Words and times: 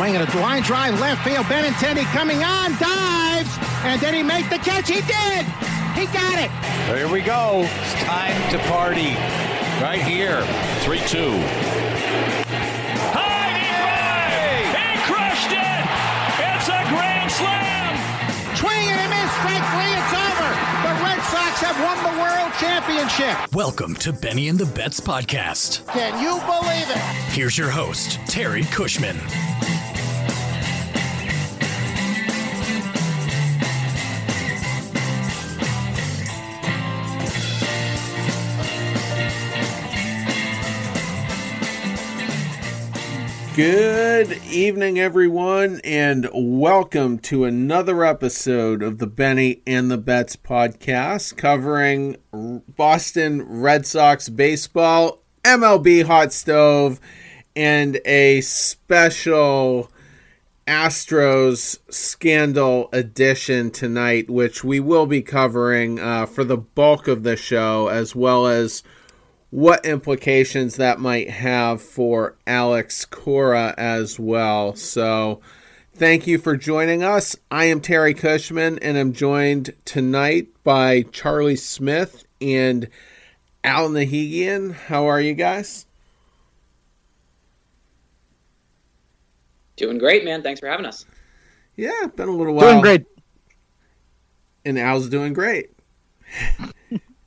Swinging 0.00 0.22
a 0.22 0.36
line 0.40 0.62
drive 0.62 0.98
left 0.98 1.22
field. 1.28 1.44
Benintendi 1.44 2.04
coming 2.16 2.42
on, 2.42 2.70
dives, 2.78 3.58
and 3.84 4.00
did 4.00 4.14
he 4.14 4.22
make 4.22 4.48
the 4.48 4.56
catch? 4.56 4.88
He 4.88 5.02
did. 5.02 5.44
He 5.92 6.06
got 6.06 6.40
it. 6.40 6.50
Here 6.88 7.06
we 7.06 7.20
go. 7.20 7.68
It's 7.68 7.94
time 8.04 8.32
to 8.50 8.58
party. 8.70 9.12
Right 9.76 10.00
here. 10.00 10.40
3 10.88 11.00
2. 11.00 11.36
High 13.12 13.60
drive! 13.76 14.72
He 14.72 14.96
crushed 15.04 15.52
it! 15.52 15.84
It's 16.48 16.68
a 16.72 16.80
grand 16.88 17.30
slam! 17.30 17.92
Swing 18.56 18.88
and 18.88 19.04
a 19.04 19.08
miss. 19.12 19.28
Strike 19.36 19.68
three. 19.68 19.92
It's 20.00 20.16
over. 20.16 20.48
The 20.80 20.96
Red 21.04 21.20
Sox 21.28 21.60
have 21.60 21.76
won 21.84 22.00
the 22.08 22.16
World 22.16 22.52
Championship. 22.56 23.54
Welcome 23.54 23.94
to 23.96 24.14
Benny 24.14 24.48
and 24.48 24.58
the 24.58 24.64
Bets 24.64 25.00
podcast. 25.00 25.86
Can 25.88 26.16
you 26.22 26.40
believe 26.48 26.88
it? 26.88 26.96
Here's 27.36 27.58
your 27.58 27.68
host, 27.68 28.18
Terry 28.26 28.64
Cushman. 28.64 29.20
Good 43.56 44.40
evening, 44.48 45.00
everyone, 45.00 45.80
and 45.82 46.30
welcome 46.32 47.18
to 47.18 47.44
another 47.44 48.04
episode 48.04 48.80
of 48.80 48.98
the 48.98 49.08
Benny 49.08 49.60
and 49.66 49.90
the 49.90 49.98
Bets 49.98 50.36
podcast 50.36 51.36
covering 51.36 52.16
Boston 52.32 53.42
Red 53.60 53.86
Sox 53.86 54.28
baseball, 54.28 55.18
MLB 55.42 56.04
hot 56.04 56.32
stove, 56.32 57.00
and 57.56 58.00
a 58.04 58.40
special 58.42 59.90
Astros 60.68 61.80
scandal 61.92 62.88
edition 62.92 63.72
tonight, 63.72 64.30
which 64.30 64.62
we 64.62 64.78
will 64.78 65.06
be 65.06 65.22
covering 65.22 65.98
uh, 65.98 66.26
for 66.26 66.44
the 66.44 66.56
bulk 66.56 67.08
of 67.08 67.24
the 67.24 67.36
show, 67.36 67.88
as 67.88 68.14
well 68.14 68.46
as 68.46 68.84
what 69.50 69.84
implications 69.84 70.76
that 70.76 71.00
might 71.00 71.28
have 71.28 71.82
for 71.82 72.36
Alex 72.46 73.04
Cora 73.04 73.74
as 73.76 74.18
well. 74.18 74.74
So, 74.76 75.40
thank 75.94 76.26
you 76.26 76.38
for 76.38 76.56
joining 76.56 77.02
us. 77.02 77.36
I 77.50 77.64
am 77.66 77.80
Terry 77.80 78.14
Cushman, 78.14 78.78
and 78.78 78.96
I'm 78.96 79.12
joined 79.12 79.74
tonight 79.84 80.48
by 80.62 81.02
Charlie 81.02 81.56
Smith 81.56 82.24
and 82.40 82.88
Al 83.64 83.88
Nahigian. 83.90 84.72
How 84.72 85.06
are 85.06 85.20
you 85.20 85.34
guys? 85.34 85.86
Doing 89.76 89.98
great, 89.98 90.24
man. 90.24 90.42
Thanks 90.42 90.60
for 90.60 90.68
having 90.68 90.86
us. 90.86 91.06
Yeah, 91.74 92.06
been 92.14 92.28
a 92.28 92.32
little 92.32 92.54
while. 92.54 92.70
Doing 92.70 92.82
great. 92.82 93.06
And 94.64 94.78
Al's 94.78 95.08
doing 95.08 95.32
great. 95.32 95.70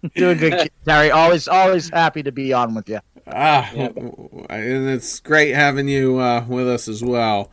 Doing 0.15 0.37
good, 0.37 0.69
Terry. 0.85 1.11
Always, 1.11 1.47
always 1.47 1.89
happy 1.89 2.23
to 2.23 2.31
be 2.31 2.51
on 2.51 2.75
with 2.75 2.89
you. 2.89 2.99
Ah, 3.25 3.71
and 3.73 4.89
it's 4.89 5.21
great 5.21 5.53
having 5.53 5.87
you 5.87 6.17
uh, 6.17 6.43
with 6.45 6.67
us 6.67 6.89
as 6.89 7.01
well. 7.01 7.49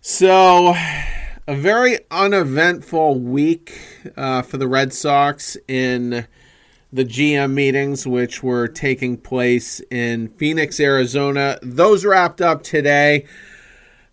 So, 0.00 0.74
a 1.46 1.54
very 1.54 1.98
uneventful 2.10 3.20
week 3.20 3.78
uh, 4.16 4.42
for 4.42 4.56
the 4.56 4.66
Red 4.66 4.92
Sox 4.92 5.56
in 5.68 6.26
the 6.92 7.04
GM 7.04 7.52
meetings, 7.52 8.04
which 8.04 8.42
were 8.42 8.66
taking 8.66 9.16
place 9.16 9.80
in 9.92 10.28
Phoenix, 10.30 10.80
Arizona. 10.80 11.56
Those 11.62 12.04
wrapped 12.04 12.40
up 12.40 12.64
today. 12.64 13.26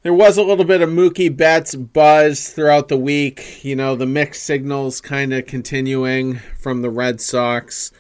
There 0.04 0.14
was 0.14 0.38
a 0.38 0.44
little 0.44 0.64
bit 0.64 0.82
of 0.82 0.90
Mookie 0.90 1.36
Betts 1.36 1.74
buzz 1.74 2.50
throughout 2.50 2.88
the 2.88 2.98
week. 2.98 3.66
You 3.66 3.76
know, 3.76 3.96
the 3.96 4.06
mixed 4.06 4.44
signals 4.44 5.02
kind 5.02 5.34
of 5.34 5.48
continuing 5.48 6.36
from 6.60 6.84
the 6.84 6.92
Red 6.92 7.20
Sox. 7.20 7.92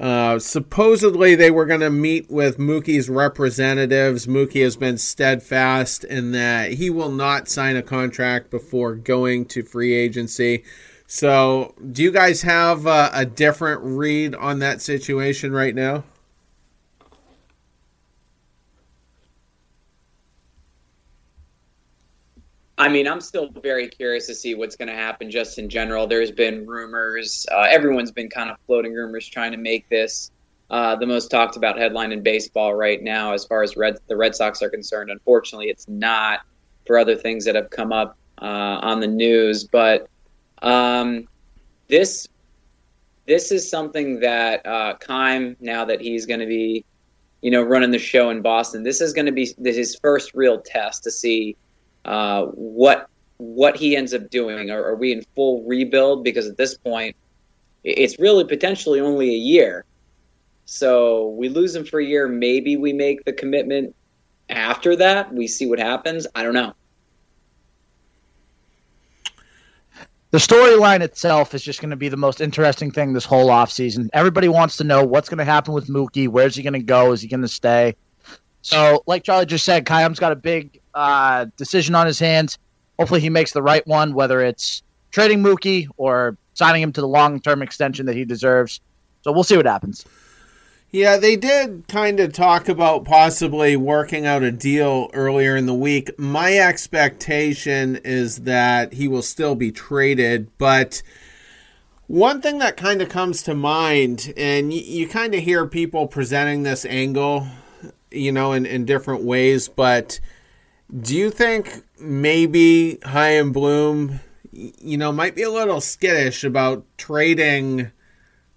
Uh, 0.00 0.38
supposedly, 0.38 1.34
they 1.34 1.50
were 1.50 1.66
going 1.66 1.80
to 1.80 1.90
meet 1.90 2.30
with 2.30 2.56
Mookie's 2.56 3.10
representatives. 3.10 4.26
Mookie 4.26 4.62
has 4.62 4.76
been 4.76 4.96
steadfast 4.96 6.04
in 6.04 6.32
that 6.32 6.72
he 6.72 6.88
will 6.88 7.10
not 7.10 7.48
sign 7.48 7.76
a 7.76 7.82
contract 7.82 8.50
before 8.50 8.94
going 8.94 9.44
to 9.46 9.62
free 9.62 9.92
agency. 9.92 10.64
So, 11.06 11.74
do 11.92 12.02
you 12.02 12.12
guys 12.12 12.42
have 12.42 12.86
uh, 12.86 13.10
a 13.12 13.26
different 13.26 13.82
read 13.82 14.34
on 14.34 14.58
that 14.60 14.80
situation 14.80 15.52
right 15.52 15.74
now? 15.74 16.04
I 22.78 22.88
mean, 22.88 23.08
I'm 23.08 23.22
still 23.22 23.48
very 23.48 23.88
curious 23.88 24.26
to 24.26 24.34
see 24.34 24.54
what's 24.54 24.76
going 24.76 24.88
to 24.88 24.94
happen 24.94 25.30
just 25.30 25.58
in 25.58 25.68
general. 25.68 26.06
There's 26.06 26.30
been 26.30 26.66
rumors. 26.66 27.46
Uh, 27.50 27.66
everyone's 27.70 28.12
been 28.12 28.28
kind 28.28 28.50
of 28.50 28.56
floating 28.66 28.92
rumors 28.92 29.26
trying 29.26 29.52
to 29.52 29.58
make 29.58 29.88
this 29.88 30.30
uh, 30.68 30.96
the 30.96 31.06
most 31.06 31.30
talked 31.30 31.56
about 31.56 31.78
headline 31.78 32.12
in 32.12 32.22
baseball 32.22 32.74
right 32.74 33.02
now 33.02 33.32
as 33.32 33.44
far 33.44 33.62
as 33.62 33.76
Red, 33.76 33.98
the 34.08 34.16
Red 34.16 34.34
Sox 34.34 34.62
are 34.62 34.68
concerned. 34.68 35.10
Unfortunately, 35.10 35.68
it's 35.68 35.88
not 35.88 36.40
for 36.86 36.98
other 36.98 37.16
things 37.16 37.44
that 37.44 37.54
have 37.54 37.70
come 37.70 37.92
up 37.92 38.18
uh, 38.42 38.44
on 38.44 39.00
the 39.00 39.06
news. 39.06 39.64
But 39.64 40.08
um, 40.60 41.28
this 41.88 42.28
this 43.26 43.52
is 43.52 43.68
something 43.68 44.20
that 44.20 44.66
uh, 44.66 44.96
Chaim, 45.04 45.56
now 45.60 45.84
that 45.84 46.00
he's 46.00 46.26
going 46.26 46.40
to 46.40 46.46
be, 46.46 46.84
you 47.40 47.50
know, 47.50 47.62
running 47.62 47.90
the 47.90 47.98
show 47.98 48.30
in 48.30 48.40
Boston, 48.42 48.82
this 48.82 49.00
is 49.00 49.12
going 49.12 49.26
to 49.26 49.32
be 49.32 49.52
his 49.64 49.96
first 49.96 50.34
real 50.34 50.60
test 50.60 51.04
to 51.04 51.10
see 51.10 51.56
uh, 52.06 52.44
what 52.46 53.08
what 53.38 53.76
he 53.76 53.96
ends 53.96 54.14
up 54.14 54.30
doing. 54.30 54.70
Are, 54.70 54.82
are, 54.82 54.94
we 54.94 55.12
in 55.12 55.22
full 55.34 55.62
rebuild? 55.64 56.24
Because 56.24 56.46
at 56.46 56.56
this 56.56 56.76
point, 56.78 57.16
it's 57.84 58.18
really 58.18 58.44
potentially 58.44 59.00
only 59.00 59.30
a 59.30 59.38
year. 59.38 59.84
So 60.64 61.28
we 61.30 61.48
lose 61.48 61.74
him 61.74 61.84
for 61.84 62.00
a 62.00 62.04
year. 62.04 62.28
Maybe 62.28 62.76
we 62.76 62.92
make 62.92 63.24
the 63.24 63.32
commitment 63.32 63.94
after 64.48 64.96
that. 64.96 65.34
We 65.34 65.48
see 65.48 65.66
what 65.66 65.78
happens. 65.78 66.26
I 66.34 66.42
don't 66.42 66.54
know. 66.54 66.74
The 70.30 70.38
storyline 70.38 71.00
itself 71.00 71.54
is 71.54 71.62
just 71.62 71.80
going 71.80 71.90
to 71.90 71.96
be 71.96 72.08
the 72.08 72.16
most 72.16 72.40
interesting 72.40 72.90
thing 72.90 73.12
this 73.12 73.24
whole 73.24 73.48
offseason. 73.48 74.08
Everybody 74.12 74.48
wants 74.48 74.78
to 74.78 74.84
know 74.84 75.04
what's 75.04 75.28
going 75.28 75.38
to 75.38 75.44
happen 75.44 75.72
with 75.72 75.88
Mookie. 75.88 76.28
Where's 76.28 76.56
he 76.56 76.62
going 76.62 76.72
to 76.72 76.82
go? 76.82 77.12
Is 77.12 77.20
he 77.20 77.28
going 77.28 77.42
to 77.42 77.48
stay? 77.48 77.96
So, 78.62 79.04
like 79.06 79.22
Charlie 79.22 79.46
just 79.46 79.64
said, 79.64 79.86
Chaim's 79.86 80.18
got 80.18 80.32
a 80.32 80.36
big 80.36 80.80
uh, 80.96 81.46
decision 81.56 81.94
on 81.94 82.06
his 82.06 82.18
hands. 82.18 82.58
Hopefully, 82.98 83.20
he 83.20 83.30
makes 83.30 83.52
the 83.52 83.62
right 83.62 83.86
one, 83.86 84.14
whether 84.14 84.40
it's 84.40 84.82
trading 85.12 85.42
Mookie 85.42 85.88
or 85.96 86.36
signing 86.54 86.82
him 86.82 86.92
to 86.92 87.00
the 87.00 87.08
long 87.08 87.38
term 87.38 87.62
extension 87.62 88.06
that 88.06 88.16
he 88.16 88.24
deserves. 88.24 88.80
So, 89.22 89.30
we'll 89.30 89.44
see 89.44 89.56
what 89.56 89.66
happens. 89.66 90.04
Yeah, 90.90 91.18
they 91.18 91.36
did 91.36 91.86
kind 91.88 92.18
of 92.20 92.32
talk 92.32 92.68
about 92.68 93.04
possibly 93.04 93.76
working 93.76 94.24
out 94.24 94.42
a 94.42 94.50
deal 94.50 95.10
earlier 95.12 95.54
in 95.54 95.66
the 95.66 95.74
week. 95.74 96.18
My 96.18 96.56
expectation 96.56 97.96
is 97.96 98.38
that 98.38 98.94
he 98.94 99.06
will 99.06 99.22
still 99.22 99.54
be 99.54 99.70
traded, 99.70 100.48
but 100.56 101.02
one 102.06 102.40
thing 102.40 102.60
that 102.60 102.76
kind 102.76 103.02
of 103.02 103.08
comes 103.08 103.42
to 103.42 103.54
mind, 103.54 104.32
and 104.36 104.72
you, 104.72 104.80
you 104.80 105.08
kind 105.08 105.34
of 105.34 105.42
hear 105.42 105.66
people 105.66 106.06
presenting 106.06 106.62
this 106.62 106.86
angle 106.86 107.48
you 108.10 108.32
know, 108.32 108.52
in, 108.52 108.66
in 108.66 108.84
different 108.84 109.22
ways. 109.22 109.68
But 109.68 110.20
do 111.00 111.16
you 111.16 111.30
think 111.30 111.84
maybe 111.98 112.98
Chaim 113.04 113.52
Bloom, 113.52 114.20
you 114.52 114.96
know, 114.96 115.12
might 115.12 115.34
be 115.34 115.42
a 115.42 115.50
little 115.50 115.80
skittish 115.80 116.44
about 116.44 116.84
trading 116.96 117.90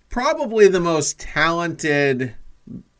probably 0.09 0.67
the 0.67 0.79
most 0.79 1.19
talented 1.19 2.35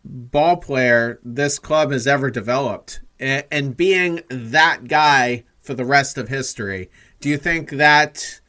ball 0.04 0.58
player 0.58 1.20
this 1.24 1.60
club 1.60 1.92
has 1.92 2.08
ever 2.08 2.30
developed 2.30 3.02
and, 3.20 3.76
being 3.76 4.22
that 4.30 4.88
guy 4.88 5.44
for 5.62 5.74
the 5.74 5.86
rest 5.86 6.18
of 6.18 6.30
history? 6.30 6.90
Do 7.20 7.30
you 7.30 7.38
think 7.38 7.72
that 7.72 8.40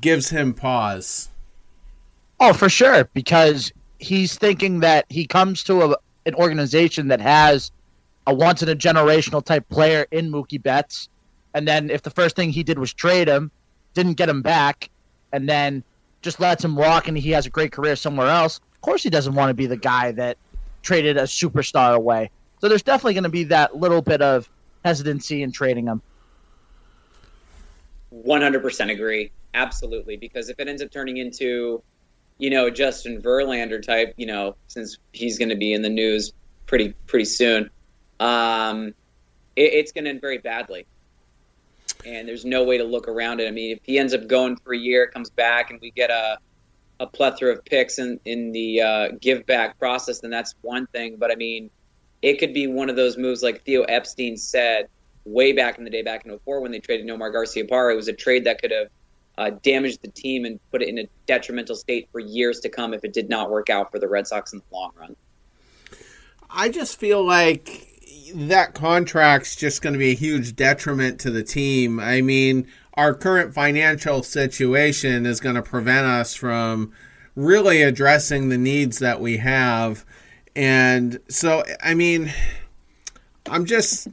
gives 0.00 0.30
him 0.30 0.54
pause? 0.54 1.28
Oh, 2.40 2.52
for 2.52 2.68
sure, 2.68 3.08
because 3.14 3.72
he's 3.98 4.36
thinking 4.38 4.80
that 4.80 5.06
he 5.08 5.26
comes 5.26 5.64
to 5.64 5.82
a, 5.82 5.96
an 6.26 6.34
organization 6.34 7.08
that 7.08 7.20
has 7.20 7.70
a 8.26 8.34
once 8.34 8.62
in 8.62 8.68
a 8.68 8.76
generational 8.76 9.44
type 9.44 9.68
player 9.68 10.06
in 10.10 10.30
Mookie 10.30 10.62
Betts, 10.62 11.08
and 11.52 11.66
then 11.66 11.90
if 11.90 12.02
the 12.02 12.10
first 12.10 12.36
thing 12.36 12.50
he 12.50 12.62
did 12.62 12.78
was 12.78 12.92
trade 12.92 13.28
him, 13.28 13.50
didn't 13.94 14.14
get 14.14 14.28
him 14.28 14.42
back, 14.42 14.90
and 15.32 15.48
then 15.48 15.84
just 16.22 16.40
lets 16.40 16.64
him 16.64 16.74
walk 16.74 17.08
and 17.08 17.18
he 17.18 17.30
has 17.32 17.46
a 17.46 17.50
great 17.50 17.72
career 17.72 17.96
somewhere 17.96 18.28
else, 18.28 18.58
of 18.58 18.80
course 18.80 19.02
he 19.02 19.10
doesn't 19.10 19.34
want 19.34 19.50
to 19.50 19.54
be 19.54 19.66
the 19.66 19.76
guy 19.76 20.12
that 20.12 20.38
traded 20.82 21.16
a 21.16 21.22
superstar 21.22 21.94
away. 21.94 22.30
So 22.60 22.68
there's 22.68 22.82
definitely 22.82 23.14
going 23.14 23.24
to 23.24 23.30
be 23.30 23.44
that 23.44 23.76
little 23.76 24.00
bit 24.00 24.22
of 24.22 24.48
hesitancy 24.84 25.42
in 25.42 25.52
trading 25.52 25.86
him. 25.86 26.00
100% 28.14 28.90
agree. 28.90 29.32
Absolutely. 29.52 30.16
Because 30.16 30.48
if 30.48 30.58
it 30.58 30.68
ends 30.68 30.82
up 30.82 30.90
turning 30.90 31.18
into 31.18 31.82
you 32.38 32.50
know, 32.50 32.70
Justin 32.70 33.22
Verlander 33.22 33.82
type, 33.82 34.14
you 34.16 34.26
know, 34.26 34.56
since 34.66 34.98
he's 35.12 35.38
going 35.38 35.50
to 35.50 35.56
be 35.56 35.72
in 35.72 35.82
the 35.82 35.88
news 35.88 36.32
pretty 36.66 36.94
pretty 37.06 37.26
soon. 37.26 37.70
Um, 38.20 38.88
it, 39.56 39.72
it's 39.74 39.92
going 39.92 40.04
to 40.04 40.10
end 40.10 40.20
very 40.20 40.38
badly. 40.38 40.86
And 42.06 42.28
there's 42.28 42.44
no 42.44 42.64
way 42.64 42.78
to 42.78 42.84
look 42.84 43.08
around 43.08 43.40
it. 43.40 43.48
I 43.48 43.50
mean, 43.50 43.76
if 43.76 43.80
he 43.84 43.98
ends 43.98 44.14
up 44.14 44.26
going 44.26 44.56
for 44.56 44.74
a 44.74 44.78
year, 44.78 45.06
comes 45.06 45.30
back, 45.30 45.70
and 45.70 45.80
we 45.80 45.90
get 45.90 46.10
a 46.10 46.38
a 47.00 47.06
plethora 47.06 47.52
of 47.52 47.64
picks 47.64 47.98
in 47.98 48.20
in 48.24 48.52
the 48.52 48.80
uh, 48.80 49.08
give 49.20 49.46
back 49.46 49.78
process, 49.78 50.20
then 50.20 50.30
that's 50.30 50.54
one 50.62 50.86
thing. 50.88 51.16
But 51.16 51.30
I 51.30 51.34
mean, 51.36 51.70
it 52.22 52.38
could 52.38 52.54
be 52.54 52.66
one 52.66 52.90
of 52.90 52.96
those 52.96 53.16
moves 53.16 53.42
like 53.42 53.64
Theo 53.64 53.82
Epstein 53.82 54.36
said 54.36 54.88
way 55.24 55.52
back 55.52 55.78
in 55.78 55.84
the 55.84 55.90
day, 55.90 56.02
back 56.02 56.26
in 56.26 56.38
04 56.38 56.60
when 56.60 56.72
they 56.72 56.80
traded 56.80 57.06
Nomar 57.06 57.32
Garciaparra. 57.32 57.92
It 57.92 57.96
was 57.96 58.08
a 58.08 58.12
trade 58.12 58.44
that 58.44 58.60
could 58.60 58.70
have 58.70 58.88
uh, 59.36 59.50
damaged 59.62 60.02
the 60.02 60.08
team 60.08 60.44
and 60.44 60.60
put 60.70 60.82
it 60.82 60.88
in 60.88 60.98
a 60.98 61.08
detrimental 61.26 61.76
state 61.76 62.08
for 62.12 62.20
years 62.20 62.60
to 62.60 62.68
come 62.68 62.94
if 62.94 63.04
it 63.04 63.12
did 63.12 63.28
not 63.28 63.50
work 63.50 63.70
out 63.70 63.90
for 63.90 63.98
the 63.98 64.08
Red 64.08 64.26
Sox 64.26 64.52
in 64.52 64.60
the 64.60 64.76
long 64.76 64.92
run. 64.98 65.16
I 66.48 66.68
just 66.68 66.98
feel 66.98 67.24
like 67.24 67.93
that 68.34 68.74
contract's 68.74 69.56
just 69.56 69.82
going 69.82 69.92
to 69.92 69.98
be 69.98 70.12
a 70.12 70.16
huge 70.16 70.56
detriment 70.56 71.20
to 71.20 71.30
the 71.30 71.42
team. 71.42 72.00
I 72.00 72.20
mean, 72.20 72.66
our 72.94 73.14
current 73.14 73.52
financial 73.54 74.22
situation 74.22 75.26
is 75.26 75.40
going 75.40 75.56
to 75.56 75.62
prevent 75.62 76.06
us 76.06 76.34
from 76.34 76.92
really 77.34 77.82
addressing 77.82 78.48
the 78.48 78.58
needs 78.58 79.00
that 79.00 79.20
we 79.20 79.38
have. 79.38 80.04
And 80.54 81.18
so, 81.28 81.64
I 81.82 81.94
mean, 81.94 82.32
I'm 83.46 83.64
just, 83.64 84.08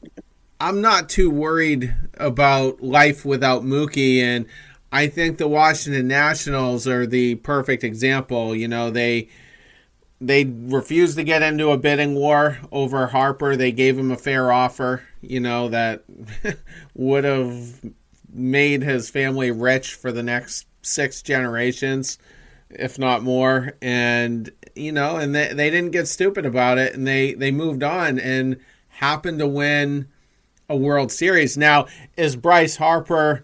I'm 0.60 0.82
not 0.82 1.10
too 1.10 1.30
worried 1.30 1.96
about 2.16 2.82
life 2.82 3.24
without 3.24 3.64
Mookie. 3.64 4.20
And 4.20 4.48
I 4.92 5.08
think 5.08 5.38
the 5.38 5.48
Washington 5.48 6.08
Nationals 6.08 6.88
are 6.88 7.06
the 7.06 7.36
perfect 7.36 7.84
example. 7.84 8.56
You 8.56 8.68
know, 8.68 8.90
they, 8.90 9.30
they 10.22 10.46
refused 10.46 11.18
to 11.18 11.24
get 11.24 11.42
into 11.42 11.72
a 11.72 11.78
bidding 11.78 12.14
war 12.14 12.60
over 12.72 13.08
Harper. 13.08 13.56
They 13.56 13.72
gave 13.72 13.98
him 13.98 14.12
a 14.12 14.18
fair 14.18 14.52
offer, 14.52 15.02
you 15.20 15.40
know, 15.40 15.68
that 15.70 16.04
would 16.94 17.24
have 17.24 17.84
made 18.32 18.84
his 18.84 19.10
family 19.10 19.50
rich 19.50 19.96
for 19.96 20.12
the 20.12 20.22
next 20.22 20.68
six 20.84 21.24
generations, 21.24 22.20
if 22.70 23.00
not 23.00 23.24
more. 23.24 23.74
And 23.82 24.52
you 24.76 24.92
know, 24.92 25.18
and 25.18 25.34
they, 25.34 25.54
they 25.54 25.72
didn't 25.72 25.92
get 25.92 26.08
stupid 26.08 26.46
about 26.46 26.78
it, 26.78 26.94
and 26.94 27.08
they 27.08 27.34
they 27.34 27.52
moved 27.52 27.82
on 27.82 28.20
and 28.20 28.58
happened 28.90 29.40
to 29.40 29.48
win 29.48 30.08
a 30.70 30.78
World 30.78 31.12
Series. 31.12 31.58
Now, 31.58 31.88
is 32.16 32.36
Bryce 32.36 32.78
Harper 32.78 33.44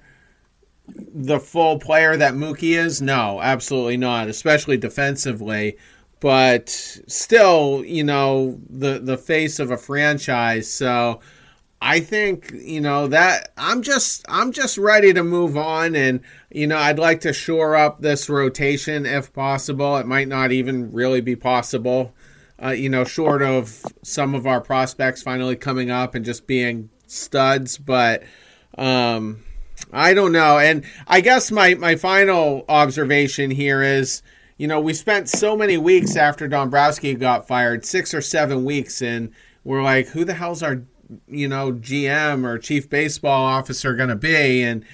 the 0.87 1.39
full 1.39 1.79
player 1.79 2.15
that 2.15 2.35
Mookie 2.35 2.77
is? 2.77 3.01
No, 3.01 3.41
absolutely 3.41 3.97
not, 3.97 4.27
especially 4.27 4.77
defensively. 4.77 5.75
But 6.19 6.69
still, 6.69 7.83
you 7.85 8.03
know, 8.03 8.59
the 8.69 8.99
the 8.99 9.17
face 9.17 9.59
of 9.59 9.71
a 9.71 9.77
franchise. 9.77 10.67
So 10.67 11.19
I 11.81 11.99
think 11.99 12.51
you 12.53 12.81
know 12.81 13.07
that 13.07 13.51
I'm 13.55 13.83
just 13.83 14.25
I'm 14.27 14.51
just 14.51 14.77
ready 14.77 15.13
to 15.13 15.23
move 15.23 15.55
on, 15.55 15.95
and 15.95 16.21
you 16.49 16.65
know 16.65 16.77
I'd 16.77 16.97
like 16.97 17.21
to 17.21 17.33
shore 17.33 17.75
up 17.75 18.01
this 18.01 18.29
rotation 18.29 19.05
if 19.05 19.31
possible. 19.31 19.97
It 19.97 20.07
might 20.07 20.27
not 20.27 20.51
even 20.51 20.91
really 20.91 21.21
be 21.21 21.35
possible, 21.35 22.15
uh, 22.61 22.69
you 22.69 22.89
know, 22.89 23.03
short 23.03 23.43
of 23.43 23.85
some 24.01 24.33
of 24.33 24.47
our 24.47 24.59
prospects 24.59 25.21
finally 25.21 25.55
coming 25.55 25.91
up 25.91 26.15
and 26.15 26.25
just 26.25 26.47
being 26.47 26.89
studs. 27.05 27.77
But 27.77 28.23
um, 28.75 29.43
I 29.93 30.15
don't 30.15 30.31
know, 30.31 30.57
and 30.57 30.83
I 31.07 31.21
guess 31.21 31.51
my 31.51 31.75
my 31.75 31.95
final 31.95 32.65
observation 32.67 33.51
here 33.51 33.83
is. 33.83 34.23
You 34.57 34.67
know, 34.67 34.79
we 34.79 34.93
spent 34.93 35.29
so 35.29 35.55
many 35.55 35.77
weeks 35.77 36.15
after 36.15 36.47
Dombrowski 36.47 37.13
got 37.13 37.47
fired, 37.47 37.85
six 37.85 38.13
or 38.13 38.21
seven 38.21 38.65
weeks, 38.65 39.01
and 39.01 39.31
we're 39.63 39.83
like, 39.83 40.07
who 40.07 40.25
the 40.25 40.33
hell's 40.33 40.63
our 40.63 40.81
you 41.27 41.47
know, 41.47 41.71
GM 41.73 42.45
or 42.45 42.57
chief 42.57 42.89
baseball 42.89 43.45
officer 43.45 43.95
going 43.95 44.09
to 44.09 44.15
be. 44.15 44.63
And 44.63 44.85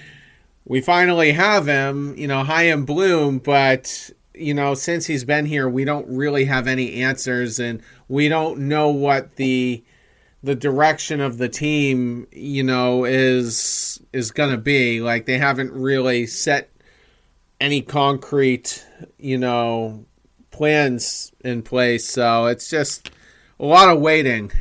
we 0.65 0.81
finally 0.81 1.31
have 1.33 1.67
him, 1.67 2.15
you 2.17 2.27
know, 2.27 2.43
Chaim 2.43 2.85
Bloom, 2.85 3.39
but 3.39 4.11
you 4.33 4.53
know, 4.53 4.73
since 4.73 5.05
he's 5.05 5.25
been 5.25 5.45
here, 5.45 5.69
we 5.69 5.85
don't 5.85 6.07
really 6.07 6.45
have 6.45 6.67
any 6.67 7.03
answers, 7.03 7.59
and 7.59 7.83
we 8.07 8.29
don't 8.29 8.61
know 8.61 8.89
what 8.89 9.35
the 9.35 9.83
the 10.41 10.55
direction 10.55 11.21
of 11.21 11.37
the 11.37 11.47
team, 11.47 12.27
you 12.31 12.63
know, 12.63 13.05
is 13.05 14.01
is 14.11 14.31
going 14.31 14.49
to 14.49 14.57
be. 14.57 15.01
Like 15.01 15.27
they 15.27 15.37
haven't 15.37 15.71
really 15.71 16.25
set 16.25 16.71
any 17.59 17.81
concrete, 17.81 18.85
you 19.17 19.37
know, 19.37 20.05
plans 20.51 21.31
in 21.43 21.61
place, 21.63 22.07
so 22.07 22.45
it's 22.45 22.69
just 22.69 23.11
a 23.59 23.65
lot 23.65 23.89
of 23.89 23.99
waiting 23.99 24.51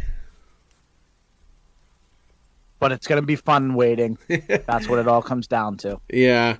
but 2.83 2.91
it's 2.91 3.07
going 3.07 3.23
to 3.23 3.25
be 3.25 3.37
fun 3.37 3.75
waiting. 3.75 4.19
That's 4.67 4.89
what 4.89 4.99
it 4.99 5.07
all 5.07 5.23
comes 5.23 5.47
down 5.47 5.77
to. 5.79 6.01
Yeah. 6.13 6.57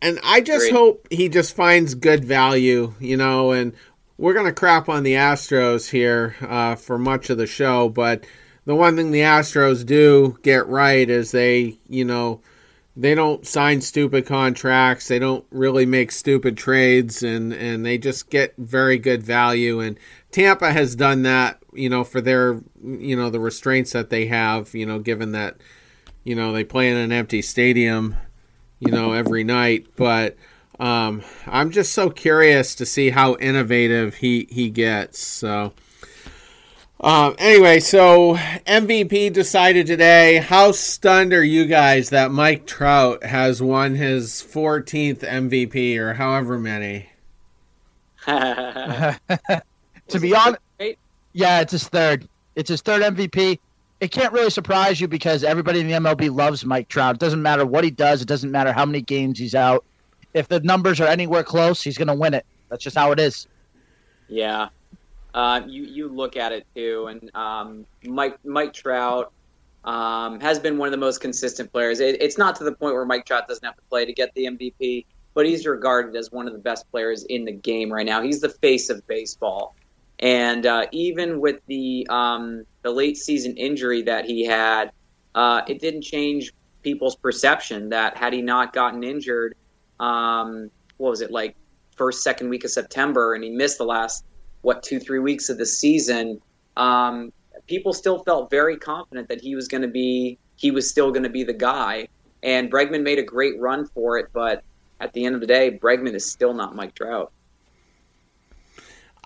And 0.00 0.18
I 0.24 0.40
just 0.40 0.70
Great. 0.70 0.72
hope 0.72 1.06
he 1.10 1.28
just 1.28 1.54
finds 1.54 1.94
good 1.94 2.24
value, 2.24 2.94
you 2.98 3.18
know, 3.18 3.52
and 3.52 3.74
we're 4.16 4.32
going 4.32 4.46
to 4.46 4.54
crap 4.54 4.88
on 4.88 5.02
the 5.02 5.12
Astros 5.12 5.90
here 5.90 6.34
uh, 6.40 6.76
for 6.76 6.96
much 6.96 7.28
of 7.28 7.36
the 7.36 7.46
show, 7.46 7.90
but 7.90 8.24
the 8.64 8.74
one 8.74 8.96
thing 8.96 9.10
the 9.10 9.20
Astros 9.20 9.84
do 9.84 10.38
get 10.42 10.66
right 10.66 11.10
is 11.10 11.30
they, 11.30 11.78
you 11.90 12.06
know, 12.06 12.40
they 12.96 13.14
don't 13.14 13.46
sign 13.46 13.80
stupid 13.80 14.26
contracts. 14.26 15.08
They 15.08 15.18
don't 15.18 15.44
really 15.50 15.86
make 15.86 16.12
stupid 16.12 16.56
trades, 16.56 17.22
and 17.22 17.52
and 17.52 17.84
they 17.84 17.98
just 17.98 18.30
get 18.30 18.54
very 18.58 18.98
good 18.98 19.22
value. 19.22 19.80
And 19.80 19.98
Tampa 20.32 20.72
has 20.72 20.96
done 20.96 21.22
that, 21.22 21.62
you 21.72 21.88
know, 21.88 22.04
for 22.04 22.20
their, 22.20 22.60
you 22.82 23.16
know, 23.16 23.30
the 23.30 23.40
restraints 23.40 23.92
that 23.92 24.10
they 24.10 24.26
have, 24.26 24.74
you 24.74 24.86
know, 24.86 24.98
given 24.98 25.32
that, 25.32 25.56
you 26.24 26.34
know, 26.34 26.52
they 26.52 26.64
play 26.64 26.90
in 26.90 26.96
an 26.96 27.12
empty 27.12 27.42
stadium, 27.42 28.16
you 28.80 28.90
know, 28.90 29.12
every 29.12 29.44
night. 29.44 29.86
But 29.96 30.36
um, 30.78 31.22
I'm 31.46 31.70
just 31.70 31.92
so 31.92 32.10
curious 32.10 32.74
to 32.76 32.86
see 32.86 33.10
how 33.10 33.36
innovative 33.36 34.16
he 34.16 34.48
he 34.50 34.70
gets. 34.70 35.20
So. 35.20 35.72
Um, 37.02 37.34
anyway, 37.38 37.80
so 37.80 38.34
MVP 38.34 39.32
decided 39.32 39.86
today. 39.86 40.36
How 40.36 40.72
stunned 40.72 41.32
are 41.32 41.42
you 41.42 41.64
guys 41.64 42.10
that 42.10 42.30
Mike 42.30 42.66
Trout 42.66 43.24
has 43.24 43.62
won 43.62 43.94
his 43.94 44.44
14th 44.46 45.20
MVP 45.20 45.96
or 45.96 46.12
however 46.12 46.58
many? 46.58 47.08
to 48.26 49.18
be 50.20 50.34
honest, 50.34 50.60
yeah, 51.32 51.60
it's 51.60 51.72
his 51.72 51.88
third. 51.88 52.28
It's 52.54 52.68
his 52.68 52.82
third 52.82 53.00
MVP. 53.00 53.58
It 54.00 54.10
can't 54.10 54.34
really 54.34 54.50
surprise 54.50 55.00
you 55.00 55.08
because 55.08 55.42
everybody 55.42 55.80
in 55.80 55.86
the 55.86 55.94
MLB 55.94 56.34
loves 56.34 56.66
Mike 56.66 56.88
Trout. 56.88 57.14
It 57.14 57.20
doesn't 57.20 57.40
matter 57.40 57.64
what 57.64 57.82
he 57.82 57.90
does. 57.90 58.20
It 58.20 58.28
doesn't 58.28 58.50
matter 58.50 58.72
how 58.74 58.84
many 58.84 59.00
games 59.00 59.38
he's 59.38 59.54
out. 59.54 59.86
If 60.34 60.48
the 60.48 60.60
numbers 60.60 61.00
are 61.00 61.08
anywhere 61.08 61.44
close, 61.44 61.82
he's 61.82 61.96
going 61.96 62.08
to 62.08 62.14
win 62.14 62.34
it. 62.34 62.44
That's 62.68 62.84
just 62.84 62.96
how 62.96 63.12
it 63.12 63.18
is. 63.18 63.46
Yeah, 64.28 64.68
uh, 65.34 65.62
you 65.66 65.84
you 65.84 66.08
look 66.08 66.36
at 66.36 66.52
it 66.52 66.66
too, 66.74 67.06
and 67.06 67.34
um, 67.34 67.86
Mike 68.04 68.44
Mike 68.44 68.72
Trout 68.72 69.32
um, 69.84 70.40
has 70.40 70.58
been 70.58 70.78
one 70.78 70.88
of 70.88 70.92
the 70.92 70.98
most 70.98 71.20
consistent 71.20 71.72
players. 71.72 72.00
It, 72.00 72.20
it's 72.20 72.38
not 72.38 72.56
to 72.56 72.64
the 72.64 72.72
point 72.72 72.94
where 72.94 73.04
Mike 73.04 73.24
Trout 73.24 73.48
doesn't 73.48 73.64
have 73.64 73.76
to 73.76 73.82
play 73.88 74.04
to 74.04 74.12
get 74.12 74.34
the 74.34 74.46
MVP, 74.46 75.06
but 75.34 75.46
he's 75.46 75.66
regarded 75.66 76.16
as 76.16 76.30
one 76.30 76.46
of 76.46 76.52
the 76.52 76.58
best 76.58 76.90
players 76.90 77.24
in 77.24 77.44
the 77.44 77.52
game 77.52 77.92
right 77.92 78.06
now. 78.06 78.22
He's 78.22 78.40
the 78.40 78.48
face 78.48 78.90
of 78.90 79.06
baseball, 79.06 79.76
and 80.18 80.66
uh, 80.66 80.86
even 80.92 81.40
with 81.40 81.60
the 81.66 82.06
um, 82.10 82.64
the 82.82 82.90
late 82.90 83.16
season 83.16 83.56
injury 83.56 84.02
that 84.02 84.24
he 84.24 84.44
had, 84.44 84.92
uh, 85.34 85.62
it 85.68 85.80
didn't 85.80 86.02
change 86.02 86.52
people's 86.82 87.16
perception 87.16 87.90
that 87.90 88.16
had 88.16 88.32
he 88.32 88.42
not 88.42 88.72
gotten 88.72 89.04
injured, 89.04 89.54
um, 89.98 90.70
what 90.96 91.10
was 91.10 91.20
it 91.20 91.30
like 91.30 91.54
first 91.96 92.22
second 92.22 92.48
week 92.48 92.64
of 92.64 92.70
September, 92.70 93.34
and 93.34 93.44
he 93.44 93.50
missed 93.50 93.78
the 93.78 93.84
last 93.84 94.24
what 94.62 94.82
two 94.82 95.00
three 95.00 95.18
weeks 95.18 95.48
of 95.48 95.58
the 95.58 95.66
season, 95.66 96.40
um, 96.76 97.32
people 97.66 97.92
still 97.92 98.22
felt 98.24 98.50
very 98.50 98.76
confident 98.76 99.28
that 99.28 99.40
he 99.40 99.54
was 99.54 99.68
going 99.68 99.82
to 99.82 99.88
be 99.88 100.38
he 100.56 100.70
was 100.70 100.88
still 100.88 101.10
going 101.10 101.22
to 101.22 101.30
be 101.30 101.42
the 101.42 101.54
guy. 101.54 102.08
And 102.42 102.70
Bregman 102.70 103.02
made 103.02 103.18
a 103.18 103.22
great 103.22 103.58
run 103.58 103.86
for 103.86 104.18
it, 104.18 104.28
but 104.32 104.62
at 104.98 105.12
the 105.12 105.24
end 105.24 105.34
of 105.34 105.40
the 105.40 105.46
day, 105.46 105.78
Bregman 105.78 106.14
is 106.14 106.24
still 106.24 106.54
not 106.54 106.74
Mike 106.74 106.94
Trout. 106.94 107.32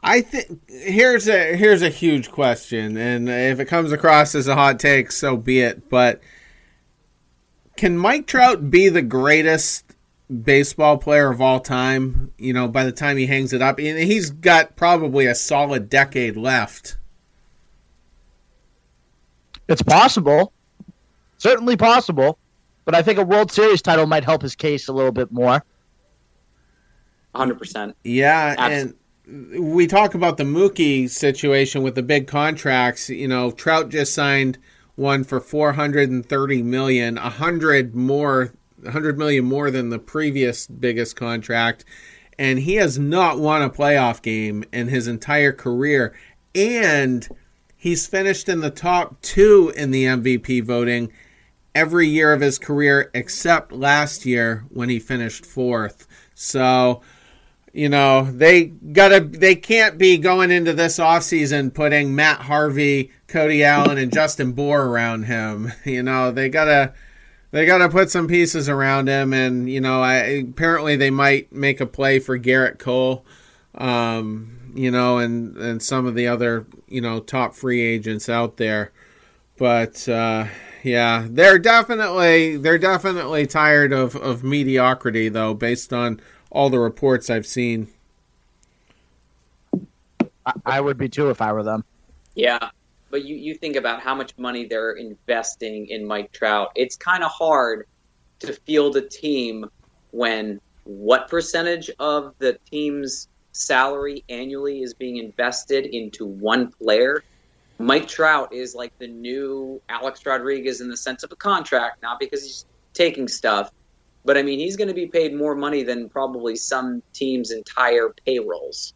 I 0.02 0.20
think 0.20 0.60
here's 0.68 1.28
a 1.28 1.56
here's 1.56 1.80
a 1.80 1.88
huge 1.88 2.30
question, 2.30 2.96
and 2.98 3.28
if 3.28 3.58
it 3.58 3.64
comes 3.64 3.90
across 3.90 4.34
as 4.34 4.46
a 4.46 4.54
hot 4.54 4.78
take, 4.78 5.10
so 5.10 5.36
be 5.36 5.60
it. 5.60 5.88
But 5.88 6.20
can 7.76 7.96
Mike 7.96 8.26
Trout 8.26 8.70
be 8.70 8.90
the 8.90 9.02
greatest 9.02 9.93
baseball 10.42 10.98
player 10.98 11.30
of 11.30 11.40
all 11.40 11.60
time, 11.60 12.32
you 12.38 12.52
know, 12.52 12.68
by 12.68 12.84
the 12.84 12.92
time 12.92 13.16
he 13.16 13.26
hangs 13.26 13.52
it 13.52 13.62
up. 13.62 13.78
And 13.78 13.98
he's 13.98 14.30
got 14.30 14.76
probably 14.76 15.26
a 15.26 15.34
solid 15.34 15.88
decade 15.88 16.36
left. 16.36 16.96
It's 19.68 19.82
possible. 19.82 20.52
Certainly 21.38 21.76
possible. 21.76 22.38
But 22.84 22.94
I 22.94 23.02
think 23.02 23.18
a 23.18 23.24
World 23.24 23.50
Series 23.50 23.80
title 23.80 24.06
might 24.06 24.24
help 24.24 24.42
his 24.42 24.54
case 24.54 24.88
a 24.88 24.92
little 24.92 25.12
bit 25.12 25.32
more. 25.32 25.64
100%. 27.34 27.94
Yeah, 28.04 28.54
Absolutely. 28.58 28.98
and 29.26 29.74
we 29.74 29.86
talk 29.86 30.14
about 30.14 30.36
the 30.36 30.44
Mookie 30.44 31.08
situation 31.08 31.82
with 31.82 31.94
the 31.94 32.02
big 32.02 32.26
contracts. 32.26 33.08
You 33.08 33.26
know, 33.26 33.50
Trout 33.50 33.88
just 33.88 34.14
signed 34.14 34.58
one 34.96 35.24
for 35.24 35.40
430 35.40 36.62
million, 36.62 37.18
a 37.18 37.30
hundred 37.30 37.94
more, 37.94 38.52
a 38.84 38.90
hundred 38.90 39.18
million 39.18 39.44
more 39.44 39.70
than 39.70 39.90
the 39.90 39.98
previous 39.98 40.66
biggest 40.66 41.16
contract, 41.16 41.84
and 42.38 42.58
he 42.58 42.74
has 42.76 42.98
not 42.98 43.38
won 43.38 43.62
a 43.62 43.70
playoff 43.70 44.22
game 44.22 44.64
in 44.72 44.88
his 44.88 45.06
entire 45.08 45.52
career, 45.52 46.14
and 46.54 47.28
he's 47.76 48.06
finished 48.06 48.48
in 48.48 48.60
the 48.60 48.70
top 48.70 49.20
two 49.22 49.72
in 49.76 49.90
the 49.90 50.04
MVP 50.04 50.64
voting 50.64 51.12
every 51.74 52.08
year 52.08 52.32
of 52.32 52.40
his 52.40 52.58
career 52.58 53.10
except 53.14 53.72
last 53.72 54.24
year 54.24 54.64
when 54.70 54.88
he 54.88 54.98
finished 54.98 55.44
fourth. 55.44 56.06
So 56.34 57.02
you 57.74 57.88
know 57.88 58.22
they 58.30 58.66
gotta 58.66 59.20
they 59.20 59.56
can't 59.56 59.98
be 59.98 60.16
going 60.16 60.50
into 60.52 60.72
this 60.72 60.98
offseason 60.98 61.74
putting 61.74 62.14
matt 62.14 62.40
harvey 62.40 63.10
cody 63.26 63.64
allen 63.64 63.98
and 63.98 64.12
justin 64.12 64.52
bour 64.52 64.86
around 64.86 65.24
him 65.24 65.72
you 65.84 66.02
know 66.02 66.30
they 66.30 66.48
gotta 66.48 66.94
they 67.54 67.66
gotta 67.66 67.88
put 67.88 68.10
some 68.10 68.26
pieces 68.26 68.68
around 68.68 69.08
him 69.08 69.32
and 69.32 69.70
you 69.70 69.80
know 69.80 70.02
I, 70.02 70.14
apparently 70.14 70.96
they 70.96 71.10
might 71.10 71.52
make 71.52 71.80
a 71.80 71.86
play 71.86 72.18
for 72.18 72.36
Gerrit 72.36 72.80
cole 72.80 73.24
um, 73.76 74.72
you 74.74 74.90
know 74.90 75.18
and 75.18 75.56
and 75.56 75.80
some 75.80 76.04
of 76.04 76.16
the 76.16 76.26
other 76.26 76.66
you 76.88 77.00
know 77.00 77.20
top 77.20 77.54
free 77.54 77.80
agents 77.80 78.28
out 78.28 78.56
there 78.56 78.90
but 79.56 80.08
uh, 80.08 80.46
yeah 80.82 81.28
they're 81.30 81.60
definitely 81.60 82.56
they're 82.56 82.76
definitely 82.76 83.46
tired 83.46 83.92
of 83.92 84.16
of 84.16 84.42
mediocrity 84.42 85.28
though 85.28 85.54
based 85.54 85.92
on 85.92 86.20
all 86.50 86.70
the 86.70 86.80
reports 86.80 87.30
I've 87.30 87.46
seen. 87.46 87.88
I, 90.44 90.52
I 90.66 90.80
would 90.80 90.98
be 90.98 91.08
too 91.08 91.30
if 91.30 91.40
I 91.40 91.52
were 91.52 91.62
them. 91.62 91.84
Yeah, 92.34 92.70
but 93.14 93.24
you, 93.24 93.36
you 93.36 93.54
think 93.54 93.76
about 93.76 94.00
how 94.00 94.12
much 94.12 94.36
money 94.36 94.66
they're 94.66 94.90
investing 94.90 95.86
in 95.86 96.04
Mike 96.04 96.32
Trout. 96.32 96.72
It's 96.74 96.96
kind 96.96 97.22
of 97.22 97.30
hard 97.30 97.86
to 98.40 98.52
field 98.52 98.96
a 98.96 99.02
team 99.02 99.66
when 100.10 100.60
what 100.82 101.28
percentage 101.28 101.88
of 102.00 102.34
the 102.40 102.58
team's 102.68 103.28
salary 103.52 104.24
annually 104.28 104.82
is 104.82 104.94
being 104.94 105.18
invested 105.18 105.86
into 105.86 106.26
one 106.26 106.72
player. 106.72 107.22
Mike 107.78 108.08
Trout 108.08 108.52
is 108.52 108.74
like 108.74 108.92
the 108.98 109.06
new 109.06 109.80
Alex 109.88 110.26
Rodriguez 110.26 110.80
in 110.80 110.88
the 110.88 110.96
sense 110.96 111.22
of 111.22 111.30
a 111.30 111.36
contract, 111.36 112.02
not 112.02 112.18
because 112.18 112.42
he's 112.42 112.66
taking 112.94 113.28
stuff, 113.28 113.70
but 114.24 114.36
I 114.36 114.42
mean, 114.42 114.58
he's 114.58 114.76
going 114.76 114.88
to 114.88 114.94
be 114.94 115.06
paid 115.06 115.32
more 115.36 115.54
money 115.54 115.84
than 115.84 116.08
probably 116.08 116.56
some 116.56 117.00
teams' 117.12 117.52
entire 117.52 118.12
payrolls. 118.26 118.92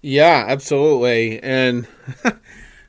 Yeah, 0.00 0.44
absolutely, 0.46 1.42
and 1.42 1.88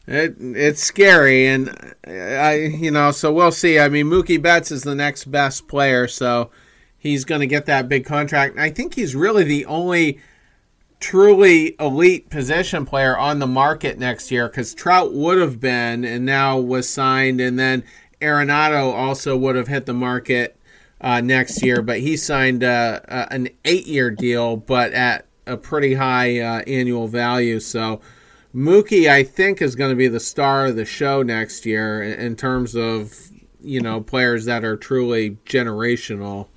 it, 0.08 0.36
it's 0.39 0.81
scary, 0.81 1.48
and 1.48 1.93
I, 2.05 2.55
you 2.55 2.91
know, 2.91 3.12
so 3.12 3.31
we'll 3.31 3.51
see. 3.51 3.79
I 3.79 3.89
mean, 3.89 4.08
Mookie 4.08 4.41
Betts 4.41 4.72
is 4.72 4.84
the 4.84 4.96
next 4.96 5.25
best 5.25 5.67
player, 5.67 6.08
so 6.08 6.50
he's 6.98 7.25
going 7.25 7.41
to 7.41 7.48
get 7.48 7.65
that 7.67 7.88
big 7.88 8.05
contract. 8.05 8.58
I 8.58 8.70
think 8.70 8.96
he's 8.96 9.15
really 9.15 9.43
the 9.43 9.65
only 9.65 10.20
truly 11.00 11.75
elite 11.79 12.29
position 12.29 12.86
player 12.86 13.17
on 13.17 13.39
the 13.39 13.48
market 13.48 13.98
next 13.98 14.31
year 14.31 14.48
because 14.48 14.74
Trout 14.75 15.13
would 15.13 15.39
have 15.39 15.60
been 15.60 16.05
and 16.05 16.25
now 16.25 16.60
was 16.60 16.88
signed, 16.89 17.41
and 17.41 17.58
then 17.58 17.84
Arenado 18.22 18.93
also 18.93 19.36
would 19.36 19.55
have 19.55 19.67
hit 19.67 19.86
the 19.86 19.93
market 19.93 20.58
uh, 21.00 21.22
next 21.22 21.63
year, 21.63 21.81
but 21.81 22.00
he 22.00 22.15
signed 22.15 22.63
uh, 22.63 23.00
uh, 23.08 23.25
an 23.31 23.50
eight-year 23.65 24.12
deal, 24.12 24.55
but 24.55 24.93
at 24.93 25.25
a 25.48 25.58
pretty 25.58 25.96
high 25.96 26.39
uh, 26.39 26.62
annual 26.67 27.08
value. 27.08 27.60
So 27.60 28.01
Mookie, 28.53 29.10
I 29.10 29.24
think, 29.24 29.62
is 29.62 29.75
going 29.75 29.91
to 29.91 29.96
be 29.96 30.08
the 30.08 30.20
star 30.20 30.67
of 30.67 30.75
the 30.75 30.86
show 30.86 31.24
next 31.24 31.65
year 31.65 32.03
in, 32.03 32.36
terms 32.36 32.75
of 32.75 33.13
you 33.62 33.79
know 33.81 34.01
players 34.01 34.46
that 34.46 34.63
are 34.63 34.75
truly 34.75 35.38
generational. 35.46 36.48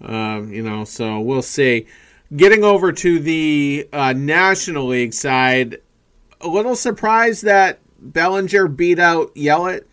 Um, 0.00 0.52
you 0.52 0.62
know, 0.62 0.84
so 0.84 1.20
we'll 1.20 1.42
see. 1.42 1.86
Getting 2.34 2.64
over 2.64 2.92
to 2.92 3.18
the 3.18 3.88
uh, 3.92 4.12
National 4.12 4.86
League 4.86 5.14
side, 5.14 5.80
a 6.40 6.48
little 6.48 6.76
surprised 6.76 7.44
that 7.44 7.80
Bellinger 7.98 8.68
beat 8.68 8.98
out 8.98 9.34
Yelich 9.34 9.84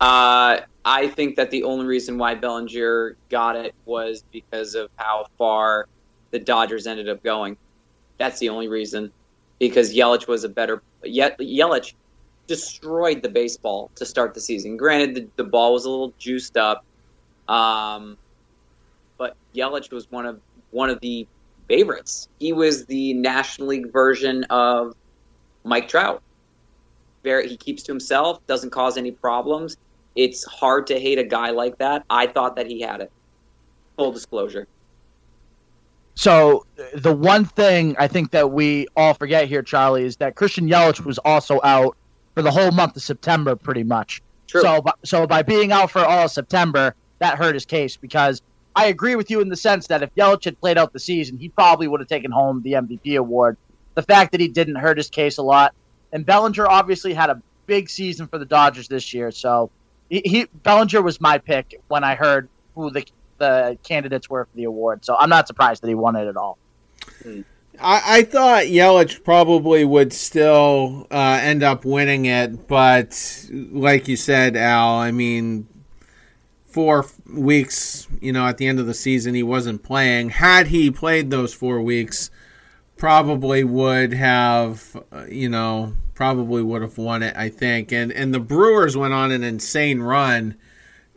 uh, 0.00 0.60
I 0.84 1.08
think 1.08 1.36
that 1.36 1.50
the 1.50 1.64
only 1.64 1.86
reason 1.86 2.18
why 2.18 2.34
Bellinger 2.34 3.16
got 3.30 3.56
it 3.56 3.74
was 3.84 4.22
because 4.32 4.74
of 4.74 4.90
how 4.96 5.26
far 5.36 5.88
the 6.30 6.38
Dodgers 6.38 6.86
ended 6.86 7.08
up 7.08 7.22
going. 7.22 7.56
That's 8.18 8.38
the 8.38 8.48
only 8.50 8.68
reason. 8.68 9.12
Because 9.58 9.94
Yelich 9.94 10.28
was 10.28 10.44
a 10.44 10.48
better. 10.48 10.82
Yet 11.02 11.38
Yelich 11.38 11.94
destroyed 12.46 13.22
the 13.22 13.28
baseball 13.28 13.90
to 13.96 14.06
start 14.06 14.34
the 14.34 14.40
season. 14.40 14.76
Granted, 14.76 15.14
the, 15.14 15.42
the 15.42 15.44
ball 15.44 15.72
was 15.72 15.84
a 15.84 15.90
little 15.90 16.12
juiced 16.18 16.56
up, 16.56 16.84
um, 17.48 18.16
but 19.16 19.36
Yelich 19.54 19.92
was 19.92 20.10
one 20.10 20.26
of 20.26 20.40
one 20.70 20.90
of 20.90 21.00
the 21.00 21.26
favorites. 21.68 22.28
He 22.38 22.52
was 22.52 22.86
the 22.86 23.14
National 23.14 23.68
League 23.68 23.92
version 23.92 24.44
of 24.44 24.94
Mike 25.64 25.88
Trout. 25.88 26.22
Very, 27.24 27.48
he 27.48 27.56
keeps 27.56 27.82
to 27.84 27.92
himself, 27.92 28.44
doesn't 28.46 28.70
cause 28.70 28.96
any 28.96 29.10
problems 29.10 29.76
it's 30.18 30.44
hard 30.44 30.88
to 30.88 30.98
hate 30.98 31.20
a 31.20 31.24
guy 31.24 31.50
like 31.50 31.78
that. 31.78 32.04
I 32.10 32.26
thought 32.26 32.56
that 32.56 32.66
he 32.66 32.80
had 32.80 33.00
it. 33.02 33.12
Full 33.96 34.10
disclosure. 34.10 34.66
So 36.18 36.66
the 36.96 37.14
one 37.14 37.44
thing 37.44 37.94
I 37.96 38.08
think 38.08 38.32
that 38.32 38.50
we 38.50 38.88
all 38.96 39.14
forget 39.14 39.46
here, 39.46 39.62
Charlie, 39.62 40.04
is 40.04 40.16
that 40.16 40.34
Christian 40.34 40.68
Yelich 40.68 41.04
was 41.04 41.18
also 41.18 41.60
out 41.62 41.96
for 42.34 42.42
the 42.42 42.50
whole 42.50 42.72
month 42.72 42.96
of 42.96 43.02
September, 43.02 43.54
pretty 43.54 43.84
much. 43.84 44.20
True. 44.48 44.62
So, 44.62 44.84
so 45.04 45.26
by 45.28 45.42
being 45.42 45.70
out 45.70 45.92
for 45.92 46.00
all 46.00 46.24
of 46.24 46.32
September, 46.32 46.96
that 47.20 47.38
hurt 47.38 47.54
his 47.54 47.66
case 47.66 47.96
because 47.96 48.42
I 48.74 48.86
agree 48.86 49.14
with 49.14 49.30
you 49.30 49.40
in 49.40 49.48
the 49.48 49.54
sense 49.54 49.86
that 49.86 50.02
if 50.02 50.12
Yelich 50.16 50.44
had 50.44 50.58
played 50.58 50.76
out 50.76 50.92
the 50.92 50.98
season, 50.98 51.38
he 51.38 51.50
probably 51.50 51.86
would 51.86 52.00
have 52.00 52.08
taken 52.08 52.32
home 52.32 52.62
the 52.62 52.72
MVP 52.72 53.16
award. 53.16 53.56
The 53.94 54.02
fact 54.02 54.32
that 54.32 54.40
he 54.40 54.48
didn't 54.48 54.74
hurt 54.74 54.96
his 54.96 55.10
case 55.10 55.38
a 55.38 55.42
lot, 55.44 55.72
and 56.12 56.26
Bellinger 56.26 56.66
obviously 56.66 57.14
had 57.14 57.30
a 57.30 57.40
big 57.66 57.88
season 57.88 58.26
for 58.26 58.38
the 58.38 58.44
Dodgers 58.44 58.88
this 58.88 59.14
year, 59.14 59.30
so 59.30 59.70
he, 60.10 60.22
he 60.24 60.46
Bellinger 60.64 61.00
was 61.00 61.20
my 61.20 61.38
pick 61.38 61.80
when 61.86 62.02
I 62.02 62.16
heard 62.16 62.48
who 62.74 62.90
the 62.90 63.06
the 63.38 63.78
candidates 63.82 64.28
were 64.28 64.44
for 64.44 64.56
the 64.56 64.64
award. 64.64 65.04
So 65.04 65.16
I'm 65.18 65.30
not 65.30 65.46
surprised 65.46 65.82
that 65.82 65.88
he 65.88 65.94
won 65.94 66.16
it 66.16 66.26
at 66.26 66.36
all. 66.36 66.58
I, 67.80 68.02
I 68.06 68.22
thought 68.22 68.64
Yelich 68.64 69.22
probably 69.24 69.84
would 69.84 70.12
still 70.12 71.06
uh, 71.10 71.38
end 71.40 71.62
up 71.62 71.84
winning 71.84 72.26
it, 72.26 72.66
but 72.66 73.46
like 73.50 74.08
you 74.08 74.16
said, 74.16 74.56
Al, 74.56 74.96
I 74.96 75.10
mean, 75.12 75.68
four 76.66 77.06
weeks, 77.32 78.08
you 78.20 78.32
know, 78.32 78.46
at 78.46 78.58
the 78.58 78.66
end 78.66 78.80
of 78.80 78.86
the 78.86 78.94
season, 78.94 79.34
he 79.34 79.42
wasn't 79.42 79.82
playing. 79.82 80.30
Had 80.30 80.68
he 80.68 80.90
played 80.90 81.30
those 81.30 81.54
four 81.54 81.80
weeks, 81.80 82.30
probably 82.96 83.64
would 83.64 84.12
have, 84.12 85.02
uh, 85.12 85.24
you 85.28 85.48
know, 85.48 85.94
probably 86.14 86.62
would 86.62 86.82
have 86.82 86.98
won 86.98 87.22
it, 87.22 87.34
I 87.36 87.48
think. 87.48 87.92
And 87.92 88.12
and 88.12 88.34
the 88.34 88.40
Brewers 88.40 88.96
went 88.96 89.14
on 89.14 89.30
an 89.30 89.44
insane 89.44 90.00
run 90.00 90.56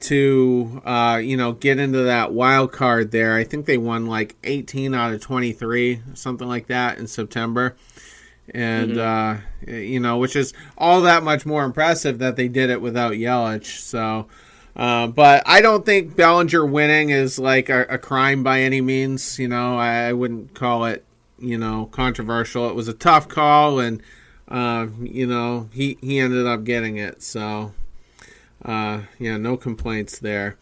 to 0.01 0.81
uh, 0.86 1.20
you 1.24 1.38
know 1.38 1.53
get 1.53 1.79
into 1.79 2.03
that 2.03 2.34
wild 2.34 2.72
card 2.72 3.12
there. 3.12 3.36
I 3.36 3.43
think 3.43 3.65
they 3.65 3.77
won 3.77 4.08
like 4.08 4.36
18 4.43 4.93
out 4.93 5.13
of 5.13 5.22
23, 5.22 6.01
something 6.13 6.48
like 6.48 6.67
that 6.67 6.98
in 6.98 7.08
September. 7.08 7.75
And 8.53 8.93
mm-hmm. 8.93 9.70
uh, 9.70 9.72
you 9.72 10.00
know, 10.00 10.17
which 10.17 10.36
is 10.36 10.53
all 10.77 11.01
that 11.01 11.24
much 11.24 11.46
more 11.46 11.63
impressive 11.63 12.20
that 12.20 12.36
they 12.36 12.48
did 12.48 12.70
it 12.70 12.81
without 12.81 13.13
Yelich. 13.13 13.79
So, 13.79 14.27
uh, 14.75 15.08
but 15.08 15.43
I 15.46 15.62
don't 15.62 15.86
think 15.86 16.15
Bellinger 16.15 16.65
winning 16.65 17.12
is 17.12 17.39
like 17.39 17.70
a, 17.70 17.84
a 17.84 17.98
crime 17.98 18.43
by 18.43 18.62
any 18.62 18.81
means. 18.81 19.39
You 19.39 19.48
know, 19.48 19.77
I, 19.77 20.10
I 20.10 20.13
wouldn't 20.13 20.53
call 20.53 20.86
it 20.86 21.05
you 21.39 21.58
know 21.58 21.88
controversial. 21.91 22.70
It 22.70 22.75
was 22.75 22.88
a 22.88 22.93
tough 22.93 23.27
call, 23.27 23.79
and 23.79 24.01
uh, 24.51 24.88
you 25.01 25.25
know, 25.25 25.70
he, 25.72 25.98
he 26.01 26.20
ended 26.20 26.46
up 26.46 26.65
getting 26.65 26.98
it. 26.98 27.24
So, 27.24 27.74
uh, 28.63 29.01
yeah, 29.20 29.38
no 29.38 29.58
complaints 29.58 30.20
there. 30.20 30.58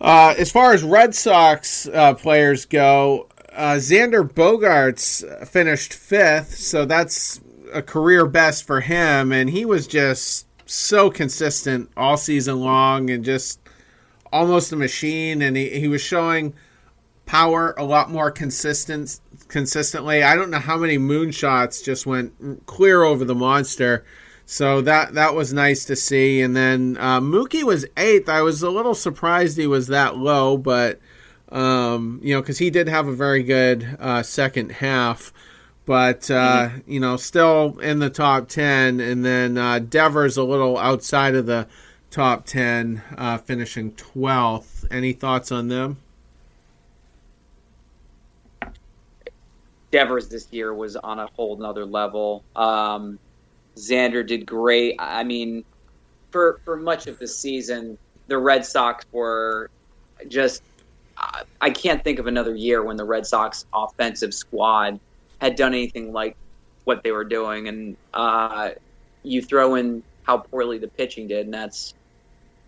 Uh, 0.00 0.34
as 0.38 0.52
far 0.52 0.72
as 0.72 0.82
Red 0.82 1.14
Sox 1.14 1.88
uh, 1.88 2.14
players 2.14 2.66
go, 2.66 3.28
uh, 3.52 3.74
Xander 3.74 4.28
Bogaerts 4.28 5.46
finished 5.48 5.94
fifth, 5.94 6.54
so 6.54 6.84
that's 6.84 7.40
a 7.72 7.82
career 7.82 8.26
best 8.26 8.66
for 8.66 8.80
him, 8.80 9.32
and 9.32 9.48
he 9.50 9.64
was 9.64 9.86
just 9.86 10.46
so 10.66 11.10
consistent 11.10 11.90
all 11.96 12.16
season 12.16 12.60
long 12.60 13.08
and 13.08 13.24
just 13.24 13.60
almost 14.32 14.72
a 14.72 14.76
machine, 14.76 15.40
and 15.40 15.56
he, 15.56 15.70
he 15.70 15.88
was 15.88 16.02
showing 16.02 16.52
power 17.24 17.74
a 17.76 17.84
lot 17.84 18.10
more 18.10 18.30
consistent 18.30 19.20
consistently. 19.48 20.22
I 20.22 20.36
don't 20.36 20.50
know 20.50 20.58
how 20.58 20.76
many 20.76 20.98
moonshots 20.98 21.84
just 21.84 22.06
went 22.06 22.66
clear 22.66 23.02
over 23.02 23.24
the 23.24 23.34
monster. 23.34 24.04
So 24.48 24.80
that 24.82 25.14
that 25.14 25.34
was 25.34 25.52
nice 25.52 25.84
to 25.86 25.96
see. 25.96 26.40
And 26.40 26.56
then 26.56 26.96
uh, 27.00 27.20
Mookie 27.20 27.64
was 27.64 27.84
eighth. 27.96 28.28
I 28.28 28.42
was 28.42 28.62
a 28.62 28.70
little 28.70 28.94
surprised 28.94 29.56
he 29.58 29.66
was 29.66 29.88
that 29.88 30.16
low, 30.16 30.56
but 30.56 31.00
um, 31.50 32.20
you 32.22 32.32
know, 32.32 32.40
because 32.40 32.58
he 32.58 32.70
did 32.70 32.88
have 32.88 33.08
a 33.08 33.12
very 33.12 33.42
good 33.42 33.96
uh, 33.98 34.22
second 34.22 34.70
half. 34.70 35.32
but 35.86 36.30
uh, 36.30 36.68
mm-hmm. 36.68 36.92
you 36.92 37.00
know, 37.00 37.16
still 37.16 37.78
in 37.78 38.00
the 38.00 38.10
top 38.10 38.48
ten. 38.48 39.00
And 39.00 39.24
then 39.24 39.56
uh, 39.56 39.78
Devers 39.78 40.36
a 40.36 40.42
little 40.42 40.76
outside 40.76 41.34
of 41.34 41.46
the 41.46 41.66
top 42.10 42.44
ten, 42.44 43.02
uh, 43.16 43.38
finishing 43.38 43.92
twelfth. 43.92 44.84
Any 44.90 45.12
thoughts 45.12 45.50
on 45.50 45.68
them? 45.68 45.98
Devers 49.92 50.28
this 50.28 50.48
year 50.52 50.74
was 50.74 50.96
on 50.96 51.20
a 51.20 51.28
whole 51.28 51.56
nother 51.56 51.86
level. 51.86 52.44
Um, 52.54 53.18
Xander 53.76 54.26
did 54.26 54.46
great. 54.46 54.96
I 54.98 55.24
mean, 55.24 55.64
for 56.30 56.60
for 56.64 56.76
much 56.76 57.06
of 57.06 57.18
the 57.18 57.26
season, 57.28 57.98
the 58.26 58.38
Red 58.38 58.64
Sox 58.64 59.04
were 59.12 59.70
just. 60.28 60.62
I 61.62 61.70
can't 61.70 62.04
think 62.04 62.18
of 62.18 62.26
another 62.26 62.54
year 62.54 62.82
when 62.82 62.98
the 62.98 63.04
Red 63.04 63.26
Sox 63.26 63.64
offensive 63.72 64.34
squad 64.34 65.00
had 65.40 65.56
done 65.56 65.72
anything 65.72 66.12
like 66.12 66.36
what 66.84 67.02
they 67.02 67.10
were 67.10 67.24
doing, 67.24 67.68
and 67.68 67.96
uh, 68.12 68.70
you 69.22 69.40
throw 69.40 69.76
in 69.76 70.02
how 70.24 70.36
poorly 70.36 70.76
the 70.76 70.88
pitching 70.88 71.26
did, 71.28 71.46
and 71.46 71.54
that's 71.54 71.94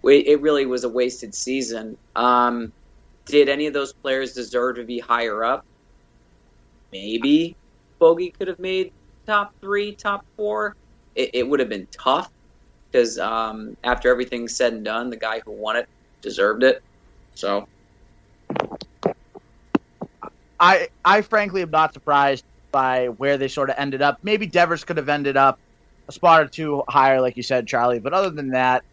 it. 0.03 0.41
Really 0.41 0.65
was 0.65 0.85
a 0.85 0.89
wasted 0.89 1.35
season. 1.35 1.99
Um, 2.17 2.73
did 3.27 3.51
any 3.51 3.67
of 3.67 3.75
those 3.75 3.93
players 3.93 4.33
deserve 4.33 4.77
to 4.77 4.85
be 4.85 4.99
higher 4.99 5.45
up? 5.45 5.67
maybe 6.93 7.57
Bogey 7.99 8.31
could 8.31 8.49
have 8.49 8.59
made 8.59 8.93
top 9.27 9.53
three, 9.61 9.93
top 9.93 10.25
four. 10.37 10.77
It, 11.19 11.31
it 11.35 11.49
would 11.49 11.59
have 11.59 11.69
been 11.69 11.89
tough 11.91 12.31
because 12.91 13.19
um, 13.19 13.77
after 13.83 14.09
everything's 14.09 14.57
said 14.57 14.73
and 14.73 14.85
done, 14.85 15.11
the 15.11 15.17
guy 15.17 15.41
who 15.41 15.51
won 15.51 15.77
it 15.77 15.89
deserved 16.23 16.63
it. 16.63 16.81
So, 17.35 17.69
I 20.61 20.89
I 21.05 21.23
frankly 21.23 21.63
am 21.63 21.71
not 21.71 21.93
surprised 21.93 22.45
by 22.71 23.09
where 23.09 23.37
they 23.37 23.49
sort 23.49 23.69
of 23.69 23.77
ended 23.79 24.01
up. 24.01 24.19
Maybe 24.23 24.47
Devers 24.47 24.85
could 24.85 24.97
have 24.97 25.09
ended 25.09 25.37
up 25.37 25.59
a 26.09 26.13
spot 26.13 26.43
or 26.43 26.47
two 26.47 26.85
higher, 26.89 27.21
like 27.21 27.37
you 27.37 27.43
said, 27.43 27.67
Charlie. 27.67 27.99
But 27.99 28.13
other 28.15 28.31
than 28.31 28.51
that, 28.51 28.85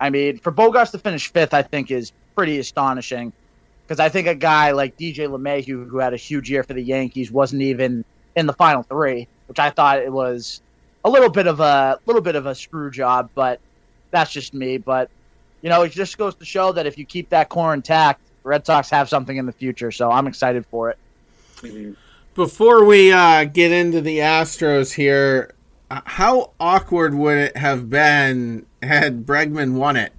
I 0.00 0.08
mean, 0.08 0.38
for 0.38 0.52
Bogaerts 0.52 0.92
to 0.92 0.98
finish 0.98 1.30
fifth, 1.30 1.52
I 1.52 1.62
think 1.62 1.90
is 1.90 2.12
pretty 2.34 2.58
astonishing 2.58 3.32
because 3.86 4.00
I 4.00 4.08
think 4.08 4.26
a 4.26 4.34
guy 4.34 4.70
like 4.70 4.96
DJ 4.96 5.28
LeMahieu, 5.28 5.86
who 5.86 5.98
had 5.98 6.14
a 6.14 6.16
huge 6.16 6.50
year 6.50 6.62
for 6.62 6.72
the 6.72 6.82
Yankees, 6.82 7.30
wasn't 7.30 7.60
even 7.60 8.06
in 8.34 8.46
the 8.46 8.54
final 8.54 8.82
three, 8.82 9.28
which 9.48 9.58
I 9.58 9.68
thought 9.68 9.98
it 9.98 10.10
was 10.10 10.61
a 11.04 11.10
little 11.10 11.28
bit 11.28 11.46
of 11.46 11.60
a 11.60 11.98
little 12.06 12.22
bit 12.22 12.36
of 12.36 12.46
a 12.46 12.54
screw 12.54 12.90
job, 12.90 13.30
but 13.34 13.60
that's 14.10 14.32
just 14.32 14.54
me. 14.54 14.78
But 14.78 15.10
you 15.60 15.68
know, 15.68 15.82
it 15.82 15.92
just 15.92 16.18
goes 16.18 16.34
to 16.36 16.44
show 16.44 16.72
that 16.72 16.86
if 16.86 16.98
you 16.98 17.04
keep 17.04 17.28
that 17.30 17.48
core 17.48 17.74
intact, 17.74 18.20
Red 18.44 18.66
Sox 18.66 18.90
have 18.90 19.08
something 19.08 19.36
in 19.36 19.46
the 19.46 19.52
future. 19.52 19.90
So 19.90 20.10
I'm 20.10 20.26
excited 20.26 20.66
for 20.66 20.90
it. 20.90 21.96
Before 22.34 22.84
we 22.84 23.12
uh, 23.12 23.44
get 23.44 23.72
into 23.72 24.00
the 24.00 24.18
Astros 24.18 24.92
here, 24.92 25.54
uh, 25.90 26.00
how 26.04 26.52
awkward 26.58 27.14
would 27.14 27.38
it 27.38 27.56
have 27.56 27.88
been 27.88 28.66
had 28.82 29.24
Bregman 29.24 29.74
won 29.74 29.96
it? 29.96 30.12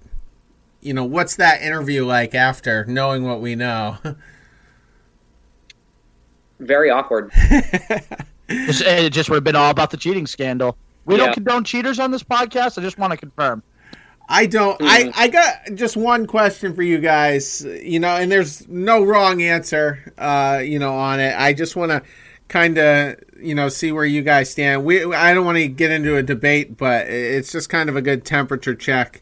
you 0.83 0.93
know, 0.93 1.05
what's 1.05 1.37
that 1.37 1.61
interview 1.61 2.05
like 2.05 2.35
after 2.35 2.85
knowing 2.85 3.23
what 3.23 3.39
we 3.41 3.55
know? 3.55 3.97
Very 6.59 6.89
awkward. 6.89 7.31
it 8.53 9.09
just 9.09 9.29
would 9.29 9.37
have 9.37 9.43
been 9.43 9.55
all 9.55 9.71
about 9.71 9.91
the 9.91 9.97
cheating 9.97 10.27
scandal. 10.27 10.77
We 11.05 11.15
yeah. 11.15 11.25
don't 11.25 11.33
condone 11.33 11.63
cheaters 11.63 11.99
on 11.99 12.11
this 12.11 12.23
podcast. 12.23 12.77
I 12.77 12.81
just 12.81 12.97
want 12.97 13.11
to 13.11 13.17
confirm. 13.17 13.63
I 14.29 14.45
don't. 14.45 14.79
Mm. 14.79 14.87
I 14.87 15.23
I 15.23 15.27
got 15.27 15.75
just 15.75 15.97
one 15.97 16.25
question 16.27 16.73
for 16.73 16.81
you 16.81 16.99
guys. 16.99 17.65
You 17.81 17.99
know, 17.99 18.15
and 18.15 18.31
there's 18.31 18.67
no 18.67 19.03
wrong 19.03 19.41
answer. 19.41 20.13
Uh, 20.17 20.61
you 20.63 20.79
know, 20.79 20.95
on 20.95 21.19
it. 21.19 21.35
I 21.37 21.53
just 21.53 21.75
want 21.75 21.91
to 21.91 22.01
kind 22.47 22.77
of 22.77 23.15
you 23.39 23.55
know 23.55 23.67
see 23.69 23.91
where 23.91 24.05
you 24.05 24.21
guys 24.21 24.49
stand. 24.49 24.85
We 24.85 25.13
I 25.13 25.33
don't 25.33 25.45
want 25.45 25.57
to 25.57 25.67
get 25.67 25.91
into 25.91 26.15
a 26.15 26.23
debate, 26.23 26.77
but 26.77 27.07
it's 27.07 27.51
just 27.51 27.69
kind 27.69 27.89
of 27.89 27.95
a 27.95 28.01
good 28.01 28.25
temperature 28.25 28.75
check. 28.75 29.21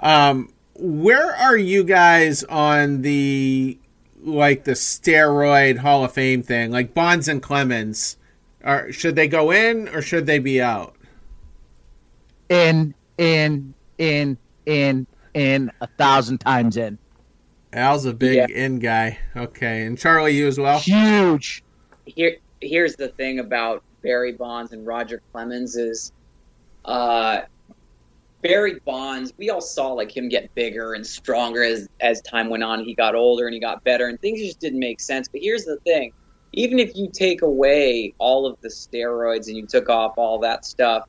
Um, 0.00 0.52
where 0.74 1.34
are 1.34 1.56
you 1.56 1.82
guys 1.82 2.44
on 2.44 3.02
the 3.02 3.78
like 4.22 4.64
the 4.64 4.72
steroid 4.72 5.78
Hall 5.78 6.04
of 6.04 6.12
Fame 6.12 6.42
thing? 6.42 6.70
Like 6.70 6.94
Bonds 6.94 7.26
and 7.26 7.42
Clemens, 7.42 8.16
are 8.64 8.92
should 8.92 9.16
they 9.16 9.28
go 9.28 9.50
in 9.50 9.88
or 9.88 10.02
should 10.02 10.26
they 10.26 10.38
be 10.38 10.60
out? 10.60 10.96
In, 12.48 12.94
in, 13.18 13.74
in, 13.98 14.38
in, 14.66 15.06
in 15.34 15.70
a 15.80 15.86
thousand 15.86 16.38
times 16.38 16.76
in. 16.76 16.98
Al's 17.72 18.06
a 18.06 18.14
big 18.14 18.36
yeah. 18.36 18.46
in 18.48 18.78
guy. 18.78 19.18
Okay, 19.36 19.84
and 19.84 19.98
Charlie, 19.98 20.36
you 20.36 20.46
as 20.46 20.58
well. 20.58 20.78
Huge. 20.78 21.62
Here, 22.06 22.38
here's 22.60 22.96
the 22.96 23.08
thing 23.08 23.38
about 23.38 23.82
Barry 24.02 24.32
Bonds 24.32 24.72
and 24.72 24.86
Roger 24.86 25.20
Clemens 25.32 25.76
is, 25.76 26.12
uh, 26.84 27.42
Barry 28.40 28.80
Bonds, 28.84 29.32
we 29.36 29.50
all 29.50 29.60
saw 29.60 29.92
like 29.92 30.16
him 30.16 30.28
get 30.28 30.54
bigger 30.54 30.94
and 30.94 31.06
stronger 31.06 31.62
as 31.62 31.88
as 32.00 32.22
time 32.22 32.48
went 32.48 32.62
on. 32.62 32.84
He 32.84 32.94
got 32.94 33.14
older 33.14 33.46
and 33.46 33.54
he 33.54 33.60
got 33.60 33.82
better, 33.84 34.06
and 34.06 34.20
things 34.20 34.40
just 34.40 34.60
didn't 34.60 34.78
make 34.78 35.00
sense. 35.00 35.28
But 35.28 35.40
here's 35.42 35.64
the 35.64 35.76
thing: 35.78 36.12
even 36.52 36.78
if 36.78 36.96
you 36.96 37.10
take 37.12 37.42
away 37.42 38.14
all 38.18 38.46
of 38.46 38.56
the 38.60 38.68
steroids 38.68 39.48
and 39.48 39.56
you 39.56 39.66
took 39.66 39.88
off 39.88 40.14
all 40.16 40.38
that 40.40 40.64
stuff, 40.64 41.04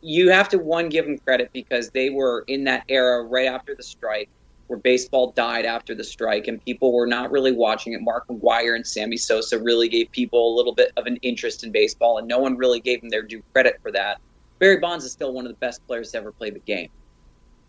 you 0.00 0.30
have 0.30 0.48
to 0.48 0.58
one 0.58 0.88
give 0.88 1.04
them 1.04 1.18
credit 1.18 1.50
because 1.52 1.90
they 1.90 2.10
were 2.10 2.44
in 2.46 2.64
that 2.64 2.84
era 2.88 3.24
right 3.24 3.46
after 3.46 3.74
the 3.74 3.82
strike, 3.82 4.28
where 4.68 4.78
baseball 4.78 5.32
died 5.32 5.64
after 5.64 5.94
the 5.94 6.04
strike, 6.04 6.48
and 6.48 6.64
people 6.64 6.92
were 6.92 7.06
not 7.06 7.30
really 7.30 7.52
watching 7.52 7.92
it. 7.92 8.00
Mark 8.00 8.26
McGwire 8.28 8.74
and 8.74 8.86
Sammy 8.86 9.16
Sosa 9.16 9.58
really 9.58 9.88
gave 9.88 10.10
people 10.12 10.54
a 10.54 10.56
little 10.56 10.74
bit 10.74 10.92
of 10.96 11.06
an 11.06 11.16
interest 11.22 11.64
in 11.64 11.72
baseball, 11.72 12.18
and 12.18 12.28
no 12.28 12.38
one 12.38 12.56
really 12.56 12.80
gave 12.80 13.00
them 13.00 13.10
their 13.10 13.22
due 13.22 13.42
credit 13.52 13.78
for 13.82 13.90
that. 13.92 14.20
Barry 14.58 14.78
Bonds 14.78 15.04
is 15.04 15.12
still 15.12 15.32
one 15.32 15.44
of 15.44 15.52
the 15.52 15.58
best 15.58 15.86
players 15.86 16.12
to 16.12 16.18
ever 16.18 16.32
play 16.32 16.50
the 16.50 16.60
game. 16.60 16.88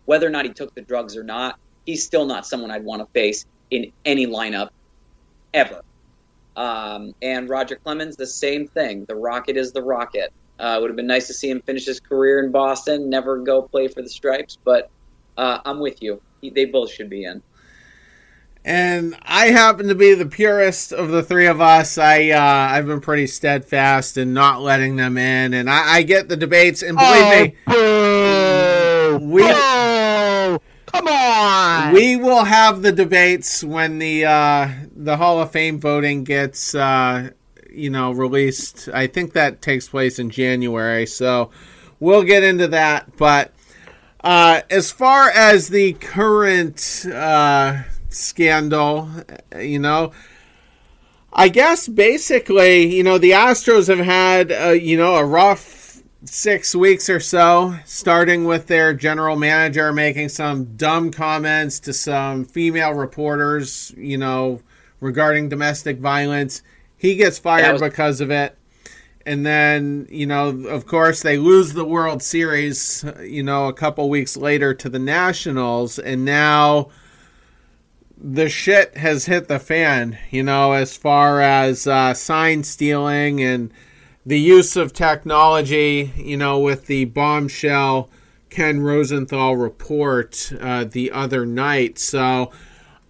Whether 0.06 0.26
or 0.26 0.30
not 0.30 0.46
he 0.46 0.52
took 0.52 0.74
the 0.74 0.80
drugs 0.80 1.16
or 1.16 1.22
not, 1.22 1.58
he's 1.84 2.04
still 2.04 2.24
not 2.24 2.46
someone 2.46 2.70
I'd 2.70 2.84
want 2.84 3.02
to 3.02 3.12
face 3.12 3.44
in 3.70 3.92
any 4.04 4.26
lineup 4.26 4.70
ever. 5.52 5.82
Um, 6.58 7.14
and 7.22 7.48
Roger 7.48 7.76
Clemens, 7.76 8.16
the 8.16 8.26
same 8.26 8.66
thing. 8.66 9.04
The 9.04 9.14
Rocket 9.14 9.56
is 9.56 9.70
the 9.70 9.82
Rocket. 9.82 10.32
Uh, 10.58 10.74
it 10.76 10.80
would 10.80 10.90
have 10.90 10.96
been 10.96 11.06
nice 11.06 11.28
to 11.28 11.34
see 11.34 11.48
him 11.48 11.62
finish 11.62 11.86
his 11.86 12.00
career 12.00 12.44
in 12.44 12.50
Boston, 12.50 13.08
never 13.08 13.38
go 13.38 13.62
play 13.62 13.86
for 13.86 14.02
the 14.02 14.08
Stripes, 14.08 14.58
but 14.64 14.90
uh, 15.36 15.60
I'm 15.64 15.78
with 15.78 16.02
you. 16.02 16.20
He, 16.40 16.50
they 16.50 16.64
both 16.64 16.92
should 16.92 17.08
be 17.08 17.24
in 17.24 17.42
and 18.68 19.16
I 19.22 19.46
happen 19.46 19.88
to 19.88 19.94
be 19.94 20.12
the 20.12 20.26
purest 20.26 20.92
of 20.92 21.08
the 21.08 21.22
three 21.22 21.46
of 21.46 21.60
us. 21.60 21.96
I 21.96 22.30
uh, 22.30 22.40
I've 22.40 22.86
been 22.86 23.00
pretty 23.00 23.26
steadfast 23.26 24.18
in 24.18 24.34
not 24.34 24.60
letting 24.60 24.96
them 24.96 25.16
in, 25.16 25.54
and 25.54 25.70
I, 25.70 25.94
I 25.94 26.02
get 26.02 26.28
the 26.28 26.36
debates. 26.36 26.82
And 26.82 26.98
believe 26.98 27.56
oh, 27.66 29.18
me, 29.18 29.20
boo, 29.20 29.26
we 29.26 29.42
boo, 29.42 29.48
come 30.92 31.08
on, 31.08 31.92
we 31.92 32.16
will 32.16 32.44
have 32.44 32.82
the 32.82 32.92
debates 32.92 33.62
when 33.62 33.98
the 33.98 34.24
uh, 34.24 34.68
the 34.94 35.16
Hall 35.16 35.40
of 35.40 35.50
Fame 35.50 35.80
voting 35.80 36.24
gets 36.24 36.74
uh, 36.74 37.30
you 37.70 37.90
know 37.90 38.12
released. 38.12 38.88
I 38.92 39.06
think 39.06 39.32
that 39.32 39.62
takes 39.62 39.88
place 39.88 40.18
in 40.18 40.30
January, 40.30 41.06
so 41.06 41.50
we'll 42.00 42.24
get 42.24 42.42
into 42.42 42.68
that. 42.68 43.16
But 43.16 43.52
uh, 44.22 44.62
as 44.70 44.90
far 44.90 45.30
as 45.30 45.68
the 45.68 45.92
current 45.94 47.06
uh, 47.12 47.82
scandal, 48.08 49.08
you 49.58 49.78
know. 49.78 50.12
I 51.30 51.50
guess 51.50 51.86
basically, 51.86 52.96
you 52.96 53.04
know, 53.04 53.18
the 53.18 53.32
Astros 53.32 53.86
have 53.88 54.04
had, 54.04 54.50
uh, 54.50 54.70
you 54.70 54.96
know, 54.96 55.14
a 55.14 55.24
rough 55.24 55.77
six 56.28 56.74
weeks 56.74 57.08
or 57.08 57.20
so, 57.20 57.76
starting 57.84 58.44
with 58.44 58.66
their 58.66 58.94
general 58.94 59.36
manager 59.36 59.92
making 59.92 60.28
some 60.28 60.76
dumb 60.76 61.10
comments 61.10 61.80
to 61.80 61.92
some 61.92 62.44
female 62.44 62.92
reporters, 62.92 63.92
you 63.96 64.18
know, 64.18 64.60
regarding 65.00 65.48
domestic 65.48 65.98
violence. 65.98 66.62
He 66.96 67.16
gets 67.16 67.38
fired 67.38 67.72
was- 67.72 67.82
because 67.82 68.20
of 68.20 68.30
it. 68.30 68.56
And 69.26 69.44
then, 69.44 70.06
you 70.10 70.26
know, 70.26 70.48
of 70.68 70.86
course, 70.86 71.20
they 71.20 71.36
lose 71.36 71.74
the 71.74 71.84
World 71.84 72.22
Series, 72.22 73.04
you 73.20 73.42
know, 73.42 73.68
a 73.68 73.74
couple 73.74 74.08
weeks 74.08 74.38
later 74.38 74.72
to 74.72 74.88
the 74.88 74.98
Nationals. 74.98 75.98
And 75.98 76.24
now 76.24 76.88
the 78.16 78.48
shit 78.48 78.96
has 78.96 79.26
hit 79.26 79.48
the 79.48 79.58
fan, 79.58 80.18
you 80.30 80.42
know, 80.42 80.72
as 80.72 80.96
far 80.96 81.42
as 81.42 81.86
uh, 81.86 82.14
sign 82.14 82.64
stealing 82.64 83.42
and 83.42 83.70
the 84.28 84.38
use 84.38 84.76
of 84.76 84.92
technology, 84.92 86.12
you 86.16 86.36
know, 86.36 86.58
with 86.58 86.86
the 86.86 87.06
bombshell 87.06 88.10
Ken 88.50 88.80
Rosenthal 88.80 89.56
report 89.56 90.52
uh, 90.60 90.84
the 90.84 91.10
other 91.10 91.46
night. 91.46 91.98
So, 91.98 92.52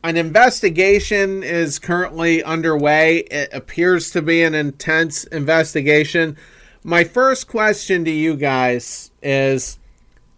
an 0.04 0.16
investigation 0.16 1.42
is 1.42 1.80
currently 1.80 2.42
underway. 2.42 3.18
It 3.18 3.52
appears 3.52 4.12
to 4.12 4.22
be 4.22 4.44
an 4.44 4.54
intense 4.54 5.24
investigation. 5.24 6.36
My 6.84 7.02
first 7.02 7.48
question 7.48 8.04
to 8.04 8.10
you 8.10 8.36
guys 8.36 9.10
is 9.20 9.78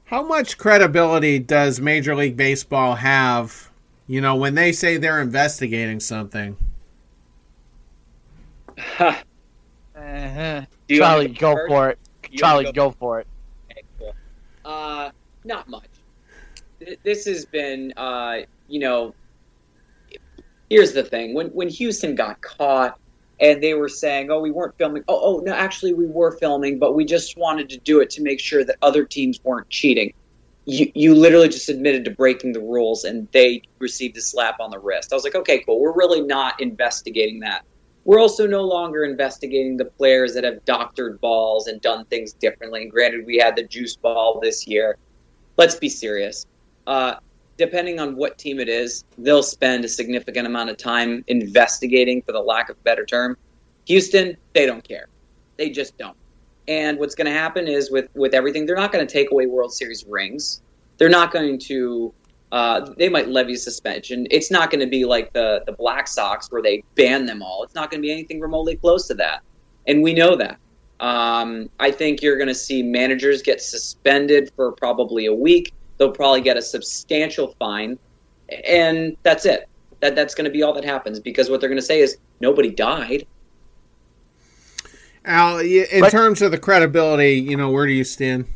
how 0.07 0.23
much 0.23 0.57
credibility 0.57 1.39
does 1.39 1.79
Major 1.79 2.15
League 2.15 2.39
Baseball 2.39 2.95
have 2.95 3.71
you 4.11 4.21
know, 4.21 4.35
when 4.35 4.57
they 4.57 4.73
say 4.73 4.97
they're 4.97 5.21
investigating 5.21 6.01
something. 6.01 6.57
Uh-huh. 10.11 10.67
Do 10.89 10.95
you 10.95 11.01
want 11.01 11.11
Charlie, 11.11 11.29
go 11.29 11.55
first? 11.55 11.69
for 11.69 11.91
it. 11.91 11.99
You 12.31 12.39
Charlie, 12.39 12.65
wanna 12.65 12.75
go 12.75 12.91
for 12.91 13.21
it. 13.21 13.27
Okay, 13.71 13.83
cool. 13.99 14.15
Uh, 14.65 15.11
not 15.45 15.69
much. 15.69 15.89
This 17.05 17.27
has 17.27 17.45
been, 17.45 17.93
uh, 17.97 18.39
you 18.69 18.81
know, 18.81 19.15
here's 20.69 20.93
the 20.93 21.05
thing: 21.05 21.35
when 21.35 21.49
when 21.49 21.69
Houston 21.69 22.15
got 22.15 22.41
caught 22.41 22.99
and 23.39 23.63
they 23.63 23.75
were 23.75 23.89
saying, 23.89 24.31
"Oh, 24.31 24.41
we 24.41 24.51
weren't 24.51 24.77
filming," 24.79 25.05
oh, 25.07 25.37
oh, 25.37 25.41
no, 25.41 25.53
actually, 25.53 25.93
we 25.93 26.07
were 26.07 26.33
filming, 26.33 26.79
but 26.79 26.95
we 26.95 27.05
just 27.05 27.37
wanted 27.37 27.69
to 27.71 27.79
do 27.79 28.01
it 28.01 28.11
to 28.11 28.23
make 28.23 28.41
sure 28.41 28.65
that 28.65 28.77
other 28.83 29.05
teams 29.05 29.39
weren't 29.45 29.69
cheating. 29.69 30.13
You 30.65 30.91
you 30.95 31.15
literally 31.15 31.49
just 31.49 31.69
admitted 31.69 32.05
to 32.07 32.11
breaking 32.11 32.53
the 32.53 32.61
rules, 32.61 33.05
and 33.05 33.29
they 33.33 33.63
received 33.79 34.17
a 34.17 34.23
slap 34.23 34.59
on 34.61 34.71
the 34.71 34.79
wrist. 34.79 35.13
I 35.13 35.17
was 35.17 35.25
like, 35.25 35.35
okay, 35.35 35.61
cool. 35.61 35.81
We're 35.81 35.95
really 35.95 36.23
not 36.23 36.61
investigating 36.61 37.41
that. 37.41 37.65
We're 38.05 38.21
also 38.21 38.47
no 38.47 38.63
longer 38.63 39.05
investigating 39.05 39.77
the 39.77 39.85
players 39.85 40.35
that 40.35 40.45
have 40.45 40.65
doctored 40.65 41.21
balls 41.21 41.67
and 41.67 41.81
done 41.81 42.07
things 42.07 42.33
differently. 42.33 42.83
And 42.83 42.91
granted, 42.91 43.27
we 43.27 43.37
had 43.37 43.57
the 43.57 43.63
juice 43.63 43.97
ball 43.97 44.41
this 44.41 44.67
year. 44.67 44.97
Let's 45.57 45.75
be 45.75 45.89
serious. 45.89 46.47
Uh, 46.87 47.17
depending 47.59 48.01
on 48.01 48.17
what 48.17 48.39
team 48.39 48.59
it 48.59 48.69
is, 48.69 49.05
they'll 49.19 49.43
spend 49.43 49.85
a 49.85 49.89
significant 49.89 50.47
amount 50.47 50.71
of 50.71 50.79
time 50.79 51.23
investigating, 51.29 52.23
for 52.23 52.33
the 52.33 52.41
lack 52.41 52.71
of 52.71 52.77
a 52.77 52.83
better 52.83 53.05
term. 53.05 53.37
Houston, 53.87 54.37
they 54.55 54.65
don't 54.65 54.83
care. 54.83 55.09
They 55.57 55.69
just 55.69 55.99
don't. 55.99 56.17
And 56.69 56.99
what's 56.99 57.15
going 57.15 57.27
to 57.27 57.33
happen 57.33 57.69
is 57.69 57.91
with 57.91 58.09
with 58.15 58.33
everything, 58.33 58.65
they're 58.65 58.77
not 58.77 58.93
going 58.93 59.07
to 59.07 59.13
take 59.13 59.31
away 59.31 59.47
World 59.47 59.75
Series 59.75 60.05
rings. 60.07 60.63
They're 60.97 61.09
not 61.11 61.33
going 61.33 61.59
to. 61.61 62.15
Uh, 62.53 62.93
they 62.97 63.09
might 63.09 63.29
levy 63.29 63.55
suspension. 63.55 64.27
It's 64.31 64.51
not 64.51 64.71
going 64.71 64.81
to 64.81 64.87
be 64.89 65.05
like 65.05 65.33
the 65.33 65.63
the 65.67 65.73
Black 65.73 66.09
Sox 66.09 66.51
where 66.51 66.61
they 66.63 66.83
ban 66.97 67.25
them 67.27 67.43
all. 67.43 67.63
It's 67.63 67.75
not 67.75 67.91
going 67.91 68.03
to 68.03 68.07
be 68.07 68.11
anything 68.13 68.41
remotely 68.41 68.77
close 68.77 69.07
to 69.09 69.15
that, 69.15 69.43
and 69.87 70.03
we 70.03 70.13
know 70.15 70.35
that. 70.37 70.59
Um, 70.99 71.71
I 71.79 71.91
think 71.93 72.23
you're 72.23 72.37
going 72.37 72.49
to 72.49 72.55
see 72.55 72.83
managers 72.83 73.41
get 73.41 73.63
suspended 73.63 74.51
for 74.57 74.73
probably 74.73 75.27
a 75.27 75.33
week. 75.35 75.73
They'll 75.97 76.11
probably 76.11 76.41
get 76.41 76.57
a 76.57 76.63
substantial 76.63 77.55
fine, 77.59 77.99
and 78.67 79.17
that's 79.23 79.47
it. 79.47 79.69
That 80.01 80.17
that's 80.17 80.35
going 80.35 80.47
to 80.47 80.51
be 80.51 80.63
all 80.63 80.73
that 80.75 80.85
happens 80.85 81.21
because 81.21 81.51
what 81.51 81.61
they're 81.61 81.69
going 81.71 81.81
to 81.81 81.87
say 81.87 82.01
is 82.01 82.19
nobody 82.41 82.71
died. 82.71 83.27
Al, 85.25 85.59
in 85.59 86.03
Right. 86.03 86.11
terms 86.11 86.43
of 86.43 86.51
the 86.51 86.59
credibility, 86.59 87.35
you 87.35 87.57
know, 87.57 87.71
where 87.71 87.87
do 87.87 87.93
you 87.93 88.05
stand? 88.05 88.47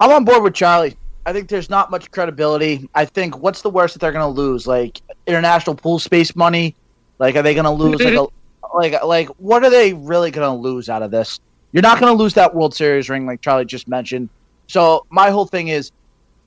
I'm 0.00 0.10
on 0.10 0.24
board 0.24 0.42
with 0.42 0.54
Charlie. 0.54 0.96
I 1.26 1.32
think 1.32 1.48
there's 1.48 1.70
not 1.70 1.90
much 1.90 2.10
credibility. 2.10 2.88
I 2.94 3.04
think 3.04 3.38
what's 3.38 3.62
the 3.62 3.70
worst 3.70 3.94
that 3.94 4.00
they're 4.00 4.12
going 4.12 4.34
to 4.34 4.40
lose? 4.40 4.66
Like 4.66 5.00
international 5.26 5.76
pool 5.76 5.98
space 5.98 6.36
money? 6.36 6.74
Like 7.18 7.36
are 7.36 7.42
they 7.42 7.54
going 7.54 7.64
to 7.64 7.70
lose 7.70 8.00
like 8.00 8.14
a 8.14 8.16
mm-hmm. 8.16 8.76
like 8.76 9.02
like 9.04 9.28
what 9.38 9.64
are 9.64 9.70
they 9.70 9.94
really 9.94 10.30
going 10.30 10.48
to 10.48 10.60
lose 10.60 10.88
out 10.88 11.02
of 11.02 11.10
this? 11.10 11.40
You're 11.72 11.82
not 11.82 11.98
going 11.98 12.12
to 12.12 12.22
lose 12.22 12.34
that 12.34 12.54
World 12.54 12.74
Series 12.74 13.08
ring 13.08 13.26
like 13.26 13.40
Charlie 13.40 13.64
just 13.64 13.88
mentioned. 13.88 14.28
So 14.66 15.06
my 15.10 15.30
whole 15.30 15.46
thing 15.46 15.68
is 15.68 15.92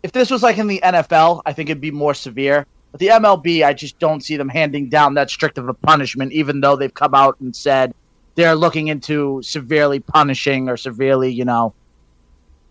if 0.03 0.11
this 0.11 0.29
was 0.29 0.43
like 0.43 0.57
in 0.57 0.67
the 0.67 0.79
NFL, 0.83 1.41
I 1.45 1.53
think 1.53 1.69
it'd 1.69 1.81
be 1.81 1.91
more 1.91 2.13
severe. 2.13 2.65
But 2.91 2.99
the 2.99 3.07
MLB, 3.07 3.65
I 3.65 3.73
just 3.73 3.99
don't 3.99 4.21
see 4.21 4.37
them 4.37 4.47
handing 4.47 4.89
down 4.89 5.15
that 5.15 5.29
strict 5.29 5.57
of 5.57 5.67
a 5.67 5.73
punishment 5.73 6.31
even 6.31 6.61
though 6.61 6.75
they've 6.75 6.93
come 6.93 7.13
out 7.13 7.39
and 7.39 7.55
said 7.55 7.93
they're 8.35 8.55
looking 8.55 8.87
into 8.87 9.41
severely 9.43 9.99
punishing 9.99 10.69
or 10.69 10.77
severely, 10.77 11.31
you 11.31 11.43
know, 11.43 11.73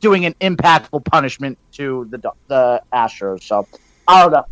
doing 0.00 0.24
an 0.24 0.34
impactful 0.40 1.04
punishment 1.04 1.58
to 1.72 2.06
the 2.10 2.32
the 2.48 2.82
Astros. 2.92 3.42
So 3.42 3.66
I 4.06 4.22
don't 4.22 4.32
know. 4.32 4.46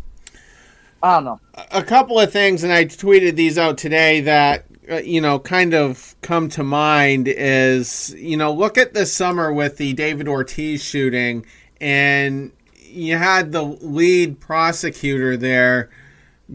I 1.03 1.15
don't 1.15 1.25
know. 1.25 1.39
a 1.71 1.83
couple 1.83 2.19
of 2.19 2.31
things, 2.31 2.63
and 2.63 2.73
I 2.73 2.85
tweeted 2.85 3.35
these 3.35 3.57
out 3.57 3.77
today 3.77 4.21
that 4.21 4.65
uh, 4.89 4.95
you 4.97 5.21
know 5.21 5.39
kind 5.39 5.73
of 5.73 6.15
come 6.21 6.49
to 6.49 6.63
mind 6.63 7.27
is 7.27 8.15
you 8.17 8.37
know 8.37 8.51
look 8.51 8.77
at 8.77 8.93
this 8.93 9.13
summer 9.13 9.53
with 9.53 9.77
the 9.77 9.93
David 9.93 10.27
Ortiz 10.27 10.83
shooting, 10.83 11.45
and 11.79 12.51
you 12.81 13.17
had 13.17 13.51
the 13.51 13.61
lead 13.61 14.39
prosecutor 14.39 15.37
there 15.37 15.89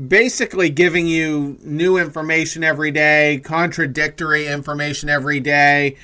basically 0.09 0.70
giving 0.70 1.07
you 1.07 1.59
new 1.62 1.96
information 1.96 2.62
every 2.62 2.90
day, 2.90 3.40
contradictory 3.42 4.46
information 4.46 5.09
every 5.09 5.40
day. 5.40 5.96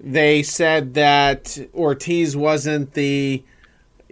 They 0.00 0.42
said 0.42 0.94
that 0.94 1.58
Ortiz 1.74 2.36
wasn't 2.36 2.94
the 2.94 3.42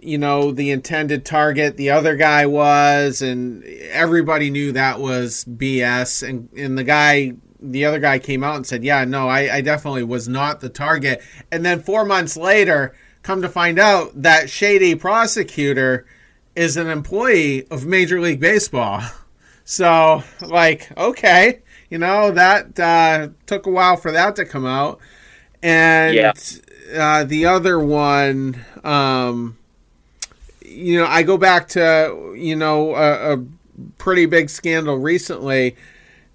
you 0.03 0.17
know 0.17 0.51
the 0.51 0.69
intended 0.71 1.25
target 1.25 1.77
the 1.77 1.89
other 1.89 2.15
guy 2.15 2.45
was 2.45 3.21
and 3.21 3.63
everybody 3.63 4.49
knew 4.49 4.71
that 4.71 4.99
was 4.99 5.45
bs 5.45 6.27
and 6.27 6.49
and 6.57 6.77
the 6.77 6.83
guy 6.83 7.33
the 7.59 7.85
other 7.85 7.99
guy 7.99 8.19
came 8.19 8.43
out 8.43 8.57
and 8.57 8.67
said 8.67 8.83
yeah 8.83 9.05
no 9.05 9.29
i, 9.29 9.55
I 9.55 9.61
definitely 9.61 10.03
was 10.03 10.27
not 10.27 10.59
the 10.59 10.69
target. 10.69 11.21
And 11.51 11.65
then 11.65 11.81
four 11.81 12.03
months 12.05 12.35
later 12.35 12.93
come 13.21 13.41
to 13.41 13.49
find 13.49 13.79
out 13.79 14.21
that 14.21 14.49
shady 14.49 14.95
prosecutor 14.95 16.05
is 16.55 16.75
an 16.75 16.89
employee 16.89 17.65
of 17.67 17.85
major 17.85 18.19
league 18.19 18.39
baseball. 18.39 19.01
So 19.65 20.23
like 20.41 20.91
okay 20.97 21.61
you 21.89 21.97
know 21.97 22.31
that 22.31 22.77
uh, 22.77 23.29
took 23.45 23.65
a 23.65 23.71
while 23.71 23.95
for 23.95 24.11
that 24.11 24.35
to 24.35 24.43
come 24.43 24.65
out 24.65 24.99
and 25.63 26.13
Yeah. 26.15 26.33
uh, 26.95 27.23
the 27.23 27.47
other 27.47 27.79
one 27.79 28.63
um, 28.83 29.57
you 30.65 30.99
know, 30.99 31.05
I 31.07 31.23
go 31.23 31.37
back 31.37 31.67
to 31.69 32.33
you 32.37 32.55
know 32.55 32.95
a, 32.95 33.33
a 33.33 33.45
pretty 33.97 34.25
big 34.25 34.49
scandal 34.49 34.97
recently, 34.97 35.75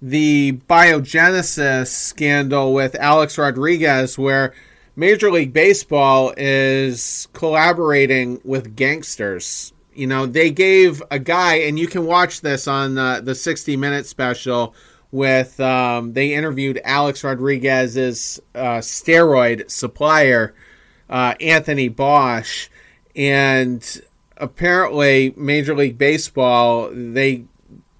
the 0.01 0.59
biogenesis 0.69 1.87
scandal 1.87 2.73
with 2.73 2.95
Alex 2.95 3.37
Rodriguez, 3.37 4.17
where 4.17 4.53
Major 4.95 5.31
League 5.31 5.53
Baseball 5.53 6.33
is 6.37 7.27
collaborating 7.33 8.41
with 8.43 8.75
gangsters. 8.75 9.73
You 9.93 10.07
know, 10.07 10.25
they 10.25 10.51
gave 10.51 11.03
a 11.11 11.19
guy, 11.19 11.55
and 11.55 11.77
you 11.77 11.87
can 11.87 12.05
watch 12.05 12.41
this 12.41 12.67
on 12.67 12.97
uh, 12.97 13.19
the 13.21 13.35
60 13.35 13.75
Minute 13.75 14.05
special. 14.05 14.73
With 15.11 15.59
um, 15.59 16.13
they 16.13 16.33
interviewed 16.33 16.79
Alex 16.83 17.23
Rodriguez's 17.23 18.39
uh, 18.53 18.77
steroid 18.77 19.69
supplier, 19.71 20.53
uh, 21.09 21.33
Anthony 21.41 21.87
Bosch, 21.87 22.69
and 23.15 24.01
apparently 24.37 25.33
Major 25.35 25.75
League 25.75 25.97
Baseball 25.97 26.91
they 26.93 27.45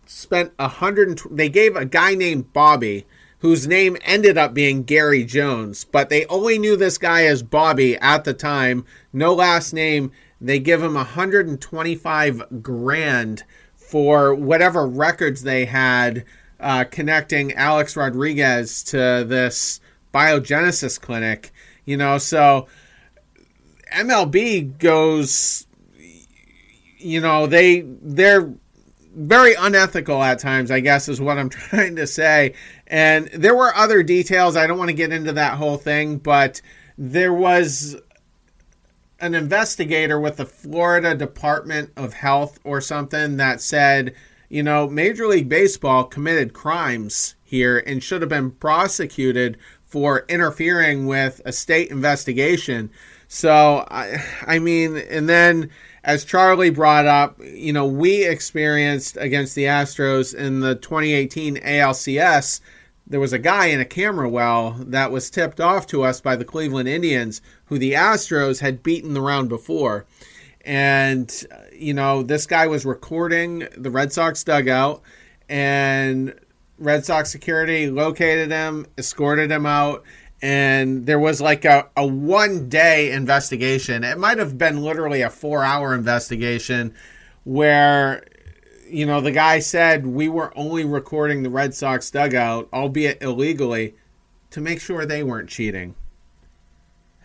spent 0.06 0.52
a 0.60 0.68
hundred. 0.68 1.20
They 1.32 1.50
gave 1.50 1.76
a 1.76 1.86
guy 1.86 2.16
named 2.16 2.54
Bobby, 2.54 3.06
whose 3.40 3.68
name 3.68 3.98
ended 4.04 4.38
up 4.38 4.54
being 4.54 4.84
Gary 4.84 5.24
Jones, 5.24 5.86
but 5.86 6.10
they 6.10 6.26
only 6.26 6.60
knew 6.60 6.76
this 6.76 6.98
guy 6.98 7.26
as 7.26 7.42
Bobby 7.44 7.98
at 7.98 8.24
the 8.24 8.34
time. 8.34 8.86
No 9.14 9.34
last 9.34 9.74
name. 9.74 10.12
They 10.42 10.60
give 10.60 10.82
him 10.82 10.94
125 10.94 12.62
grand 12.62 13.44
for 13.76 14.34
whatever 14.34 14.88
records 14.88 15.44
they 15.44 15.66
had 15.66 16.24
uh, 16.60 16.86
connecting 16.86 17.54
Alex 17.54 17.96
Rodriguez 17.96 18.84
to 18.86 19.26
this 19.28 19.80
biogenesis 20.14 21.00
clinic. 21.00 21.52
You 21.86 21.98
know, 21.98 22.18
so 22.18 22.68
MLB 23.92 24.78
goes 24.78 25.66
you 27.00 27.22
know 27.22 27.48
they 27.48 27.82
they're 28.02 28.54
very 29.16 29.54
unethical 29.56 30.22
at 30.22 30.40
times 30.40 30.70
i 30.70 30.80
guess 30.80 31.10
is 31.10 31.20
what 31.20 31.38
i'm 31.38 31.50
trying 31.50 31.96
to 31.96 32.06
say 32.06 32.54
and 32.88 33.28
there 33.28 33.56
were 33.56 33.74
other 33.76 34.04
details 34.04 34.56
i 34.56 34.68
don't 34.68 34.78
want 34.78 34.90
to 34.90 34.96
get 34.96 35.12
into 35.12 35.34
that 35.34 35.58
whole 35.58 35.78
thing 35.78 36.18
but 36.18 36.62
there 36.98 37.34
was 37.34 37.96
an 39.20 39.34
investigator 39.34 40.20
with 40.20 40.38
the 40.38 40.46
florida 40.46 41.16
department 41.16 41.92
of 41.96 42.14
health 42.14 42.60
or 42.64 42.80
something 42.80 43.38
that 43.38 43.62
said 43.62 44.14
you 44.50 44.62
know 44.64 44.88
major 44.88 45.28
league 45.28 45.50
baseball 45.50 46.04
committed 46.04 46.54
crimes 46.54 47.36
here 47.44 47.78
and 47.86 48.04
should 48.04 48.22
have 48.22 48.30
been 48.30 48.52
prosecuted 48.52 49.58
for 49.86 50.26
interfering 50.28 51.08
with 51.08 51.42
a 51.46 51.52
state 51.52 51.90
investigation 51.90 52.90
so 53.32 53.86
I, 53.92 54.26
I 54.48 54.58
mean, 54.58 54.98
and 54.98 55.30
then 55.30 55.70
as 56.04 56.26
Charlie 56.26 56.72
brought 56.72 57.06
up, 57.06 57.40
you 57.40 57.72
know, 57.72 57.86
we 57.86 58.26
experienced 58.26 59.18
against 59.18 59.54
the 59.54 59.66
Astros 59.66 60.34
in 60.34 60.62
the 60.62 60.74
2018 60.74 61.58
ALCS. 61.58 62.60
There 63.06 63.20
was 63.20 63.32
a 63.32 63.38
guy 63.38 63.68
in 63.68 63.80
a 63.80 63.86
camera 63.86 64.28
well 64.28 64.72
that 64.80 65.12
was 65.12 65.30
tipped 65.30 65.62
off 65.62 65.86
to 65.88 66.02
us 66.02 66.20
by 66.22 66.36
the 66.36 66.44
Cleveland 66.44 66.90
Indians, 66.90 67.40
who 67.66 67.78
the 67.78 67.94
Astros 67.94 68.62
had 68.62 68.82
beaten 68.82 69.14
the 69.14 69.22
round 69.22 69.48
before. 69.48 70.08
And, 70.66 71.32
you 71.80 71.94
know, 71.94 72.22
this 72.24 72.46
guy 72.46 72.68
was 72.68 72.86
recording 72.86 73.68
the 73.78 73.90
Red 73.90 74.12
Sox 74.14 74.44
dugout, 74.44 75.02
and 75.48 76.34
Red 76.78 77.06
Sox 77.06 77.32
security 77.32 77.90
located 77.90 78.52
him, 78.52 78.86
escorted 78.98 79.52
him 79.52 79.66
out, 79.66 80.04
and 80.42 81.06
there 81.06 81.20
was 81.20 81.42
like 81.42 81.66
a, 81.66 81.90
a 81.98 82.06
one 82.06 82.70
day 82.70 83.12
investigation. 83.12 84.04
It 84.04 84.18
might 84.18 84.38
have 84.38 84.58
been 84.58 84.82
literally 84.84 85.22
a 85.22 85.30
four 85.30 85.64
hour 85.64 85.96
investigation 85.96 86.94
where, 87.44 88.24
you 88.88 89.06
know, 89.06 89.22
the 89.22 89.32
guy 89.32 89.60
said 89.60 90.06
we 90.06 90.30
were 90.30 90.52
only 90.58 90.86
recording 90.86 91.44
the 91.44 91.50
Red 91.50 91.74
Sox 91.74 92.12
dugout, 92.12 92.70
albeit 92.74 93.22
illegally. 93.22 93.96
to 94.52 94.62
make 94.62 94.82
sure 94.82 95.06
they 95.06 95.24
weren't 95.24 95.50
cheating. 95.50 95.96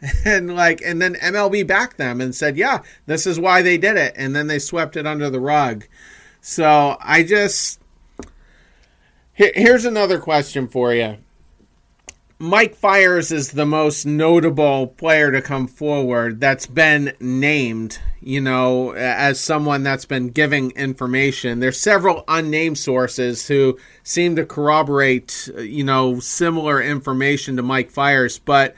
And 0.25 0.55
like 0.55 0.83
and 0.83 1.01
then 1.01 1.15
MLB 1.15 1.67
backed 1.67 1.97
them 1.97 2.21
and 2.21 2.35
said, 2.35 2.57
"Yeah, 2.57 2.83
this 3.07 3.27
is 3.27 3.41
why 3.41 3.63
they 3.63 3.79
did 3.79 3.97
it." 3.97 4.13
And 4.17 4.37
then 4.37 4.49
they 4.49 4.59
swept 4.59 4.97
it 4.97 5.07
under 5.07 5.31
the 5.31 5.41
rug. 5.41 5.87
So, 6.41 6.99
I 7.01 7.23
just 7.23 7.81
here's 9.33 9.85
another 9.85 10.19
question 10.19 10.69
for 10.69 10.95
you. 10.95 11.17
Mike 12.39 12.75
Fiers 12.75 13.31
is 13.31 13.53
the 13.53 13.65
most 13.65 14.05
notable 14.05 14.89
player 14.89 15.31
to 15.31 15.41
come 15.41 15.69
forward 15.69 16.41
that's 16.41 16.67
been 16.67 17.15
named, 17.21 18.01
you 18.21 18.41
know, 18.41 18.93
as 18.93 19.39
someone 19.39 19.85
that's 19.85 20.05
been 20.05 20.29
giving 20.29 20.73
information. 20.73 21.61
There's 21.61 21.81
several 21.81 22.25
unnamed 22.27 22.77
sources 22.77 23.47
who 23.47 23.79
seem 24.03 24.35
to 24.37 24.45
corroborate, 24.45 25.49
you 25.59 25.85
know, 25.85 26.19
similar 26.19 26.83
information 26.83 27.57
to 27.57 27.63
Mike 27.63 27.91
Fiers, 27.91 28.41
but 28.41 28.75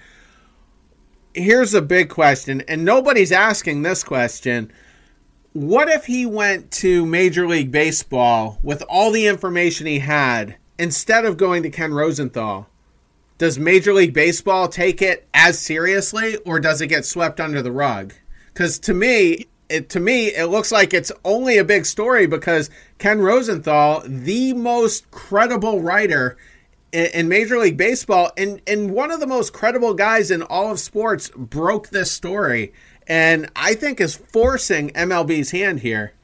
here's 1.37 1.75
a 1.75 1.83
big 1.83 2.09
question, 2.09 2.62
and 2.62 2.85
nobody's 2.85 3.33
asking 3.33 3.83
this 3.83 4.03
question. 4.03 4.72
What 5.53 5.88
if 5.88 6.07
he 6.07 6.27
went 6.27 6.70
to 6.72 7.07
Major 7.07 7.46
League 7.46 7.70
Baseball 7.70 8.59
with 8.62 8.83
all 8.88 9.11
the 9.11 9.27
information 9.27 9.87
he 9.87 10.01
had 10.01 10.57
instead 10.79 11.25
of 11.25 11.37
going 11.37 11.62
to 11.62 11.70
Ken 11.70 11.94
Rosenthal? 11.94 12.68
does 13.38 13.59
Major 13.59 13.92
League 13.92 14.14
Baseball 14.14 14.68
take 14.68 15.03
it 15.03 15.29
as 15.35 15.59
seriously 15.59 16.37
or 16.38 16.59
does 16.59 16.81
it 16.81 16.87
get 16.87 17.05
swept 17.05 17.40
under 17.40 17.61
the 17.61 17.72
rug? 17.72 18.14
Because 18.53 18.79
to 18.81 18.94
me, 18.94 19.46
it 19.68 19.88
to 19.90 20.01
me 20.01 20.29
it 20.29 20.46
looks 20.46 20.72
like 20.72 20.94
it's 20.94 21.12
only 21.25 21.59
a 21.59 21.64
big 21.64 21.85
story 21.85 22.27
because 22.27 22.70
Ken 22.99 23.20
Rosenthal, 23.20 24.03
the 24.07 24.53
most 24.55 25.11
credible 25.11 25.81
writer 25.81 26.37
in, 26.97 27.07
in 27.13 27.29
Major 27.29 27.59
League 27.59 27.77
Baseball, 27.77 28.33
and 28.39 28.63
and 28.67 28.91
one 28.91 29.11
of 29.11 29.21
the 29.21 29.27
most 29.27 29.53
credible 29.53 29.93
guys 29.93 30.31
in 30.31 30.43
all 30.43 30.73
of 30.73 30.81
sports, 30.81 31.31
broke 31.37 31.91
this 31.91 32.11
story, 32.11 32.73
and 33.07 33.51
I 33.55 33.75
think 33.75 34.01
is 34.01 34.17
forcing 34.17 34.89
MLB's 34.91 35.51
hand 35.51 35.81
here. 35.81 36.15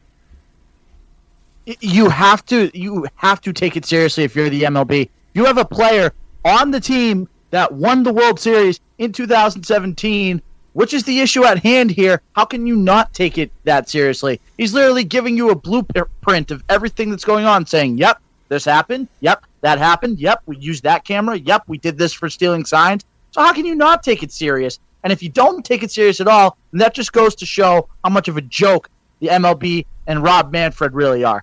You 1.67 2.09
have 2.09 2.45
to 2.47 2.71
you 2.77 3.07
have 3.17 3.43
to 3.43 3.53
take 3.53 3.77
it 3.77 3.85
seriously 3.85 4.25
if 4.25 4.35
you're 4.35 4.49
the 4.49 4.63
MLB. 4.63 5.11
You 5.35 5.45
have 5.45 5.59
a 5.59 5.65
player 5.65 6.13
on 6.43 6.71
the 6.71 6.81
team 6.81 7.29
that 7.51 7.73
won 7.73 8.03
the 8.03 8.13
World 8.13 8.41
Series 8.41 8.81
in 8.97 9.13
2017. 9.13 10.41
Which 10.75 10.95
is 10.95 11.05
the 11.05 11.21
issue 11.21 11.45
at 11.45 11.59
hand 11.59 11.91
here? 11.91 12.23
How 12.33 12.47
can 12.47 12.67
you 12.67 12.75
not 12.75 13.13
take 13.13 13.37
it 13.37 13.53
that 13.65 13.91
seriously? 13.91 14.41
He's 14.57 14.73
literally 14.73 15.05
giving 15.05 15.37
you 15.37 15.51
a 15.51 15.55
blueprint 15.55 16.51
of 16.51 16.65
everything 16.71 17.11
that's 17.11 17.27
going 17.27 17.45
on, 17.45 17.67
saying, 17.67 17.99
Yep, 17.99 18.23
this 18.53 18.65
happened. 18.67 19.09
Yep, 19.21 19.45
that 19.63 19.79
happened. 19.79 20.21
Yep, 20.21 20.43
we 20.47 20.59
used 20.59 20.83
that 20.85 21.05
camera. 21.05 21.39
Yep, 21.39 21.65
we 21.69 21.79
did 21.79 21.97
this 21.97 22.13
for 22.13 22.29
stealing 22.29 22.65
signs. 22.65 23.05
So 23.31 23.41
how 23.41 23.55
can 23.55 23.65
you 23.65 23.75
not 23.75 24.03
take 24.03 24.23
it 24.23 24.31
serious? 24.31 24.79
And 25.03 25.13
if 25.13 25.23
you 25.23 25.31
don't 25.31 25.65
take 25.65 25.83
it 25.83 25.91
serious 25.91 26.21
at 26.21 26.29
all, 26.29 26.59
then 26.71 26.81
that 26.81 26.95
just 26.95 27.13
goes 27.13 27.35
to 27.37 27.47
show 27.47 27.89
how 28.05 28.11
much 28.11 28.29
of 28.29 28.37
a 28.37 28.43
joke 28.43 28.91
the 29.21 29.29
MLB 29.29 29.87
and 30.07 30.23
Rob 30.23 30.53
Manfred 30.53 30.93
really 30.93 31.25
are. 31.25 31.43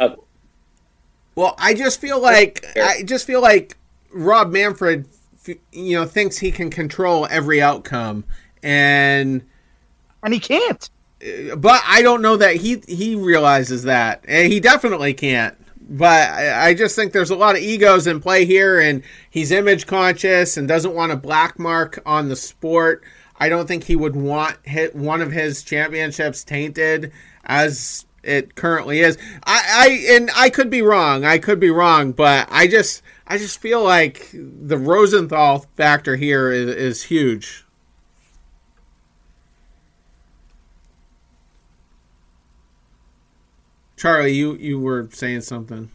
Uh, 0.00 0.16
well, 1.36 1.54
I 1.58 1.74
just 1.74 2.00
feel 2.00 2.20
like 2.20 2.64
I 2.76 3.02
just 3.04 3.26
feel 3.26 3.40
like 3.40 3.76
Rob 4.12 4.50
Manfred, 4.50 5.06
you 5.72 5.96
know, 5.96 6.06
thinks 6.06 6.38
he 6.38 6.50
can 6.50 6.70
control 6.70 7.28
every 7.30 7.62
outcome, 7.62 8.24
and 8.62 9.42
and 10.24 10.34
he 10.34 10.40
can't. 10.40 10.90
But 11.56 11.82
I 11.86 12.02
don't 12.02 12.20
know 12.20 12.36
that 12.36 12.56
he 12.56 12.82
he 12.88 13.14
realizes 13.14 13.84
that, 13.84 14.24
and 14.26 14.52
he 14.52 14.58
definitely 14.58 15.14
can't. 15.14 15.56
But 15.88 16.30
I, 16.32 16.74
just 16.74 16.96
think 16.96 17.12
there's 17.12 17.30
a 17.30 17.36
lot 17.36 17.54
of 17.54 17.62
egos 17.62 18.08
in 18.08 18.20
play 18.20 18.44
here, 18.44 18.80
and 18.80 19.02
he's 19.30 19.52
image 19.52 19.86
conscious 19.86 20.56
and 20.56 20.66
doesn't 20.66 20.94
want 20.94 21.12
a 21.12 21.16
black 21.16 21.60
mark 21.60 22.02
on 22.04 22.28
the 22.28 22.34
sport. 22.34 23.04
I 23.38 23.48
don't 23.48 23.68
think 23.68 23.84
he 23.84 23.94
would 23.94 24.16
want 24.16 24.56
one 24.94 25.22
of 25.22 25.30
his 25.30 25.62
championships 25.62 26.42
tainted 26.42 27.12
as 27.44 28.04
it 28.24 28.56
currently 28.56 29.00
is. 29.00 29.16
I, 29.44 29.62
I 29.66 30.14
and 30.16 30.30
I 30.34 30.50
could 30.50 30.70
be 30.70 30.82
wrong. 30.82 31.24
I 31.24 31.38
could 31.38 31.60
be 31.60 31.70
wrong, 31.70 32.12
but 32.12 32.48
I 32.50 32.66
just 32.66 33.02
I 33.26 33.38
just 33.38 33.60
feel 33.60 33.82
like 33.82 34.30
the 34.32 34.78
Rosenthal 34.78 35.66
factor 35.76 36.16
here 36.16 36.50
is, 36.50 36.68
is 36.68 37.02
huge. 37.04 37.65
Charlie, 44.06 44.34
you 44.34 44.54
you 44.54 44.78
were 44.78 45.08
saying 45.10 45.40
something. 45.40 45.90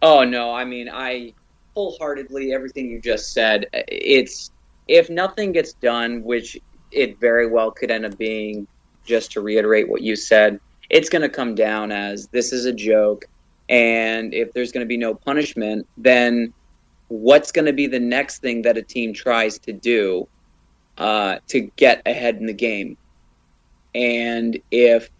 Oh 0.00 0.24
no, 0.24 0.54
I 0.54 0.64
mean 0.64 0.88
I 0.88 1.34
wholeheartedly 1.74 2.54
everything 2.54 2.88
you 2.88 3.02
just 3.02 3.34
said. 3.34 3.66
It's 3.72 4.50
if 4.86 5.10
nothing 5.10 5.52
gets 5.52 5.74
done, 5.74 6.24
which 6.24 6.58
it 6.90 7.20
very 7.20 7.46
well 7.46 7.70
could 7.70 7.90
end 7.90 8.06
up 8.06 8.16
being. 8.16 8.66
Just 9.04 9.32
to 9.32 9.42
reiterate 9.42 9.90
what 9.90 10.00
you 10.00 10.16
said, 10.16 10.58
it's 10.88 11.10
going 11.10 11.20
to 11.20 11.28
come 11.28 11.54
down 11.54 11.92
as 11.92 12.28
this 12.28 12.54
is 12.54 12.64
a 12.64 12.72
joke. 12.72 13.26
And 13.68 14.32
if 14.32 14.54
there's 14.54 14.72
going 14.72 14.84
to 14.84 14.88
be 14.88 14.96
no 14.96 15.14
punishment, 15.14 15.86
then 15.98 16.54
what's 17.08 17.52
going 17.52 17.66
to 17.66 17.74
be 17.74 17.86
the 17.86 18.00
next 18.00 18.38
thing 18.38 18.62
that 18.62 18.78
a 18.78 18.82
team 18.82 19.12
tries 19.12 19.58
to 19.60 19.72
do 19.74 20.28
uh, 20.96 21.40
to 21.48 21.60
get 21.76 22.00
ahead 22.06 22.36
in 22.36 22.46
the 22.46 22.54
game? 22.54 22.96
And 23.94 24.58
if, 24.70 25.10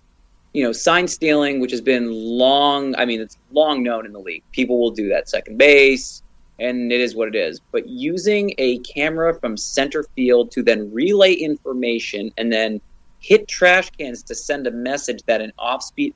you 0.53 0.63
know, 0.63 0.73
sign 0.73 1.07
stealing, 1.07 1.61
which 1.61 1.71
has 1.71 1.81
been 1.81 2.11
long, 2.11 2.95
I 2.97 3.05
mean, 3.05 3.21
it's 3.21 3.37
long 3.53 3.83
known 3.83 4.07
in 4.07 4.13
the 4.13 4.19
league, 4.19 4.43
people 4.53 4.81
will 4.81 4.91
do 4.91 5.09
that 5.11 5.29
second 5.29 5.59
base, 5.59 6.23
and 6.59 6.91
it 6.91 7.01
is 7.01 7.15
what 7.15 7.29
it 7.29 7.35
is. 7.35 7.61
But 7.71 7.89
using 7.89 8.55
a 8.59 8.79
camera 8.79 9.39
from 9.39 9.57
center 9.57 10.05
field 10.17 10.51
to 10.53 10.63
then 10.63 10.93
relay 10.93 11.35
information 11.35 12.33
and 12.37 12.53
then 12.53 12.81
hit 13.21 13.49
trash 13.49 13.91
cans 13.91 14.23
to 14.25 14.35
send 14.35 14.67
a 14.67 14.71
message 14.71 15.23
that 15.27 15.41
an 15.41 15.53
off 15.59 15.83
speed. 15.83 16.15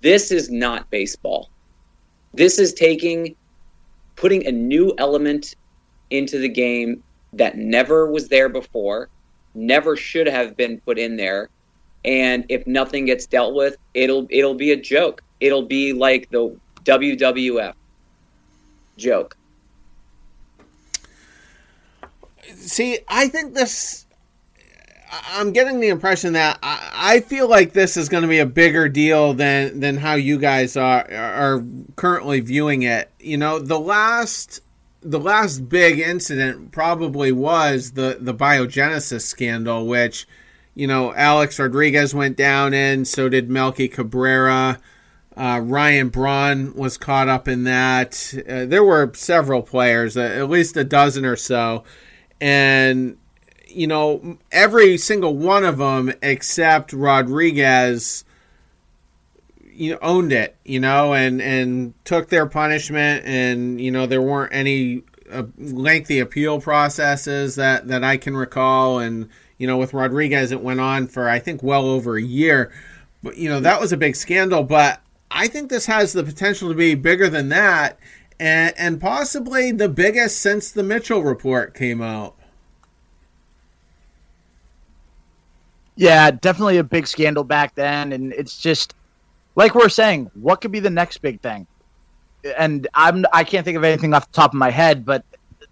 This 0.00 0.30
is 0.30 0.50
not 0.50 0.90
baseball. 0.90 1.50
This 2.34 2.58
is 2.58 2.74
taking, 2.74 3.34
putting 4.14 4.46
a 4.46 4.52
new 4.52 4.94
element 4.98 5.54
into 6.10 6.38
the 6.38 6.48
game 6.48 7.02
that 7.32 7.56
never 7.56 8.10
was 8.10 8.28
there 8.28 8.48
before, 8.48 9.08
never 9.54 9.96
should 9.96 10.26
have 10.26 10.56
been 10.56 10.80
put 10.80 10.98
in 10.98 11.16
there. 11.16 11.48
And 12.06 12.46
if 12.48 12.66
nothing 12.66 13.06
gets 13.06 13.26
dealt 13.26 13.54
with, 13.54 13.76
it'll 13.94 14.26
it'll 14.30 14.54
be 14.54 14.72
a 14.72 14.76
joke. 14.76 15.22
It'll 15.40 15.66
be 15.66 15.92
like 15.92 16.30
the 16.30 16.56
WWF 16.84 17.74
joke. 18.96 19.36
See, 22.54 23.00
I 23.08 23.28
think 23.28 23.54
this 23.54 24.06
I'm 25.10 25.52
getting 25.52 25.80
the 25.80 25.88
impression 25.88 26.32
that 26.34 26.58
I, 26.62 26.90
I 26.94 27.20
feel 27.20 27.48
like 27.48 27.72
this 27.72 27.96
is 27.96 28.08
going 28.08 28.22
to 28.22 28.28
be 28.28 28.38
a 28.38 28.46
bigger 28.46 28.88
deal 28.88 29.34
than 29.34 29.80
than 29.80 29.96
how 29.96 30.14
you 30.14 30.38
guys 30.38 30.76
are 30.76 31.10
are 31.12 31.64
currently 31.96 32.40
viewing 32.40 32.82
it. 32.82 33.10
You 33.18 33.36
know, 33.36 33.58
the 33.58 33.78
last 33.78 34.60
the 35.02 35.20
last 35.20 35.68
big 35.68 35.98
incident 35.98 36.72
probably 36.72 37.32
was 37.32 37.92
the 37.92 38.18
the 38.20 38.34
biogenesis 38.34 39.22
scandal, 39.22 39.86
which 39.86 40.26
you 40.76 40.86
know 40.86 41.12
Alex 41.14 41.58
Rodriguez 41.58 42.14
went 42.14 42.36
down 42.36 42.72
in. 42.72 43.04
So 43.04 43.28
did 43.28 43.50
Melky 43.50 43.88
Cabrera. 43.88 44.78
Uh, 45.36 45.60
Ryan 45.62 46.08
Braun 46.08 46.74
was 46.74 46.96
caught 46.96 47.28
up 47.28 47.48
in 47.48 47.64
that. 47.64 48.32
Uh, 48.48 48.64
there 48.64 48.84
were 48.84 49.10
several 49.14 49.62
players, 49.62 50.16
uh, 50.16 50.20
at 50.20 50.48
least 50.48 50.76
a 50.76 50.84
dozen 50.84 51.26
or 51.26 51.36
so, 51.36 51.82
and 52.40 53.16
you 53.66 53.86
know, 53.86 54.38
every 54.52 54.96
single 54.96 55.36
one 55.36 55.64
of 55.64 55.78
them 55.78 56.12
except 56.22 56.92
Rodriguez, 56.92 58.24
you 59.70 59.92
know, 59.92 59.98
owned 60.00 60.32
it, 60.32 60.56
you 60.64 60.80
know, 60.80 61.12
and 61.12 61.42
and 61.42 61.92
took 62.04 62.28
their 62.28 62.46
punishment, 62.46 63.24
and 63.26 63.80
you 63.80 63.90
know, 63.90 64.06
there 64.06 64.22
weren't 64.22 64.54
any 64.54 65.02
uh, 65.30 65.44
lengthy 65.58 66.18
appeal 66.18 66.60
processes 66.60 67.56
that 67.56 67.88
that 67.88 68.04
I 68.04 68.16
can 68.16 68.36
recall, 68.36 68.98
and 68.98 69.28
you 69.58 69.66
know, 69.66 69.76
with 69.76 69.94
Rodriguez, 69.94 70.52
it 70.52 70.60
went 70.60 70.80
on 70.80 71.06
for 71.06 71.28
I 71.28 71.38
think 71.38 71.62
well 71.62 71.86
over 71.86 72.16
a 72.16 72.22
year, 72.22 72.72
but 73.22 73.36
you 73.36 73.48
know, 73.48 73.60
that 73.60 73.80
was 73.80 73.92
a 73.92 73.96
big 73.96 74.16
scandal, 74.16 74.62
but 74.62 75.00
I 75.30 75.48
think 75.48 75.70
this 75.70 75.86
has 75.86 76.12
the 76.12 76.24
potential 76.24 76.68
to 76.68 76.74
be 76.74 76.94
bigger 76.94 77.28
than 77.28 77.48
that. 77.50 77.98
And, 78.38 78.74
and 78.76 79.00
possibly 79.00 79.72
the 79.72 79.88
biggest 79.88 80.42
since 80.42 80.70
the 80.70 80.82
Mitchell 80.82 81.22
report 81.22 81.74
came 81.74 82.02
out. 82.02 82.36
Yeah, 85.96 86.30
definitely 86.30 86.76
a 86.76 86.84
big 86.84 87.06
scandal 87.06 87.42
back 87.42 87.74
then, 87.74 88.12
and 88.12 88.34
it's 88.34 88.58
just 88.58 88.94
like 89.54 89.74
we're 89.74 89.88
saying, 89.88 90.30
what 90.34 90.60
could 90.60 90.70
be 90.70 90.80
the 90.80 90.90
next 90.90 91.18
big 91.18 91.40
thing? 91.40 91.66
And 92.58 92.86
I'm 92.94 93.24
I 93.32 93.44
can't 93.44 93.64
think 93.64 93.78
of 93.78 93.84
anything 93.84 94.12
off 94.12 94.30
the 94.30 94.36
top 94.36 94.50
of 94.50 94.58
my 94.58 94.70
head, 94.70 95.06
but 95.06 95.24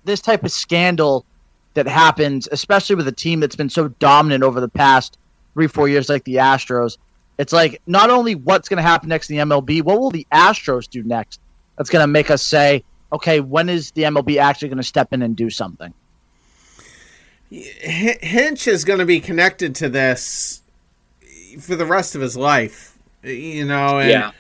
this 0.04 0.22
type 0.22 0.42
of 0.42 0.50
scandal 0.50 1.26
that 1.74 1.86
happens, 1.86 2.48
especially 2.50 2.96
with 2.96 3.08
a 3.08 3.12
team 3.12 3.40
that's 3.40 3.56
been 3.56 3.70
so 3.70 3.88
dominant 3.88 4.42
over 4.42 4.60
the 4.60 4.68
past 4.68 5.18
three 5.54 5.66
four 5.66 5.88
years, 5.88 6.08
like 6.08 6.24
the 6.24 6.36
Astros, 6.36 6.98
it's 7.38 7.52
like 7.52 7.80
not 7.86 8.10
only 8.10 8.34
what's 8.34 8.68
going 8.68 8.78
to 8.78 8.82
happen 8.82 9.08
next 9.08 9.30
in 9.30 9.36
the 9.36 9.44
MLB, 9.44 9.82
what 9.82 10.00
will 10.00 10.10
the 10.10 10.26
Astros 10.32 10.88
do 10.88 11.02
next? 11.02 11.40
That's 11.76 11.90
going 11.90 12.02
to 12.02 12.06
make 12.06 12.30
us 12.30 12.42
say, 12.42 12.84
okay, 13.12 13.40
when 13.40 13.68
is 13.68 13.90
the 13.92 14.02
MLB 14.02 14.38
actually 14.38 14.68
going 14.68 14.78
to 14.78 14.84
step 14.84 15.12
in 15.12 15.22
and 15.22 15.36
do 15.36 15.50
something? 15.50 15.92
Hinch 17.50 18.66
is 18.66 18.84
going 18.84 18.98
to 18.98 19.04
be 19.04 19.20
connected 19.20 19.74
to 19.76 19.88
this 19.88 20.62
for 21.60 21.76
the 21.76 21.86
rest 21.86 22.14
of 22.14 22.20
his 22.20 22.36
life, 22.36 22.98
you 23.22 23.64
know. 23.64 23.98
And 24.00 24.10
Yeah. 24.10 24.30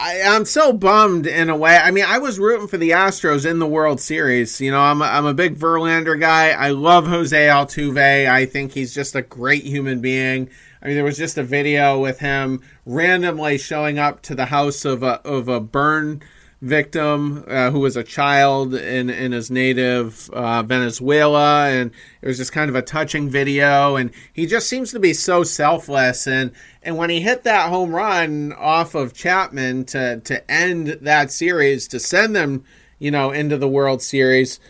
I, 0.00 0.22
I'm 0.22 0.44
so 0.44 0.72
bummed 0.72 1.26
in 1.26 1.50
a 1.50 1.56
way. 1.56 1.76
I 1.76 1.90
mean, 1.90 2.04
I 2.06 2.18
was 2.18 2.38
rooting 2.38 2.68
for 2.68 2.76
the 2.76 2.90
Astros 2.90 3.44
in 3.44 3.58
the 3.58 3.66
World 3.66 4.00
Series. 4.00 4.60
You 4.60 4.70
know, 4.70 4.80
I'm 4.80 5.02
a, 5.02 5.06
I'm 5.06 5.26
a 5.26 5.34
big 5.34 5.58
Verlander 5.58 6.18
guy. 6.18 6.50
I 6.50 6.70
love 6.70 7.08
Jose 7.08 7.36
Altuve. 7.36 8.30
I 8.30 8.46
think 8.46 8.72
he's 8.72 8.94
just 8.94 9.16
a 9.16 9.22
great 9.22 9.64
human 9.64 10.00
being. 10.00 10.50
I 10.80 10.86
mean, 10.86 10.94
there 10.94 11.04
was 11.04 11.18
just 11.18 11.36
a 11.36 11.42
video 11.42 11.98
with 12.00 12.20
him 12.20 12.62
randomly 12.86 13.58
showing 13.58 13.98
up 13.98 14.22
to 14.22 14.36
the 14.36 14.46
house 14.46 14.84
of 14.84 15.02
a 15.02 15.20
of 15.26 15.48
a 15.48 15.58
burn 15.58 16.22
victim 16.60 17.44
uh, 17.46 17.70
who 17.70 17.78
was 17.78 17.96
a 17.96 18.02
child 18.02 18.74
in 18.74 19.10
in 19.10 19.32
his 19.32 19.50
native 19.50 20.28
uh, 20.30 20.62
Venezuela, 20.62 21.68
and 21.68 21.92
it 22.20 22.26
was 22.26 22.36
just 22.36 22.52
kind 22.52 22.68
of 22.68 22.76
a 22.76 22.82
touching 22.82 23.30
video. 23.30 23.96
And 23.96 24.10
he 24.32 24.46
just 24.46 24.68
seems 24.68 24.92
to 24.92 24.98
be 24.98 25.12
so 25.12 25.44
selfless. 25.44 26.26
And 26.26 26.52
and 26.82 26.96
when 26.96 27.10
he 27.10 27.20
hit 27.20 27.44
that 27.44 27.68
home 27.68 27.94
run 27.94 28.52
off 28.52 28.94
of 28.94 29.14
Chapman 29.14 29.84
to 29.86 30.20
to 30.20 30.50
end 30.50 30.98
that 31.02 31.30
series, 31.30 31.88
to 31.88 32.00
send 32.00 32.34
them, 32.34 32.64
you 32.98 33.10
know, 33.10 33.30
into 33.30 33.56
the 33.56 33.68
World 33.68 34.02
Series. 34.02 34.60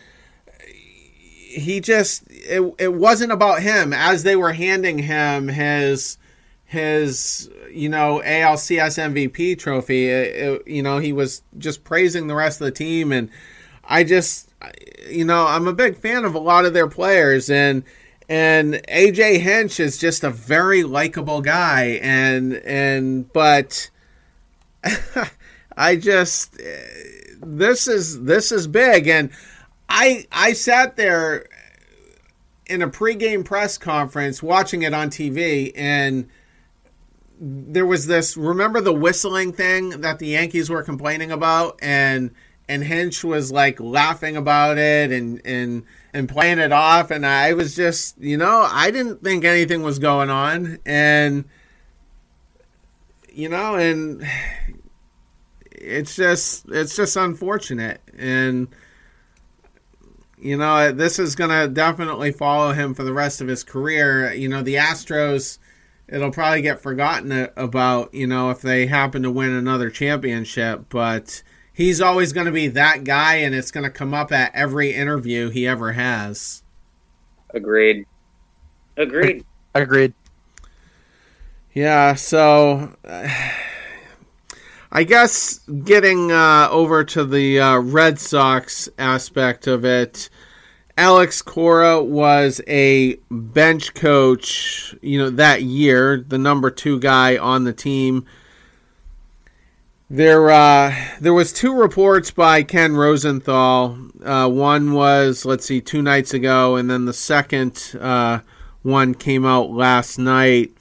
He 1.51 1.79
just 1.79 2.29
it, 2.29 2.61
it 2.77 2.93
wasn't 2.93 3.31
about 3.31 3.63
him 3.63 3.91
as 3.91 4.21
they 4.21 4.35
were 4.35 4.53
handing 4.53 4.99
him 4.99 5.47
his 5.47 6.19
his 6.63 7.49
you 7.71 7.89
know 7.89 8.21
ALCS 8.25 8.97
MVP 8.97 9.55
trophy. 9.55 10.07
It, 10.07 10.35
it- 10.35 10.67
you 10.67 10.83
know 10.83 10.99
he 10.99 11.13
was 11.13 11.41
just 11.57 11.83
praising 11.83 12.27
the 12.27 12.35
rest 12.35 12.61
of 12.61 12.65
the 12.65 12.71
team, 12.71 13.11
and 13.11 13.29
I 13.83 14.03
just 14.03 14.49
you 15.09 15.25
know 15.25 15.45
I'm 15.47 15.67
a 15.67 15.73
big 15.73 15.97
fan 15.97 16.25
of 16.25 16.35
a 16.35 16.39
lot 16.39 16.65
of 16.65 16.73
their 16.73 16.87
players, 16.87 17.49
and 17.49 17.83
and 18.27 18.75
AJ 18.89 19.39
Hinch 19.39 19.79
is 19.79 19.97
just 19.97 20.23
a 20.23 20.29
very 20.29 20.83
likable 20.83 21.41
guy, 21.41 21.99
and 22.01 22.53
and 22.53 23.31
but 23.33 23.89
I 25.77 25.95
just 25.95 26.59
this 27.41 27.87
is 27.87 28.23
this 28.23 28.51
is 28.51 28.67
big, 28.67 29.07
and 29.07 29.29
I 29.87 30.25
I 30.31 30.53
sat 30.53 30.95
there 30.95 31.45
in 32.67 32.81
a 32.81 32.87
pregame 32.87 33.43
press 33.43 33.77
conference 33.77 34.43
watching 34.43 34.83
it 34.83 34.93
on 34.93 35.09
TV 35.09 35.71
and 35.75 36.27
there 37.39 37.85
was 37.85 38.07
this 38.07 38.35
remember 38.35 38.81
the 38.81 38.93
whistling 38.93 39.53
thing 39.53 40.01
that 40.01 40.19
the 40.19 40.27
Yankees 40.27 40.69
were 40.69 40.83
complaining 40.83 41.31
about? 41.31 41.79
And 41.81 42.31
and 42.67 42.83
Hinch 42.83 43.23
was 43.23 43.51
like 43.51 43.79
laughing 43.79 44.35
about 44.37 44.77
it 44.77 45.11
and 45.11 45.41
and 45.45 45.83
and 46.13 46.27
playing 46.27 46.59
it 46.59 46.71
off. 46.71 47.11
And 47.11 47.25
I 47.25 47.53
was 47.53 47.75
just 47.75 48.19
you 48.19 48.37
know 48.37 48.67
I 48.69 48.91
didn't 48.91 49.23
think 49.23 49.45
anything 49.45 49.81
was 49.81 49.99
going 49.99 50.29
on. 50.29 50.79
And 50.85 51.45
you 53.31 53.47
know 53.47 53.75
and 53.75 54.23
it's 55.71 56.15
just 56.15 56.65
it's 56.69 56.95
just 56.95 57.15
unfortunate. 57.15 58.01
And 58.17 58.67
you 60.41 60.57
know, 60.57 60.91
this 60.91 61.19
is 61.19 61.35
going 61.35 61.49
to 61.49 61.67
definitely 61.67 62.31
follow 62.31 62.71
him 62.71 62.93
for 62.93 63.03
the 63.03 63.13
rest 63.13 63.41
of 63.41 63.47
his 63.47 63.63
career. 63.63 64.31
You 64.33 64.47
know, 64.47 64.61
the 64.61 64.75
Astros, 64.75 65.57
it'll 66.11 66.31
probably 66.31 66.61
get 66.61 66.81
forgotten 66.81 67.49
about, 67.55 68.13
you 68.13 68.27
know, 68.27 68.49
if 68.49 68.61
they 68.61 68.87
happen 68.87 69.23
to 69.23 69.31
win 69.31 69.51
another 69.51 69.89
championship, 69.89 70.85
but 70.89 71.43
he's 71.73 72.01
always 72.01 72.33
going 72.33 72.45
to 72.45 72.51
be 72.51 72.67
that 72.67 73.03
guy, 73.03 73.35
and 73.35 73.55
it's 73.55 73.71
going 73.71 73.83
to 73.83 73.89
come 73.89 74.13
up 74.13 74.31
at 74.31 74.53
every 74.53 74.93
interview 74.93 75.49
he 75.49 75.67
ever 75.67 75.93
has. 75.93 76.63
Agreed. 77.53 78.05
Agreed. 78.97 79.45
Agreed. 79.75 80.13
Yeah, 81.73 82.15
so 82.15 82.95
uh, 83.05 83.29
I 84.91 85.03
guess 85.03 85.59
getting 85.59 86.31
uh, 86.31 86.67
over 86.71 87.03
to 87.03 87.23
the 87.23 87.59
uh, 87.59 87.77
Red 87.77 88.19
Sox 88.19 88.89
aspect 88.97 89.67
of 89.67 89.85
it, 89.85 90.29
Alex 90.99 91.41
Cora 91.41 92.03
was 92.03 92.59
a 92.67 93.15
bench 93.31 93.93
coach, 93.93 94.93
you 95.01 95.17
know, 95.17 95.29
that 95.29 95.63
year, 95.63 96.17
the 96.27 96.37
number 96.37 96.69
two 96.69 96.99
guy 96.99 97.37
on 97.37 97.63
the 97.63 97.71
team. 97.71 98.25
There, 100.09 100.49
uh, 100.51 100.93
there 101.21 101.33
was 101.33 101.53
two 101.53 101.73
reports 101.73 102.31
by 102.31 102.63
Ken 102.63 102.97
Rosenthal. 102.97 103.97
Uh, 104.21 104.49
one 104.49 104.91
was, 104.91 105.45
let's 105.45 105.65
see, 105.65 105.79
two 105.79 106.01
nights 106.01 106.33
ago, 106.33 106.75
and 106.75 106.89
then 106.89 107.05
the 107.05 107.13
second 107.13 107.95
uh, 107.97 108.39
one 108.81 109.15
came 109.15 109.45
out 109.45 109.71
last 109.71 110.17
night. 110.19 110.73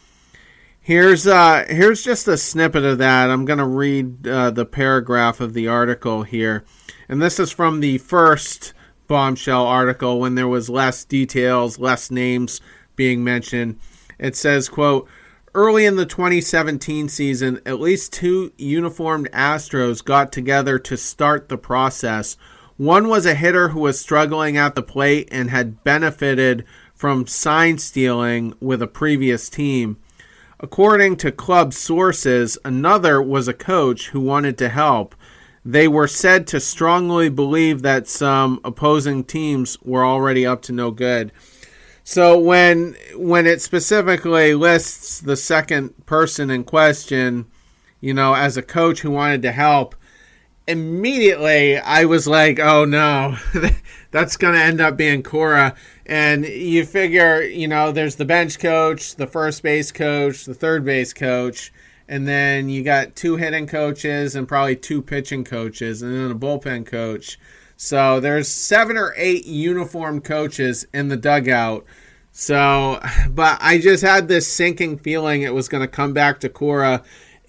Here's 0.80 1.28
uh 1.28 1.64
here's 1.68 2.02
just 2.02 2.26
a 2.26 2.36
snippet 2.36 2.82
of 2.82 2.98
that. 2.98 3.30
I'm 3.30 3.44
going 3.44 3.58
to 3.60 3.66
read 3.66 4.26
uh, 4.26 4.50
the 4.50 4.64
paragraph 4.64 5.40
of 5.40 5.52
the 5.52 5.68
article 5.68 6.24
here. 6.24 6.64
And 7.08 7.22
this 7.22 7.38
is 7.38 7.52
from 7.52 7.78
the 7.78 7.98
first 7.98 8.72
bombshell 9.08 9.66
article 9.66 10.20
when 10.20 10.36
there 10.36 10.46
was 10.46 10.70
less 10.70 11.04
details, 11.04 11.78
less 11.78 12.10
names 12.10 12.60
being 12.94 13.24
mentioned. 13.24 13.78
It 14.18 14.36
says, 14.36 14.68
quote, 14.68 15.08
Early 15.54 15.86
in 15.86 15.96
the 15.96 16.06
2017 16.06 17.08
season, 17.08 17.60
at 17.66 17.80
least 17.80 18.12
two 18.12 18.52
uniformed 18.58 19.28
Astros 19.32 20.04
got 20.04 20.30
together 20.30 20.78
to 20.78 20.96
start 20.96 21.48
the 21.48 21.58
process. 21.58 22.36
One 22.76 23.08
was 23.08 23.26
a 23.26 23.34
hitter 23.34 23.70
who 23.70 23.80
was 23.80 23.98
struggling 23.98 24.56
at 24.56 24.76
the 24.76 24.82
plate 24.82 25.28
and 25.32 25.50
had 25.50 25.82
benefited 25.82 26.64
from 26.94 27.26
sign 27.26 27.78
stealing 27.78 28.54
with 28.60 28.82
a 28.82 28.86
previous 28.86 29.48
team. 29.48 29.96
According 30.60 31.16
to 31.18 31.32
club 31.32 31.72
sources, 31.72 32.58
another 32.64 33.22
was 33.22 33.48
a 33.48 33.54
coach 33.54 34.08
who 34.08 34.20
wanted 34.20 34.58
to 34.58 34.68
help. 34.68 35.14
They 35.68 35.86
were 35.86 36.08
said 36.08 36.46
to 36.46 36.60
strongly 36.60 37.28
believe 37.28 37.82
that 37.82 38.08
some 38.08 38.58
opposing 38.64 39.22
teams 39.22 39.76
were 39.82 40.02
already 40.02 40.46
up 40.46 40.62
to 40.62 40.72
no 40.72 40.90
good. 40.90 41.30
So 42.04 42.38
when 42.38 42.96
when 43.14 43.46
it 43.46 43.60
specifically 43.60 44.54
lists 44.54 45.20
the 45.20 45.36
second 45.36 46.06
person 46.06 46.48
in 46.48 46.64
question, 46.64 47.48
you 48.00 48.14
know, 48.14 48.32
as 48.34 48.56
a 48.56 48.62
coach 48.62 49.00
who 49.00 49.10
wanted 49.10 49.42
to 49.42 49.52
help, 49.52 49.94
immediately 50.66 51.76
I 51.76 52.06
was 52.06 52.26
like, 52.26 52.58
"Oh 52.58 52.86
no, 52.86 53.36
that's 54.10 54.38
going 54.38 54.54
to 54.54 54.62
end 54.62 54.80
up 54.80 54.96
being 54.96 55.22
Cora." 55.22 55.74
And 56.06 56.46
you 56.46 56.86
figure, 56.86 57.42
you 57.42 57.68
know, 57.68 57.92
there's 57.92 58.16
the 58.16 58.24
bench 58.24 58.58
coach, 58.58 59.16
the 59.16 59.26
first 59.26 59.62
base 59.62 59.92
coach, 59.92 60.46
the 60.46 60.54
third 60.54 60.86
base 60.86 61.12
coach, 61.12 61.74
and 62.08 62.26
then 62.26 62.68
you 62.68 62.82
got 62.82 63.14
two 63.14 63.36
hitting 63.36 63.66
coaches 63.66 64.34
and 64.34 64.48
probably 64.48 64.76
two 64.76 65.02
pitching 65.02 65.44
coaches, 65.44 66.02
and 66.02 66.14
then 66.14 66.30
a 66.30 66.34
bullpen 66.34 66.86
coach. 66.86 67.38
So 67.76 68.18
there's 68.18 68.48
seven 68.48 68.96
or 68.96 69.14
eight 69.16 69.44
uniformed 69.44 70.24
coaches 70.24 70.86
in 70.92 71.08
the 71.08 71.16
dugout. 71.16 71.84
So, 72.32 73.00
but 73.30 73.58
I 73.60 73.78
just 73.78 74.02
had 74.02 74.28
this 74.28 74.50
sinking 74.52 74.98
feeling 74.98 75.42
it 75.42 75.54
was 75.54 75.68
going 75.68 75.82
to 75.82 75.88
come 75.88 76.12
back 76.12 76.40
to 76.40 76.48
Cora, 76.48 77.02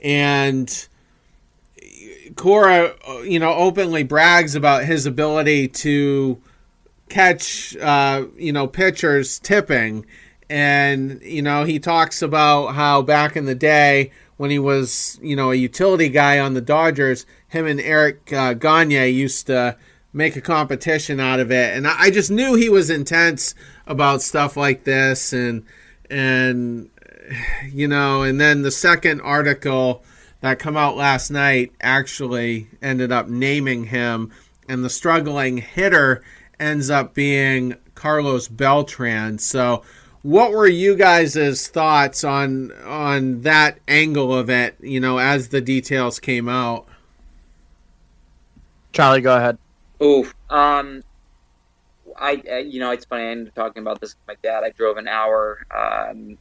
and 0.03 0.87
Cora, 2.35 2.95
you 3.23 3.39
know, 3.39 3.53
openly 3.53 4.03
brags 4.03 4.55
about 4.55 4.85
his 4.85 5.05
ability 5.05 5.69
to 5.69 6.41
catch, 7.07 7.75
uh, 7.77 8.25
you 8.37 8.53
know, 8.53 8.67
pitchers 8.67 9.39
tipping. 9.39 10.05
And, 10.49 11.21
you 11.21 11.41
know, 11.41 11.63
he 11.63 11.79
talks 11.79 12.21
about 12.21 12.69
how 12.75 13.01
back 13.01 13.35
in 13.35 13.45
the 13.45 13.55
day 13.55 14.11
when 14.39 14.49
he 14.49 14.57
was, 14.57 15.19
you 15.21 15.35
know, 15.35 15.51
a 15.51 15.55
utility 15.55 16.07
guy 16.07 16.39
on 16.39 16.53
the 16.53 16.61
Dodgers, 16.61 17.25
him 17.49 17.67
and 17.67 17.81
Eric 17.81 18.31
uh, 18.31 18.53
Gagne 18.53 19.09
used 19.09 19.47
to 19.47 19.75
make 20.13 20.37
a 20.37 20.41
competition 20.41 21.19
out 21.19 21.41
of 21.41 21.51
it. 21.51 21.75
And 21.75 21.85
I 21.85 22.03
I 22.03 22.09
just 22.09 22.31
knew 22.31 22.55
he 22.55 22.69
was 22.69 22.89
intense 22.89 23.53
about 23.85 24.21
stuff 24.21 24.55
like 24.55 24.85
this. 24.85 25.33
And, 25.33 25.65
and, 26.09 26.89
you 27.65 27.89
know, 27.89 28.21
and 28.21 28.39
then 28.39 28.61
the 28.61 28.71
second 28.71 29.19
article 29.19 30.05
that 30.39 30.57
come 30.57 30.77
out 30.77 30.95
last 30.95 31.29
night 31.31 31.73
actually 31.81 32.69
ended 32.81 33.11
up 33.11 33.27
naming 33.27 33.83
him, 33.83 34.31
and 34.69 34.85
the 34.85 34.89
struggling 34.89 35.57
hitter 35.57 36.23
ends 36.61 36.89
up 36.89 37.13
being 37.13 37.75
Carlos 37.93 38.47
Beltran. 38.47 39.37
So, 39.37 39.83
what 40.21 40.51
were 40.51 40.67
you 40.67 40.95
guys' 40.95 41.67
thoughts 41.67 42.23
on 42.23 42.71
on 42.83 43.41
that 43.41 43.79
angle 43.87 44.33
of 44.33 44.49
it? 44.49 44.75
You 44.81 44.99
know, 44.99 45.17
as 45.17 45.49
the 45.49 45.61
details 45.61 46.19
came 46.19 46.49
out. 46.49 46.87
Charlie, 48.91 49.21
go 49.21 49.35
ahead. 49.35 49.57
Oof. 50.01 50.33
Um, 50.49 51.03
I, 52.17 52.41
I 52.51 52.57
you 52.59 52.79
know 52.79 52.91
it's 52.91 53.05
funny. 53.05 53.23
I 53.23 53.27
ended 53.27 53.49
up 53.49 53.55
talking 53.55 53.81
about 53.81 54.01
this 54.01 54.15
with 54.15 54.27
my 54.27 54.49
dad. 54.49 54.63
I 54.63 54.71
drove 54.71 54.97
an 54.97 55.07
hour 55.07 55.65
um, 55.75 56.37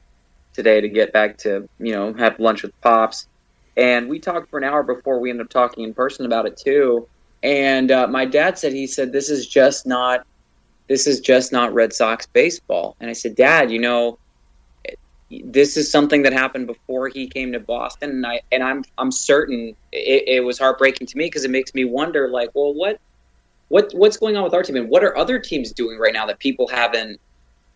today 0.53 0.81
to 0.81 0.89
get 0.89 1.13
back 1.13 1.39
to 1.39 1.69
you 1.79 1.93
know 1.93 2.13
have 2.15 2.41
lunch 2.41 2.63
with 2.63 2.79
pops, 2.81 3.29
and 3.77 4.09
we 4.09 4.19
talked 4.19 4.51
for 4.51 4.59
an 4.59 4.65
hour 4.65 4.83
before 4.83 5.21
we 5.21 5.31
ended 5.31 5.47
up 5.47 5.51
talking 5.51 5.85
in 5.85 5.95
person 5.95 6.27
about 6.27 6.47
it 6.47 6.57
too. 6.57 7.09
And 7.43 7.91
uh, 7.91 8.07
my 8.09 8.25
dad 8.25 8.59
said, 8.59 8.73
he 8.73 8.87
said, 8.87 9.13
this 9.13 9.31
is 9.31 9.47
just 9.47 9.87
not, 9.87 10.27
this 10.89 11.07
is 11.07 11.21
just 11.21 11.53
not 11.53 11.73
Red 11.75 11.93
Sox 11.93 12.27
baseball. 12.27 12.97
And 13.01 13.09
I 13.09 13.13
said, 13.13 13.37
Dad, 13.37 13.71
you 13.71 13.79
know, 13.79 14.19
this 15.31 15.77
is 15.77 15.91
something 15.91 16.23
that 16.23 16.33
happened 16.33 16.67
before 16.67 17.09
he 17.09 17.27
came 17.29 17.53
to 17.53 17.61
Boston, 17.61 18.11
and 18.11 18.27
I 18.27 18.41
and 18.51 18.63
I'm 18.63 18.85
I'm 18.97 19.13
certain 19.13 19.77
it, 19.93 20.25
it 20.27 20.45
was 20.45 20.59
heartbreaking 20.59 21.07
to 21.09 21.19
me 21.19 21.27
because 21.27 21.45
it 21.45 21.51
makes 21.51 21.75
me 21.75 21.85
wonder, 21.85 22.29
like, 22.31 22.51
well, 22.55 22.73
what 22.73 22.99
what 23.69 23.93
what's 23.95 24.17
going 24.17 24.37
on 24.37 24.45
with 24.45 24.55
our 24.55 24.63
team, 24.63 24.77
and 24.77 24.89
what 24.89 25.05
are 25.05 25.17
other 25.17 25.39
teams 25.39 25.73
doing 25.73 25.99
right 25.99 26.15
now 26.15 26.25
that 26.27 26.39
people 26.39 26.67
haven't 26.67 27.21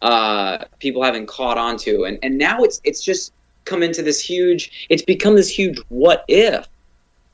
uh, 0.01 0.65
people 0.79 1.03
haven't 1.03 1.27
caught 1.27 1.59
on 1.59 1.77
to, 1.79 2.05
and 2.05 2.19
and 2.23 2.39
now 2.39 2.63
it's 2.63 2.81
it's 2.85 3.05
just 3.05 3.35
come 3.65 3.83
into 3.83 4.03
this 4.03 4.19
huge, 4.19 4.87
it's 4.89 5.03
become 5.03 5.37
this 5.37 5.49
huge 5.49 5.79
what 5.89 6.25
if 6.29 6.67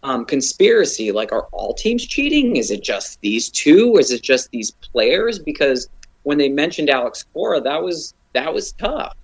um, 0.03 0.25
conspiracy. 0.25 1.13
Like, 1.13 1.33
are 1.33 1.47
all 1.53 1.75
teams 1.75 2.07
cheating? 2.07 2.57
Is 2.57 2.71
it 2.71 2.83
just 2.83 3.21
these 3.21 3.49
two? 3.49 3.97
Is 3.97 4.11
it 4.11 4.23
just 4.23 4.51
these 4.51 4.71
players? 4.71 5.39
Because 5.39 5.89
when 6.23 6.39
they 6.39 6.49
mentioned 6.49 6.91
Alex 6.91 7.25
Cora, 7.33 7.61
that 7.61 7.83
was 7.83 8.15
that 8.33 8.53
was 8.53 8.73
tough 8.73 9.15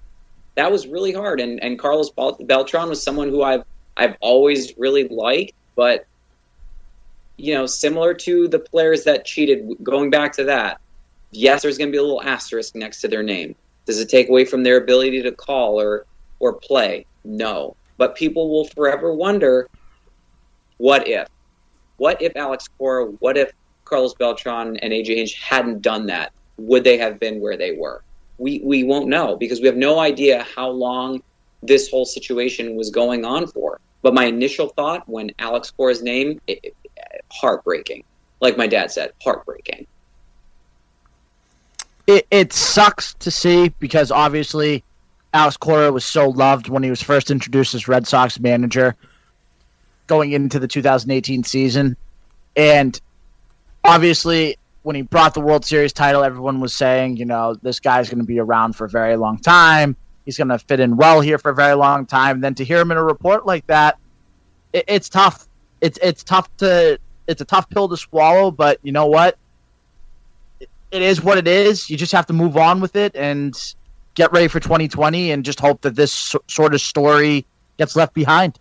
that 0.55 0.71
was 0.71 0.87
really 0.87 1.13
hard. 1.13 1.41
And 1.41 1.63
and 1.63 1.79
Carlos 1.79 2.11
Beltran 2.11 2.89
was 2.89 3.03
someone 3.03 3.29
who 3.29 3.43
I've 3.43 3.65
I've 3.97 4.17
always 4.21 4.77
really 4.77 5.09
liked, 5.09 5.55
but 5.77 6.07
you 7.37 7.55
know, 7.55 7.67
similar 7.67 8.15
to 8.15 8.49
the 8.49 8.61
players 8.61 9.05
that 9.05 9.25
cheated, 9.25 9.69
going 9.83 10.09
back 10.09 10.33
to 10.35 10.45
that, 10.45 10.81
yes, 11.33 11.63
there's 11.63 11.79
going 11.79 11.89
to 11.89 11.93
be 11.93 11.99
a 11.99 12.03
little 12.03 12.23
asterisk 12.23 12.77
next 12.77 13.01
to 13.01 13.09
their 13.09 13.25
name. 13.25 13.57
Does 13.87 13.99
it 13.99 14.09
take 14.09 14.29
away 14.29 14.45
from 14.45 14.63
their 14.63 14.77
ability 14.77 15.23
to 15.23 15.33
call 15.33 15.81
or 15.81 16.07
or 16.41 16.55
play? 16.55 17.07
No. 17.25 17.77
But 17.97 18.17
people 18.17 18.51
will 18.51 18.67
forever 18.67 19.13
wonder, 19.13 19.69
what 20.79 21.09
if? 21.09 21.29
What 21.97 22.21
if 22.23 22.37
Alex 22.37 22.69
Cora, 22.79 23.07
what 23.07 23.37
if 23.37 23.53
Carlos 23.85 24.15
Beltran 24.15 24.77
and 24.79 24.93
AJ 24.93 25.17
Hinch 25.17 25.35
hadn't 25.35 25.83
done 25.83 26.07
that? 26.07 26.33
Would 26.57 26.85
they 26.85 26.99
have 26.99 27.19
been 27.21 27.41
where 27.41 27.57
they 27.57 27.73
were? 27.77 28.03
we, 28.39 28.61
we 28.65 28.85
won't 28.85 29.09
know 29.09 29.37
because 29.37 29.61
we 29.61 29.67
have 29.67 29.77
no 29.77 29.99
idea 29.99 30.47
how 30.55 30.69
long 30.69 31.23
this 31.63 31.91
whole 31.91 32.05
situation 32.05 32.77
was 32.77 32.91
going 32.91 33.25
on 33.25 33.47
for. 33.47 33.81
But 34.03 34.15
my 34.15 34.27
initial 34.27 34.69
thought 34.69 35.09
when 35.09 35.31
Alex 35.39 35.71
Cora's 35.71 36.03
name, 36.03 36.41
it, 36.47 36.61
it, 36.65 36.77
heartbreaking. 37.33 38.05
Like 38.41 38.57
my 38.57 38.67
dad 38.67 38.91
said, 38.91 39.13
heartbreaking. 39.23 39.87
It, 42.07 42.27
it 42.31 42.53
sucks 42.53 43.15
to 43.15 43.31
see 43.31 43.71
because 43.79 44.11
obviously 44.11 44.85
Alex 45.33 45.57
Cora 45.57 45.91
was 45.91 46.05
so 46.05 46.29
loved 46.29 46.69
when 46.69 46.83
he 46.83 46.91
was 46.91 47.03
first 47.03 47.31
introduced 47.31 47.75
as 47.75 47.89
Red 47.89 48.07
Sox 48.07 48.39
manager 48.39 48.95
going 50.07 50.33
into 50.33 50.59
the 50.59 50.69
2018 50.69 51.45
season. 51.45 51.97
And 52.57 52.99
obviously, 53.83 54.59
when 54.83 54.97
he 54.97 55.03
brought 55.03 55.35
the 55.35 55.41
World 55.41 55.65
Series 55.65 55.93
title, 55.93 56.23
everyone 56.23 56.61
was 56.61 56.75
saying, 56.75 57.17
you 57.17 57.25
know, 57.25 57.55
this 57.55 57.81
guy's 57.81 58.09
going 58.09 58.19
to 58.19 58.25
be 58.25 58.39
around 58.39 58.75
for 58.75 58.85
a 58.85 58.89
very 58.89 59.17
long 59.17 59.39
time. 59.39 59.97
He's 60.25 60.39
going 60.39 60.49
to 60.49 60.59
fit 60.59 60.81
in 60.81 60.97
well 60.97 61.21
here 61.21 61.39
for 61.39 61.51
a 61.51 61.55
very 61.55 61.75
long 61.75 62.07
time. 62.07 62.41
Then 62.41 62.55
to 62.57 62.65
hear 62.65 62.81
him 62.81 62.91
in 62.91 62.97
a 62.97 63.03
report 63.03 63.47
like 63.47 63.67
that, 63.67 63.99
it, 64.73 64.85
it's 64.89 65.09
tough. 65.09 65.47
It's 65.81 65.99
it's 66.01 66.23
tough 66.23 66.55
to 66.59 66.99
it's 67.27 67.41
a 67.41 67.45
tough 67.45 67.69
pill 67.69 67.89
to 67.89 67.97
swallow. 67.97 68.51
But 68.51 68.79
you 68.83 68.93
know 68.93 69.07
what? 69.07 69.37
It, 70.61 70.69
it 70.91 71.03
is 71.03 71.23
what 71.23 71.39
it 71.39 71.49
is. 71.49 71.91
You 71.91 71.97
just 71.97 72.13
have 72.13 72.27
to 72.27 72.33
move 72.33 72.57
on 72.57 72.81
with 72.81 72.97
it 72.97 73.17
and 73.17 73.55
get 74.15 74.33
ready 74.33 74.49
for 74.49 74.61
2020 74.61 75.31
and 75.31 75.45
just 75.45 75.61
hope 75.61 75.83
that 75.83 75.95
this 75.95 76.13
so, 76.13 76.43
sort 76.49 76.75
of 76.75 76.81
story 76.81 77.45
gets 77.79 77.97
left 77.97 78.15
behind. 78.15 78.59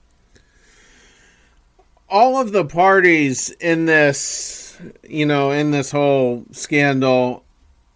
All 2.14 2.40
of 2.40 2.52
the 2.52 2.64
parties 2.64 3.50
in 3.60 3.88
this 3.88 4.64
you 5.08 5.26
know, 5.26 5.52
in 5.52 5.72
this 5.72 5.92
whole 5.92 6.46
scandal, 6.52 7.44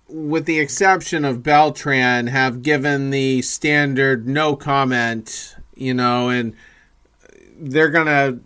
with 0.08 0.46
the 0.46 0.60
exception 0.60 1.26
of 1.26 1.44
Beltran, 1.44 2.28
have 2.28 2.62
given 2.62 3.10
the 3.10 3.42
standard 3.42 4.28
no 4.28 4.56
comment, 4.56 5.56
you 5.76 5.94
know, 5.94 6.30
and 6.30 6.54
they're 7.60 7.90
going 7.90 8.08
to. 8.08 8.40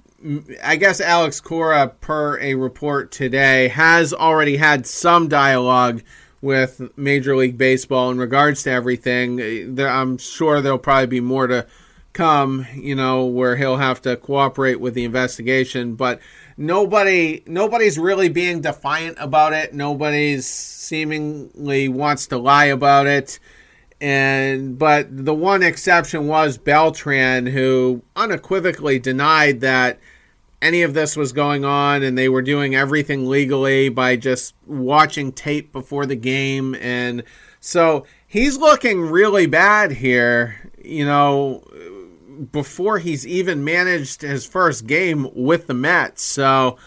I 0.63 0.75
guess 0.75 1.01
Alex 1.01 1.41
Cora, 1.41 1.87
per 1.99 2.39
a 2.39 2.53
report 2.53 3.11
today, 3.11 3.69
has 3.69 4.13
already 4.13 4.57
had 4.57 4.85
some 4.85 5.27
dialogue 5.27 6.03
with 6.41 6.95
Major 6.95 7.35
League 7.35 7.57
Baseball 7.57 8.11
in 8.11 8.19
regards 8.19 8.61
to 8.63 8.71
everything. 8.71 9.79
I'm 9.79 10.19
sure 10.19 10.61
there'll 10.61 10.77
probably 10.77 11.07
be 11.07 11.21
more 11.21 11.47
to 11.47 11.65
come, 12.13 12.67
you 12.75 12.95
know, 12.95 13.25
where 13.25 13.55
he'll 13.55 13.77
have 13.77 14.01
to 14.03 14.17
cooperate 14.17 14.79
with 14.79 14.93
the 14.93 15.05
investigation. 15.05 15.95
But 15.95 16.19
nobody 16.57 17.43
nobody's 17.45 17.97
really 17.97 18.29
being 18.29 18.61
defiant 18.61 19.17
about 19.19 19.53
it. 19.53 19.73
Nobody's 19.73 20.45
seemingly 20.47 21.89
wants 21.89 22.27
to 22.27 22.37
lie 22.37 22.65
about 22.65 23.07
it. 23.07 23.39
And 23.99 24.77
but 24.77 25.07
the 25.25 25.33
one 25.33 25.63
exception 25.63 26.27
was 26.27 26.57
Beltran 26.57 27.45
who 27.47 28.01
unequivocally 28.15 28.99
denied 28.99 29.61
that 29.61 29.99
any 30.61 30.83
of 30.83 30.93
this 30.93 31.15
was 31.15 31.31
going 31.31 31.65
on 31.65 32.03
and 32.03 32.17
they 32.17 32.29
were 32.29 32.41
doing 32.41 32.75
everything 32.75 33.27
legally 33.27 33.89
by 33.89 34.15
just 34.15 34.53
watching 34.67 35.31
tape 35.31 35.71
before 35.71 36.05
the 36.05 36.15
game 36.15 36.75
and 36.75 37.23
so 37.61 38.05
he's 38.27 38.57
looking 38.57 39.01
really 39.01 39.45
bad 39.45 39.91
here, 39.91 40.71
you 40.83 41.05
know, 41.05 41.63
before 42.51 42.99
he's 42.99 43.25
even 43.27 43.63
managed 43.63 44.21
his 44.21 44.45
first 44.45 44.87
game 44.87 45.29
with 45.33 45.67
the 45.67 45.73
Mets. 45.73 46.23
So 46.23 46.77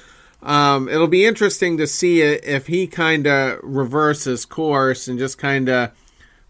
um, 0.43 0.89
it'll 0.89 1.09
be 1.09 1.25
interesting 1.25 1.79
to 1.79 1.87
see 1.87 2.23
if 2.23 2.67
he 2.67 2.87
kind 2.87 3.27
of 3.27 3.61
reverses 3.63 4.45
course 4.45 5.09
and 5.09 5.19
just 5.19 5.39
kind 5.39 5.69
of 5.69 5.91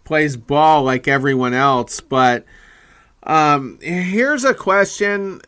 plays 0.04 0.36
ball 0.36 0.82
like 0.82 1.08
everyone 1.08 1.54
else. 1.54 2.00
But 2.00 2.44
um, 3.22 3.78
here's 3.80 4.44
a 4.44 4.54
question. 4.54 5.40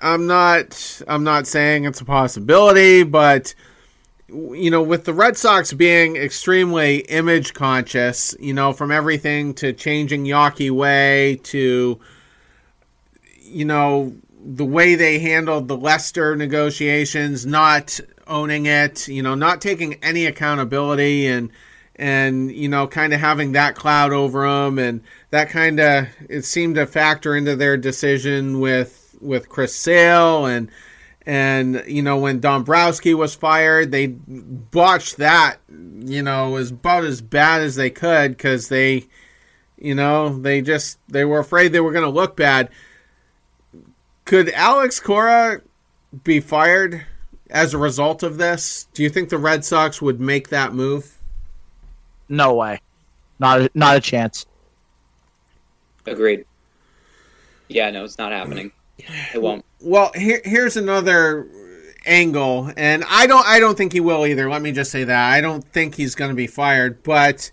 I'm 0.00 0.26
not. 0.26 1.02
I'm 1.08 1.24
not 1.24 1.46
saying 1.46 1.84
it's 1.84 2.00
a 2.00 2.04
possibility, 2.04 3.02
but 3.02 3.54
you 4.28 4.70
know, 4.70 4.82
with 4.82 5.04
the 5.04 5.14
Red 5.14 5.36
Sox 5.36 5.72
being 5.72 6.16
extremely 6.16 6.98
image 6.98 7.54
conscious, 7.54 8.34
you 8.40 8.52
know, 8.52 8.72
from 8.72 8.90
everything 8.90 9.54
to 9.54 9.72
changing 9.72 10.24
Yawkey 10.24 10.70
Way 10.70 11.40
to 11.44 11.98
you 13.46 13.64
know, 13.64 14.14
the 14.44 14.64
way 14.64 14.94
they 14.94 15.18
handled 15.18 15.68
the 15.68 15.76
Lester 15.76 16.36
negotiations, 16.36 17.44
not 17.46 17.98
owning 18.26 18.66
it, 18.66 19.08
you 19.08 19.22
know, 19.22 19.34
not 19.34 19.60
taking 19.60 19.94
any 20.02 20.26
accountability 20.26 21.26
and 21.26 21.50
and 21.98 22.52
you 22.52 22.68
know, 22.68 22.86
kind 22.86 23.14
of 23.14 23.20
having 23.20 23.52
that 23.52 23.74
cloud 23.74 24.12
over 24.12 24.46
them, 24.46 24.78
and 24.78 25.00
that 25.30 25.48
kind 25.48 25.80
of 25.80 26.08
it 26.28 26.44
seemed 26.44 26.74
to 26.74 26.86
factor 26.86 27.34
into 27.34 27.56
their 27.56 27.76
decision 27.76 28.60
with 28.60 29.16
with 29.20 29.48
Chris 29.48 29.74
Sale 29.74 30.46
and 30.46 30.70
and 31.24 31.82
you 31.86 32.02
know 32.02 32.18
when 32.18 32.38
Dombrowski 32.38 33.14
was 33.14 33.34
fired, 33.34 33.90
they 33.90 34.06
botched 34.06 35.16
that. 35.16 35.56
You 35.68 36.22
know, 36.22 36.50
was 36.50 36.70
about 36.70 37.04
as 37.04 37.20
bad 37.20 37.62
as 37.62 37.74
they 37.74 37.90
could 37.90 38.32
because 38.32 38.68
they, 38.68 39.06
you 39.76 39.94
know, 39.94 40.38
they 40.38 40.60
just 40.60 40.98
they 41.08 41.24
were 41.24 41.40
afraid 41.40 41.72
they 41.72 41.80
were 41.80 41.92
going 41.92 42.04
to 42.04 42.10
look 42.10 42.36
bad. 42.36 42.68
Could 44.26 44.50
Alex 44.50 45.00
Cora 45.00 45.62
be 46.24 46.40
fired 46.40 47.06
as 47.48 47.72
a 47.72 47.78
result 47.78 48.22
of 48.24 48.38
this? 48.38 48.88
Do 48.92 49.02
you 49.02 49.08
think 49.08 49.28
the 49.28 49.38
Red 49.38 49.64
Sox 49.64 50.02
would 50.02 50.20
make 50.20 50.48
that 50.48 50.74
move? 50.74 51.16
No 52.28 52.54
way. 52.54 52.80
Not 53.38 53.74
not 53.74 53.96
a 53.96 54.00
chance. 54.00 54.44
Agreed. 56.06 56.44
Yeah, 57.68 57.90
no, 57.90 58.04
it's 58.04 58.18
not 58.18 58.32
happening. 58.32 58.72
It 58.98 59.40
won't. 59.40 59.64
Well, 59.80 60.10
here, 60.14 60.40
here's 60.44 60.76
another 60.76 61.48
angle, 62.04 62.72
and 62.76 63.04
I 63.08 63.28
don't 63.28 63.46
I 63.46 63.60
don't 63.60 63.78
think 63.78 63.92
he 63.92 64.00
will 64.00 64.26
either. 64.26 64.50
Let 64.50 64.60
me 64.60 64.72
just 64.72 64.90
say 64.90 65.04
that 65.04 65.32
I 65.32 65.40
don't 65.40 65.64
think 65.72 65.94
he's 65.94 66.16
going 66.16 66.30
to 66.30 66.34
be 66.34 66.48
fired, 66.48 67.02
but 67.04 67.50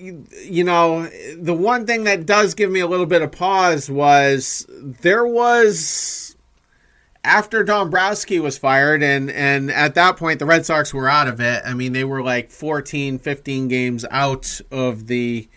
you 0.00 0.64
know, 0.64 1.06
the 1.36 1.54
one 1.54 1.86
thing 1.86 2.04
that 2.04 2.26
does 2.26 2.54
give 2.54 2.70
me 2.70 2.80
a 2.80 2.86
little 2.86 3.06
bit 3.06 3.22
of 3.22 3.32
pause 3.32 3.90
was 3.90 4.66
there 4.70 5.26
was 5.26 6.36
after 7.22 7.62
Dombrowski 7.62 8.40
was 8.40 8.56
fired 8.56 9.02
and 9.02 9.30
and 9.30 9.70
at 9.70 9.94
that 9.94 10.16
point 10.16 10.38
the 10.38 10.46
Red 10.46 10.64
Sox 10.64 10.94
were 10.94 11.08
out 11.08 11.28
of 11.28 11.40
it. 11.40 11.62
I 11.64 11.74
mean, 11.74 11.92
they 11.92 12.04
were 12.04 12.22
like 12.22 12.50
14, 12.50 13.18
15 13.18 13.68
games 13.68 14.04
out 14.10 14.60
of 14.70 15.06
the 15.06 15.48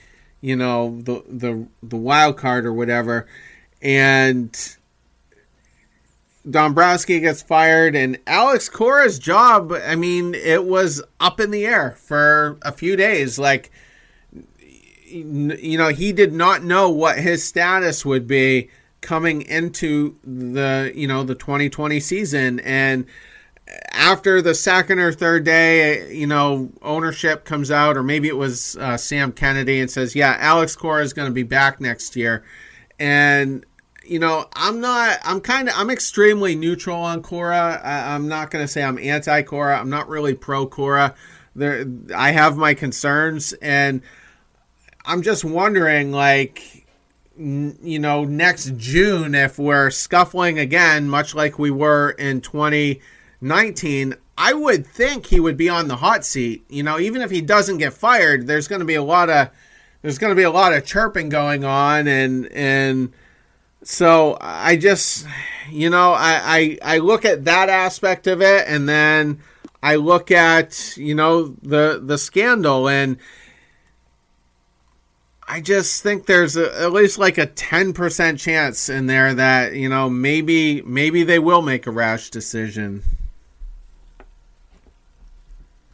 you 0.41 0.57
know, 0.57 0.99
the 1.01 1.23
the 1.29 1.67
the 1.81 1.95
wild 1.95 2.37
card 2.37 2.65
or 2.65 2.73
whatever. 2.73 3.27
And 3.81 4.77
Dombrowski 6.49 7.21
gets 7.21 7.41
fired 7.41 7.95
and 7.95 8.19
Alex 8.27 8.67
Cora's 8.67 9.17
job, 9.17 9.71
I 9.71 9.95
mean, 9.95 10.35
it 10.35 10.65
was 10.65 11.01
up 11.19 11.39
in 11.39 11.51
the 11.51 11.65
air 11.65 11.91
for 11.97 12.57
a 12.61 12.73
few 12.73 12.97
days 12.97 13.39
like 13.39 13.71
you 15.13 15.77
know, 15.77 15.89
he 15.89 16.11
did 16.11 16.33
not 16.33 16.63
know 16.63 16.89
what 16.89 17.17
his 17.17 17.43
status 17.43 18.05
would 18.05 18.27
be 18.27 18.69
coming 19.01 19.41
into 19.43 20.17
the, 20.23 20.91
you 20.95 21.07
know, 21.07 21.23
the 21.23 21.35
2020 21.35 21.99
season. 21.99 22.59
And 22.61 23.05
after 23.91 24.41
the 24.41 24.55
second 24.55 24.99
or 24.99 25.11
third 25.11 25.43
day, 25.43 26.13
you 26.13 26.27
know, 26.27 26.71
ownership 26.81 27.45
comes 27.45 27.71
out, 27.71 27.97
or 27.97 28.03
maybe 28.03 28.27
it 28.27 28.37
was 28.37 28.75
uh, 28.77 28.97
Sam 28.97 29.31
Kennedy 29.31 29.79
and 29.79 29.89
says, 29.89 30.15
"Yeah, 30.15 30.35
Alex 30.39 30.75
Cora 30.75 31.03
is 31.03 31.13
going 31.13 31.27
to 31.27 31.33
be 31.33 31.43
back 31.43 31.79
next 31.79 32.15
year," 32.15 32.43
and 32.99 33.65
you 34.05 34.19
know, 34.19 34.45
I'm 34.53 34.81
not. 34.81 35.19
I'm 35.23 35.39
kind 35.39 35.69
of. 35.69 35.75
I'm 35.77 35.89
extremely 35.89 36.55
neutral 36.55 36.97
on 36.97 37.21
Cora. 37.21 37.81
I, 37.83 38.15
am 38.15 38.27
not 38.27 38.51
going 38.51 38.63
to 38.63 38.67
say 38.67 38.83
I'm 38.83 38.99
anti 38.99 39.41
Cora. 39.43 39.79
I'm 39.79 39.89
not 39.89 40.09
really 40.09 40.33
pro 40.33 40.67
Cora. 40.67 41.15
There, 41.55 41.85
I 42.15 42.31
have 42.31 42.57
my 42.57 42.73
concerns, 42.73 43.53
and 43.53 44.01
I'm 45.05 45.21
just 45.21 45.43
wondering, 45.43 46.11
like, 46.11 46.85
you 47.37 47.99
know, 47.99 48.23
next 48.25 48.77
June 48.77 49.35
if 49.35 49.57
we're 49.57 49.89
scuffling 49.89 50.59
again, 50.59 51.09
much 51.09 51.33
like 51.33 51.57
we 51.57 51.71
were 51.71 52.11
in 52.11 52.41
2019. 52.41 54.15
I 54.37 54.53
would 54.53 54.85
think 54.87 55.27
he 55.27 55.39
would 55.39 55.57
be 55.57 55.69
on 55.69 55.87
the 55.87 55.97
hot 55.97 56.25
seat. 56.25 56.63
You 56.69 56.83
know, 56.83 56.99
even 56.99 57.21
if 57.21 57.31
he 57.31 57.41
doesn't 57.41 57.77
get 57.77 57.93
fired, 57.93 58.47
there's 58.47 58.67
going 58.67 58.79
to 58.79 58.85
be 58.85 58.95
a 58.95 59.03
lot 59.03 59.29
of 59.29 59.49
there's 60.01 60.17
going 60.17 60.31
to 60.31 60.35
be 60.35 60.43
a 60.43 60.51
lot 60.51 60.73
of 60.73 60.85
chirping 60.85 61.29
going 61.29 61.63
on, 61.63 62.07
and 62.07 62.51
and 62.51 63.13
so 63.83 64.37
I 64.39 64.75
just, 64.75 65.25
you 65.69 65.89
know, 65.89 66.13
I, 66.13 66.77
I, 66.83 66.95
I 66.95 66.97
look 66.99 67.25
at 67.25 67.45
that 67.45 67.69
aspect 67.69 68.27
of 68.27 68.41
it, 68.41 68.65
and 68.67 68.87
then 68.87 69.39
I 69.81 69.95
look 69.95 70.31
at 70.31 70.97
you 70.97 71.15
know 71.15 71.55
the 71.61 72.01
the 72.03 72.17
scandal, 72.17 72.89
and 72.89 73.17
I 75.47 75.61
just 75.61 76.01
think 76.01 76.25
there's 76.25 76.55
a, 76.57 76.81
at 76.81 76.91
least 76.93 77.17
like 77.17 77.37
a 77.37 77.45
ten 77.45 77.93
percent 77.93 78.39
chance 78.39 78.89
in 78.89 79.07
there 79.07 79.33
that 79.33 79.73
you 79.73 79.89
know 79.89 80.09
maybe 80.09 80.81
maybe 80.83 81.23
they 81.23 81.39
will 81.39 81.61
make 81.61 81.85
a 81.87 81.91
rash 81.91 82.29
decision. 82.29 83.03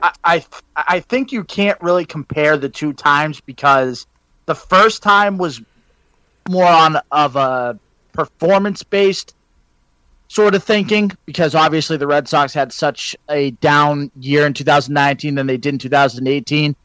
I, 0.01 0.11
I 0.23 0.45
I 0.75 0.99
think 0.99 1.31
you 1.31 1.43
can't 1.43 1.79
really 1.81 2.05
compare 2.05 2.57
the 2.57 2.69
two 2.69 2.93
times 2.93 3.41
because 3.41 4.05
the 4.45 4.55
first 4.55 5.03
time 5.03 5.37
was 5.37 5.61
more 6.47 6.67
on 6.67 6.97
of 7.11 7.35
a 7.35 7.77
performance 8.13 8.83
based 8.83 9.35
sort 10.27 10.55
of 10.55 10.63
thinking 10.63 11.11
because 11.25 11.55
obviously 11.55 11.97
the 11.97 12.07
Red 12.07 12.27
Sox 12.27 12.53
had 12.53 12.71
such 12.71 13.15
a 13.29 13.51
down 13.51 14.11
year 14.19 14.45
in 14.45 14.53
2019 14.53 15.35
than 15.35 15.47
they 15.47 15.57
did 15.57 15.73
in 15.73 15.79
2018. 15.79 16.75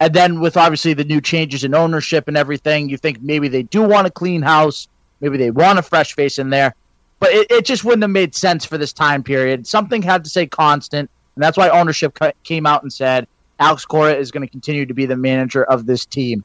And 0.00 0.12
then 0.12 0.40
with 0.40 0.56
obviously 0.56 0.94
the 0.94 1.04
new 1.04 1.20
changes 1.20 1.64
in 1.64 1.74
ownership 1.74 2.28
and 2.28 2.36
everything, 2.36 2.88
you 2.88 2.96
think 2.96 3.22
maybe 3.22 3.48
they 3.48 3.62
do 3.62 3.82
want 3.82 4.06
a 4.06 4.10
clean 4.10 4.42
house, 4.42 4.88
maybe 5.20 5.38
they 5.38 5.50
want 5.50 5.78
a 5.78 5.82
fresh 5.82 6.14
face 6.14 6.38
in 6.38 6.50
there. 6.50 6.74
But 7.20 7.30
it, 7.30 7.50
it 7.50 7.64
just 7.64 7.84
wouldn't 7.84 8.02
have 8.02 8.10
made 8.10 8.34
sense 8.34 8.64
for 8.64 8.76
this 8.76 8.92
time 8.92 9.22
period. 9.22 9.66
Something 9.66 10.02
had 10.02 10.24
to 10.24 10.30
stay 10.30 10.46
constant, 10.46 11.08
and 11.36 11.42
that's 11.42 11.56
why 11.56 11.68
ownership 11.68 12.18
came 12.42 12.66
out 12.66 12.82
and 12.82 12.92
said 12.92 13.28
Alex 13.58 13.84
Cora 13.84 14.14
is 14.14 14.30
going 14.30 14.46
to 14.46 14.50
continue 14.50 14.84
to 14.86 14.94
be 14.94 15.06
the 15.06 15.16
manager 15.16 15.64
of 15.64 15.86
this 15.86 16.04
team. 16.04 16.44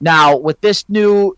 Now, 0.00 0.36
with 0.36 0.60
this 0.60 0.88
new 0.88 1.36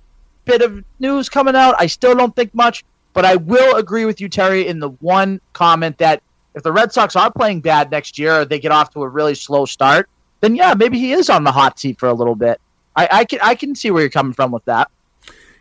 bit 0.49 0.63
of 0.63 0.83
news 0.99 1.29
coming 1.29 1.55
out. 1.55 1.77
I 1.79 1.87
still 1.87 2.17
don't 2.17 2.35
think 2.35 2.55
much, 2.55 2.83
but 3.13 3.25
I 3.25 3.37
will 3.37 3.77
agree 3.77 4.07
with 4.07 4.21
you, 4.21 4.29
Terry, 4.29 4.67
in 4.67 4.81
the 4.81 4.89
one 4.89 5.41
comment 5.53 5.99
that 5.99 6.23
if 6.55 6.63
the 6.63 6.73
Red 6.73 6.93
Sox 6.93 7.15
are 7.15 7.31
playing 7.31 7.61
bad 7.61 7.91
next 7.91 8.19
year 8.19 8.45
they 8.45 8.59
get 8.59 8.73
off 8.73 8.91
to 8.95 9.03
a 9.03 9.09
really 9.09 9.35
slow 9.35 9.67
start, 9.67 10.09
then 10.41 10.57
yeah, 10.57 10.75
maybe 10.75 10.99
he 10.99 11.13
is 11.13 11.31
on 11.31 11.45
the 11.45 11.53
hot 11.53 11.79
seat 11.79 11.99
for 11.99 12.09
a 12.09 12.15
little 12.15 12.35
bit. 12.35 12.61
I, 12.95 13.09
I 13.11 13.25
can 13.25 13.39
I 13.43 13.55
can 13.55 13.75
see 13.75 13.91
where 13.91 14.03
you're 14.03 14.11
coming 14.11 14.33
from 14.33 14.51
with 14.51 14.65
that. 14.67 14.91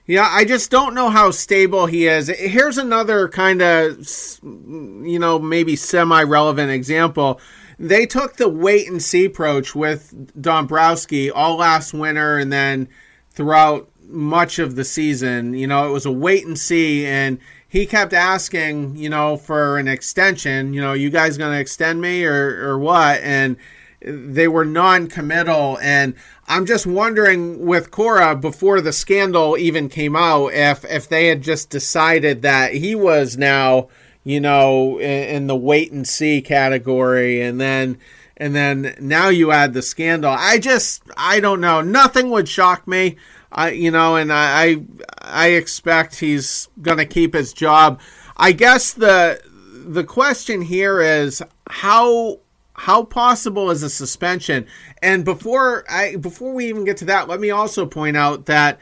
Yeah, 0.07 0.27
I 0.31 0.45
just 0.45 0.71
don't 0.71 0.93
know 0.93 1.09
how 1.09 1.31
stable 1.31 1.85
he 1.85 2.07
is. 2.07 2.29
Here's 2.29 2.77
another 2.77 3.27
kind 3.27 3.61
of, 3.61 3.97
you 4.41 5.19
know, 5.19 5.37
maybe 5.37 5.75
semi 5.75 6.23
relevant 6.23 6.71
example. 6.71 7.41
They 7.77 8.05
took 8.05 8.37
the 8.37 8.47
wait 8.47 8.89
and 8.89 9.03
see 9.03 9.25
approach 9.25 9.75
with 9.75 10.41
Dombrowski 10.41 11.29
all 11.29 11.57
last 11.57 11.93
winter 11.93 12.37
and 12.37 12.53
then 12.53 12.87
throughout 13.31 13.89
much 14.07 14.59
of 14.59 14.77
the 14.77 14.85
season. 14.85 15.53
You 15.53 15.67
know, 15.67 15.87
it 15.89 15.91
was 15.91 16.05
a 16.05 16.11
wait 16.11 16.45
and 16.45 16.57
see, 16.57 17.05
and 17.05 17.37
he 17.67 17.85
kept 17.85 18.13
asking, 18.13 18.95
you 18.95 19.09
know, 19.09 19.35
for 19.35 19.77
an 19.77 19.89
extension. 19.89 20.73
You 20.73 20.81
know, 20.81 20.93
you 20.93 21.09
guys 21.09 21.37
going 21.37 21.51
to 21.51 21.59
extend 21.59 22.01
me 22.01 22.23
or 22.23 22.69
or 22.69 22.79
what? 22.79 23.19
And 23.21 23.57
they 23.99 24.47
were 24.47 24.65
non-committal, 24.65 25.79
and 25.81 26.13
I'm 26.47 26.65
just 26.65 26.85
wondering 26.85 27.65
with 27.65 27.91
Cora 27.91 28.35
before 28.35 28.79
the 28.79 28.93
scandal 28.93 29.57
even 29.57 29.89
came 29.89 30.15
out, 30.15 30.53
if 30.53 30.85
if 30.85 31.09
they 31.09 31.27
had 31.27 31.41
just 31.41 31.69
decided 31.69 32.43
that 32.43 32.73
he 32.73 32.93
was 32.93 33.37
now, 33.37 33.89
you 34.23 34.39
know, 34.39 34.99
in, 34.99 35.23
in 35.35 35.47
the 35.47 35.55
wait 35.55 35.91
and 35.91 36.07
see 36.07 36.41
category, 36.41 37.41
and 37.41 37.59
then 37.59 37.97
and 38.37 38.55
then 38.55 38.95
now 38.99 39.29
you 39.29 39.51
add 39.51 39.73
the 39.73 39.81
scandal. 39.81 40.31
I 40.31 40.59
just 40.59 41.01
I 41.17 41.39
don't 41.39 41.61
know. 41.61 41.81
Nothing 41.81 42.29
would 42.29 42.47
shock 42.47 42.87
me. 42.87 43.17
I 43.51 43.71
you 43.71 43.89
know, 43.89 44.15
and 44.15 44.31
I 44.31 44.77
I 45.21 45.49
expect 45.49 46.19
he's 46.19 46.69
to 46.83 47.05
keep 47.05 47.33
his 47.33 47.51
job. 47.51 47.99
I 48.37 48.51
guess 48.51 48.93
the 48.93 49.41
the 49.87 50.03
question 50.03 50.61
here 50.61 51.01
is 51.01 51.41
how 51.67 52.39
how 52.77 53.03
possible 53.03 53.71
is 53.71 53.83
a 53.83 53.89
suspension? 53.89 54.67
And 55.01 55.25
before 55.25 55.83
I 55.89 56.15
before 56.15 56.53
we 56.53 56.69
even 56.69 56.85
get 56.85 56.97
to 56.97 57.05
that, 57.05 57.27
let 57.27 57.39
me 57.39 57.49
also 57.49 57.85
point 57.85 58.15
out 58.15 58.45
that 58.45 58.79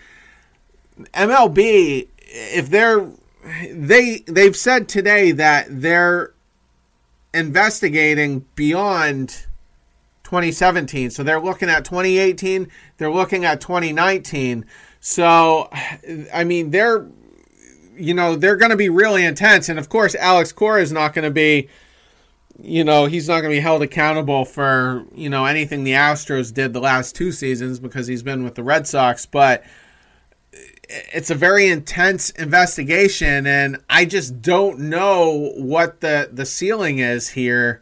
MLB 1.14 2.08
if 2.20 2.70
they're 2.70 3.10
they 3.72 4.20
they've 4.28 4.56
said 4.56 4.90
today 4.90 5.32
that 5.32 5.68
they're 5.70 6.34
investigating 7.34 8.46
beyond 8.56 9.46
2017. 10.24 11.12
So 11.12 11.24
they're 11.24 11.40
looking 11.40 11.70
at 11.70 11.86
2018, 11.86 12.70
they're 12.98 13.12
looking 13.12 13.46
at 13.46 13.62
2019. 13.62 14.66
So 15.00 15.70
I 16.34 16.44
mean, 16.44 16.72
they're 16.72 17.08
you 17.98 18.14
know, 18.14 18.36
they're 18.36 18.58
going 18.58 18.72
to 18.72 18.78
be 18.78 18.90
really 18.90 19.24
intense 19.24 19.70
and 19.70 19.80
of 19.80 19.88
course 19.88 20.16
Alex 20.16 20.52
Cora 20.52 20.82
is 20.82 20.92
not 20.92 21.14
going 21.14 21.24
to 21.24 21.32
be 21.32 21.70
you 22.62 22.84
know, 22.84 23.06
he's 23.06 23.28
not 23.28 23.42
going 23.42 23.52
to 23.52 23.58
be 23.58 23.62
held 23.62 23.82
accountable 23.82 24.46
for, 24.46 25.06
you 25.14 25.30
know, 25.30 25.46
anything 25.46 25.84
the 25.84 25.92
Astros 25.92 26.54
did 26.54 26.74
the 26.74 26.80
last 26.80 27.16
two 27.16 27.32
seasons 27.32 27.80
because 27.80 28.08
he's 28.08 28.24
been 28.24 28.44
with 28.44 28.56
the 28.56 28.64
Red 28.64 28.88
Sox, 28.88 29.26
but 29.26 29.64
it's 30.88 31.30
a 31.30 31.36
very 31.36 31.68
intense 31.68 32.30
investigation 32.32 33.48
and 33.48 33.78
I 33.90 34.06
just 34.06 34.42
don't 34.42 34.80
know 34.80 35.52
what 35.58 36.02
the 36.02 36.30
the 36.32 36.46
ceiling 36.46 37.00
is 37.00 37.30
here 37.30 37.82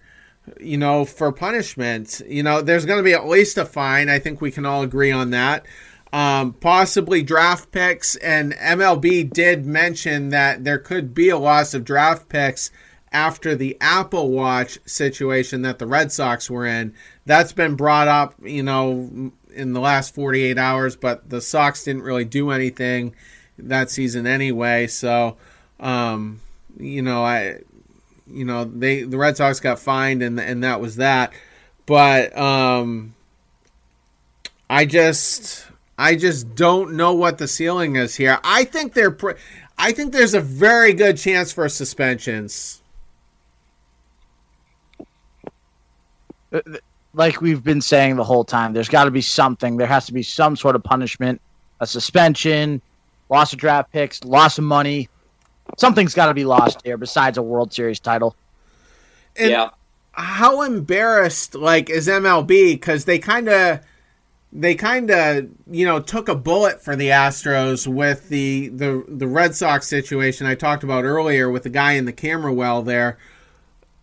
you 0.59 0.77
know, 0.77 1.05
for 1.05 1.31
punishment. 1.31 2.21
You 2.27 2.43
know, 2.43 2.61
there's 2.61 2.85
going 2.85 2.99
to 2.99 3.03
be 3.03 3.13
at 3.13 3.27
least 3.27 3.57
a 3.57 3.65
fine. 3.65 4.09
I 4.09 4.19
think 4.19 4.41
we 4.41 4.51
can 4.51 4.65
all 4.65 4.81
agree 4.81 5.11
on 5.11 5.29
that. 5.31 5.65
Um, 6.11 6.53
possibly 6.53 7.23
draft 7.23 7.71
picks, 7.71 8.15
and 8.17 8.53
MLB 8.53 9.31
did 9.31 9.65
mention 9.65 10.29
that 10.29 10.63
there 10.63 10.77
could 10.77 11.13
be 11.15 11.29
a 11.29 11.37
loss 11.37 11.73
of 11.73 11.83
draft 11.83 12.29
picks 12.29 12.69
after 13.13 13.55
the 13.55 13.77
Apple 13.79 14.31
Watch 14.31 14.79
situation 14.85 15.61
that 15.61 15.79
the 15.79 15.87
Red 15.87 16.11
Sox 16.11 16.49
were 16.49 16.65
in. 16.65 16.93
That's 17.25 17.53
been 17.53 17.75
brought 17.75 18.07
up, 18.07 18.35
you 18.41 18.63
know, 18.63 19.31
in 19.53 19.73
the 19.73 19.79
last 19.79 20.15
48 20.15 20.57
hours, 20.57 20.95
but 20.95 21.29
the 21.29 21.39
Sox 21.41 21.83
didn't 21.83 22.01
really 22.01 22.25
do 22.25 22.49
anything 22.49 23.15
that 23.57 23.89
season 23.89 24.25
anyway. 24.25 24.87
So, 24.87 25.37
um, 25.79 26.41
you 26.77 27.01
know, 27.01 27.23
I 27.23 27.59
you 28.27 28.45
know 28.45 28.65
they 28.65 29.03
the 29.03 29.17
Red 29.17 29.37
Sox 29.37 29.59
got 29.59 29.79
fined 29.79 30.23
and 30.23 30.39
and 30.39 30.63
that 30.63 30.81
was 30.81 30.97
that. 30.97 31.33
But 31.85 32.35
um, 32.37 33.13
I 34.69 34.85
just 34.85 35.67
I 35.97 36.15
just 36.15 36.55
don't 36.55 36.93
know 36.93 37.13
what 37.13 37.37
the 37.37 37.47
ceiling 37.47 37.95
is 37.95 38.15
here. 38.15 38.39
I 38.43 38.63
think 38.63 38.93
they're 38.93 39.11
pre- 39.11 39.35
I 39.77 39.91
think 39.91 40.13
there's 40.13 40.33
a 40.33 40.41
very 40.41 40.93
good 40.93 41.17
chance 41.17 41.51
for 41.51 41.67
suspensions. 41.69 42.81
Uh, 46.53 46.61
like 47.15 47.41
we've 47.41 47.63
been 47.63 47.81
saying 47.81 48.15
the 48.15 48.23
whole 48.23 48.43
time, 48.43 48.73
there's 48.73 48.89
got 48.89 49.03
to 49.05 49.11
be 49.11 49.21
something. 49.21 49.77
There 49.77 49.87
has 49.87 50.05
to 50.07 50.13
be 50.13 50.23
some 50.23 50.55
sort 50.55 50.75
of 50.75 50.83
punishment, 50.83 51.41
a 51.79 51.85
suspension, 51.85 52.81
loss 53.29 53.53
of 53.53 53.59
draft 53.59 53.91
picks, 53.91 54.23
loss 54.23 54.57
of 54.57 54.63
money, 54.63 55.09
something's 55.77 56.13
got 56.13 56.27
to 56.27 56.33
be 56.33 56.45
lost 56.45 56.81
here 56.83 56.97
besides 56.97 57.37
a 57.37 57.41
World 57.41 57.73
Series 57.73 57.99
title. 57.99 58.35
And 59.35 59.51
yeah. 59.51 59.69
How 60.15 60.61
embarrassed 60.61 61.55
like 61.55 61.89
is 61.89 62.07
MLB 62.07 62.73
because 62.73 63.05
they 63.05 63.17
kind 63.17 63.49
of 63.49 63.79
they 64.51 64.75
kind 64.75 65.09
of 65.09 65.49
you 65.71 65.87
know 65.87 65.99
took 65.99 66.29
a 66.29 66.35
bullet 66.35 66.83
for 66.83 66.95
the 66.95 67.07
Astros 67.09 67.87
with 67.87 68.29
the 68.29 68.67
the 68.69 69.03
the 69.07 69.25
Red 69.25 69.55
Sox 69.55 69.87
situation 69.87 70.45
I 70.45 70.53
talked 70.53 70.83
about 70.83 71.03
earlier 71.03 71.49
with 71.49 71.63
the 71.63 71.69
guy 71.69 71.93
in 71.93 72.05
the 72.05 72.13
camera 72.13 72.53
well 72.53 72.83
there. 72.83 73.17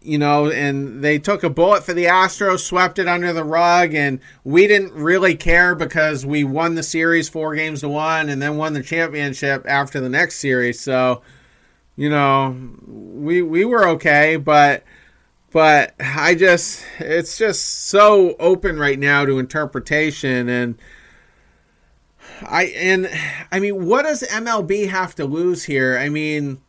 You 0.03 0.19
know, 0.19 0.51
and 0.51 1.05
they 1.05 1.19
took 1.19 1.43
a 1.43 1.51
bullet 1.51 1.85
for 1.85 1.93
the 1.93 2.07
Astros, 2.07 2.61
swept 2.61 2.99
it 2.99 3.07
under 3.07 3.35
the 3.35 3.45
rug, 3.45 3.95
and 3.95 4.19
we 4.45 4.67
didn't 4.67 4.95
really 4.95 5.35
care 5.35 5.75
because 5.75 6.25
we 6.25 6.43
won 6.43 6.75
the 6.75 6.83
series 6.83 7.29
four 7.29 7.55
games 7.55 7.81
to 7.81 7.89
one, 7.91 8.31
and 8.31 8.41
then 8.41 8.57
won 8.57 8.73
the 8.73 8.83
championship 8.83 9.63
after 9.69 10.01
the 10.01 10.09
next 10.09 10.37
series. 10.37 10.81
So, 10.81 11.21
you 11.97 12.09
know, 12.09 12.57
we 12.87 13.43
we 13.43 13.67
were 13.67 13.87
okay, 13.89 14.37
but 14.37 14.85
but 15.51 15.95
I 15.99 16.35
just 16.35 16.85
it's 16.99 17.37
just 17.37 17.87
so 17.87 18.37
open 18.39 18.79
right 18.79 18.99
now 18.99 19.25
to 19.25 19.39
interpretation 19.39 20.49
and 20.49 20.79
I 22.43 22.65
and 22.67 23.11
I 23.51 23.61
mean 23.61 23.87
what 23.87 24.03
does 24.03 24.23
MLB 24.23 24.89
have 24.89 25.15
to 25.17 25.25
lose 25.25 25.65
here? 25.65 25.99
I 25.99 26.09
mean 26.09 26.61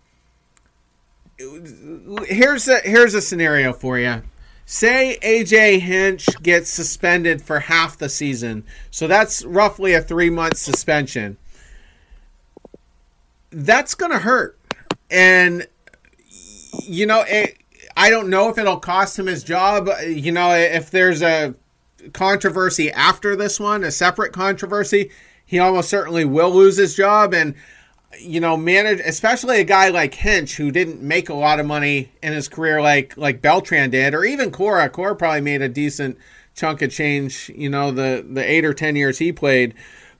here's 2.27 2.67
a 2.67 2.79
here's 2.79 3.13
a 3.13 3.21
scenario 3.21 3.73
for 3.73 3.99
you. 3.99 4.21
Say 4.65 5.17
AJ 5.21 5.79
Hinch 5.79 6.27
gets 6.41 6.69
suspended 6.69 7.41
for 7.41 7.59
half 7.59 7.97
the 7.97 8.09
season. 8.09 8.63
So 8.89 9.07
that's 9.07 9.43
roughly 9.43 9.93
a 9.93 10.01
3 10.01 10.29
month 10.29 10.57
suspension. 10.57 11.37
That's 13.51 13.95
to 13.95 14.19
hurt. 14.19 14.57
And 15.09 15.67
you 16.83 17.05
know, 17.05 17.23
it, 17.27 17.57
I 17.97 18.09
don't 18.09 18.29
know 18.29 18.49
if 18.49 18.57
it'll 18.57 18.77
cost 18.77 19.19
him 19.19 19.27
his 19.27 19.43
job. 19.43 19.89
You 20.05 20.31
know, 20.31 20.53
if 20.53 20.89
there's 20.89 21.21
a 21.21 21.53
controversy 22.13 22.91
after 22.91 23.35
this 23.35 23.59
one, 23.59 23.83
a 23.83 23.91
separate 23.91 24.33
controversy, 24.33 25.11
he 25.45 25.59
almost 25.59 25.89
certainly 25.89 26.25
will 26.25 26.51
lose 26.51 26.77
his 26.77 26.95
job. 26.95 27.33
And 27.33 27.55
you 28.19 28.39
know, 28.39 28.57
manage 28.57 28.99
especially 28.99 29.59
a 29.59 29.63
guy 29.63 29.89
like 29.89 30.13
Hinch 30.13 30.55
who 30.55 30.71
didn't 30.71 31.01
make 31.01 31.29
a 31.29 31.33
lot 31.33 31.59
of 31.59 31.65
money 31.65 32.11
in 32.21 32.33
his 32.33 32.47
career 32.47 32.81
like 32.81 33.15
like 33.17 33.41
Beltran 33.41 33.89
did, 33.89 34.13
or 34.13 34.25
even 34.25 34.51
Cora. 34.51 34.89
Cora 34.89 35.15
probably 35.15 35.41
made 35.41 35.61
a 35.61 35.69
decent 35.69 36.17
chunk 36.55 36.81
of 36.81 36.91
change, 36.91 37.51
you 37.55 37.69
know, 37.69 37.91
the 37.91 38.25
the 38.27 38.43
eight 38.43 38.65
or 38.65 38.73
ten 38.73 38.95
years 38.95 39.17
he 39.17 39.31
played. 39.31 39.73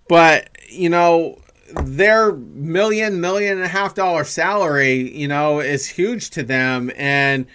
But, 0.08 0.50
you 0.70 0.90
know, 0.90 1.40
their 1.84 2.34
million, 2.34 3.22
million 3.22 3.54
and 3.54 3.64
a 3.64 3.70
half 3.70 3.96
dollar 3.96 4.24
salary, 4.24 5.16
you 5.16 5.28
know, 5.28 5.60
is 5.60 5.88
huge 5.88 6.30
to 6.32 6.44
them 6.44 6.92
and 6.98 7.46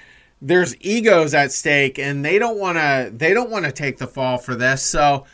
there's 0.40 0.76
egos 0.80 1.34
at 1.34 1.52
stake 1.52 1.98
and 1.98 2.24
they 2.24 2.38
don't 2.38 2.58
want 2.58 2.76
to 2.76 3.10
they 3.14 3.32
don't 3.34 3.50
want 3.50 3.64
to 3.64 3.72
take 3.72 3.98
the 3.98 4.06
fall 4.06 4.38
for 4.38 4.54
this. 4.54 4.82
So 4.82 5.26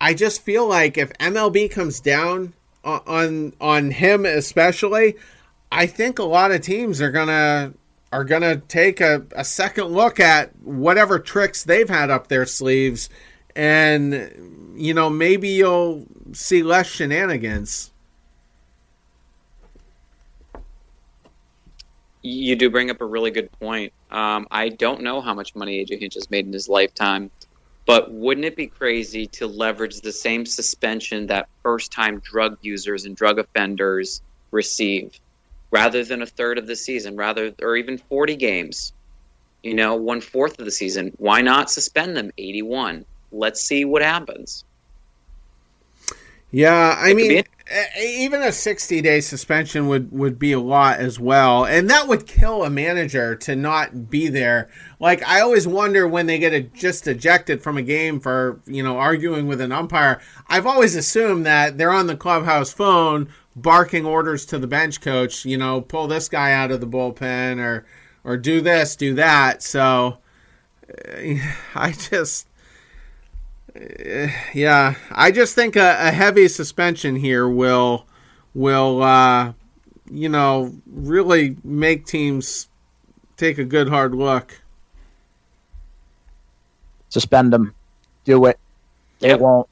I 0.00 0.14
just 0.14 0.42
feel 0.42 0.66
like 0.66 0.96
if 0.96 1.12
MLB 1.14 1.70
comes 1.70 2.00
down 2.00 2.54
on 2.84 3.52
on 3.60 3.90
him 3.90 4.24
especially, 4.24 5.16
I 5.70 5.86
think 5.86 6.18
a 6.18 6.24
lot 6.24 6.50
of 6.50 6.60
teams 6.62 7.00
are 7.00 7.10
gonna 7.10 7.74
are 8.12 8.24
gonna 8.24 8.56
take 8.56 9.00
a, 9.00 9.26
a 9.32 9.44
second 9.44 9.86
look 9.86 10.18
at 10.18 10.56
whatever 10.62 11.18
tricks 11.18 11.64
they've 11.64 11.88
had 11.88 12.10
up 12.10 12.28
their 12.28 12.46
sleeves, 12.46 13.10
and 13.54 14.72
you 14.76 14.94
know 14.94 15.10
maybe 15.10 15.48
you'll 15.48 16.06
see 16.32 16.62
less 16.62 16.86
shenanigans. 16.86 17.90
You 22.22 22.56
do 22.56 22.68
bring 22.68 22.90
up 22.90 23.00
a 23.00 23.06
really 23.06 23.30
good 23.30 23.50
point. 23.52 23.92
Um, 24.10 24.48
I 24.50 24.70
don't 24.70 25.02
know 25.02 25.20
how 25.20 25.34
much 25.34 25.54
money 25.54 25.84
AJ 25.84 26.00
Hinch 26.00 26.14
has 26.14 26.30
made 26.30 26.46
in 26.46 26.52
his 26.52 26.68
lifetime. 26.68 27.30
But 27.88 28.12
wouldn't 28.12 28.44
it 28.44 28.54
be 28.54 28.66
crazy 28.66 29.28
to 29.28 29.46
leverage 29.46 30.02
the 30.02 30.12
same 30.12 30.44
suspension 30.44 31.28
that 31.28 31.48
first 31.62 31.90
time 31.90 32.18
drug 32.18 32.58
users 32.60 33.06
and 33.06 33.16
drug 33.16 33.38
offenders 33.38 34.20
receive 34.50 35.18
rather 35.70 36.04
than 36.04 36.20
a 36.20 36.26
third 36.26 36.58
of 36.58 36.66
the 36.66 36.76
season, 36.76 37.16
rather 37.16 37.54
or 37.62 37.76
even 37.76 37.96
40 37.96 38.36
games? 38.36 38.92
You 39.62 39.72
know, 39.72 39.96
one 39.96 40.20
fourth 40.20 40.58
of 40.58 40.66
the 40.66 40.70
season. 40.70 41.14
Why 41.16 41.40
not 41.40 41.70
suspend 41.70 42.14
them 42.14 42.30
81? 42.36 43.06
Let's 43.32 43.62
see 43.62 43.86
what 43.86 44.02
happens. 44.02 44.64
Yeah, 46.50 46.94
I 46.94 47.14
mean, 47.14 47.42
even 48.00 48.42
a 48.42 48.52
60 48.52 49.00
day 49.02 49.20
suspension 49.20 49.88
would, 49.88 50.10
would 50.10 50.38
be 50.38 50.52
a 50.52 50.60
lot 50.60 51.00
as 51.00 51.20
well. 51.20 51.64
And 51.64 51.88
that 51.90 52.08
would 52.08 52.26
kill 52.26 52.64
a 52.64 52.70
manager 52.70 53.34
to 53.36 53.54
not 53.54 54.10
be 54.10 54.28
there. 54.28 54.68
Like, 55.00 55.22
I 55.26 55.40
always 55.40 55.66
wonder 55.66 56.08
when 56.08 56.26
they 56.26 56.38
get 56.38 56.52
a, 56.52 56.62
just 56.62 57.06
ejected 57.06 57.62
from 57.62 57.76
a 57.76 57.82
game 57.82 58.20
for, 58.20 58.60
you 58.66 58.82
know, 58.82 58.98
arguing 58.98 59.46
with 59.46 59.60
an 59.60 59.72
umpire. 59.72 60.20
I've 60.48 60.66
always 60.66 60.96
assumed 60.96 61.46
that 61.46 61.78
they're 61.78 61.92
on 61.92 62.06
the 62.06 62.16
clubhouse 62.16 62.72
phone 62.72 63.28
barking 63.54 64.06
orders 64.06 64.46
to 64.46 64.58
the 64.58 64.66
bench 64.66 65.00
coach, 65.00 65.44
you 65.44 65.58
know, 65.58 65.80
pull 65.80 66.06
this 66.06 66.28
guy 66.28 66.52
out 66.52 66.70
of 66.70 66.80
the 66.80 66.86
bullpen 66.86 67.58
or, 67.58 67.84
or 68.24 68.36
do 68.36 68.60
this, 68.60 68.96
do 68.96 69.14
that. 69.14 69.62
So 69.62 70.18
eh, 71.14 71.38
I 71.74 71.92
just 71.92 72.47
yeah, 74.54 74.94
I 75.10 75.30
just 75.30 75.54
think 75.54 75.76
a, 75.76 75.96
a, 76.00 76.10
heavy 76.10 76.48
suspension 76.48 77.16
here 77.16 77.48
will 77.48 78.06
will 78.54 79.02
uh, 79.02 79.52
you 80.10 80.28
know 80.28 80.74
really 80.86 81.56
make 81.62 82.06
teams 82.06 82.68
take 83.36 83.58
a 83.58 83.64
good 83.64 83.88
hard 83.88 84.14
look. 84.14 84.60
Suspend 87.08 87.52
them. 87.52 87.74
Do 88.24 88.44
it. 88.46 88.58
They 89.20 89.28
yep. 89.28 89.40
won't. 89.40 89.68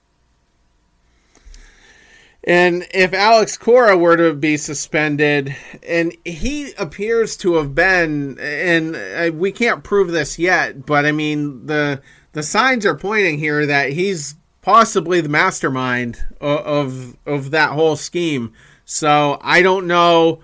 And 2.45 2.87
if 2.95 3.13
Alex 3.13 3.59
Cora 3.59 3.97
were 3.97 4.17
to 4.17 4.33
be 4.33 4.57
suspended, 4.57 5.57
and 5.83 6.17
he 6.25 6.73
appears 6.79 7.37
to 7.39 7.55
have 7.55 7.75
been, 7.75 8.39
and 8.39 8.95
uh, 8.95 9.33
we 9.35 9.51
can't 9.51 9.83
prove 9.83 10.13
this 10.13 10.39
yet, 10.39 10.87
but 10.87 11.05
I 11.05 11.11
mean 11.11 11.67
the 11.67 12.01
the 12.37 12.43
signs 12.43 12.85
are 12.85 12.95
pointing 12.95 13.39
here 13.39 13.65
that 13.65 13.93
he's 13.93 14.35
possibly 14.61 15.23
the 15.23 15.29
mastermind 15.29 16.23
of, 16.39 16.59
of 16.67 17.17
of, 17.25 17.51
that 17.53 17.71
whole 17.71 17.97
scheme. 17.97 18.53
So 18.85 19.39
I 19.41 19.63
don't 19.63 19.87
know. 19.87 20.41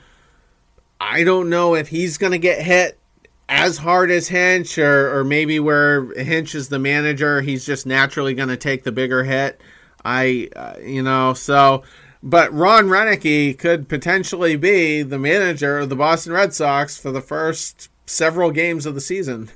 I 0.99 1.22
don't 1.22 1.51
know 1.51 1.74
if 1.74 1.88
he's 1.88 2.16
going 2.16 2.32
to 2.32 2.38
get 2.38 2.62
hit 2.62 2.99
as 3.47 3.76
hard 3.76 4.11
as 4.11 4.26
Hinch, 4.26 4.78
or 4.78 5.18
or 5.18 5.22
maybe 5.22 5.61
where 5.61 6.14
Hinch 6.14 6.55
is 6.55 6.70
the 6.70 6.78
manager, 6.78 7.43
he's 7.43 7.66
just 7.66 7.84
naturally 7.84 8.32
going 8.32 8.49
to 8.49 8.57
take 8.57 8.84
the 8.84 8.93
bigger 8.93 9.22
hit. 9.22 9.61
I, 10.03 10.49
uh, 10.57 10.76
you 10.82 11.03
know, 11.03 11.34
so. 11.34 11.82
But 12.22 12.55
Ron 12.55 12.86
Roenicke 12.86 13.59
could 13.59 13.86
potentially 13.86 14.57
be 14.57 15.03
the 15.03 15.18
manager 15.18 15.80
of 15.80 15.90
the 15.90 15.97
Boston 15.97 16.32
Red 16.32 16.55
Sox 16.55 16.97
for 16.97 17.11
the 17.11 17.20
first 17.20 17.90
several 18.07 18.51
games 18.51 18.86
of 18.86 18.95
the 18.95 19.01
season. 19.03 19.51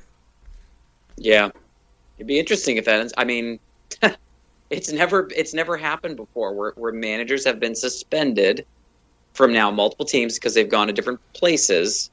Yeah, 1.16 1.52
It'd 2.16 2.26
be 2.26 2.38
interesting 2.38 2.76
if 2.76 2.84
that. 2.86 3.00
Ends. 3.00 3.12
I 3.16 3.24
mean, 3.24 3.58
it's 4.70 4.90
never 4.92 5.28
it's 5.34 5.54
never 5.54 5.76
happened 5.76 6.16
before 6.16 6.54
where, 6.54 6.72
where 6.76 6.92
managers 6.92 7.44
have 7.44 7.60
been 7.60 7.74
suspended 7.74 8.66
from 9.34 9.52
now 9.52 9.70
multiple 9.70 10.06
teams 10.06 10.34
because 10.34 10.54
they've 10.54 10.68
gone 10.68 10.86
to 10.86 10.92
different 10.92 11.20
places 11.34 12.10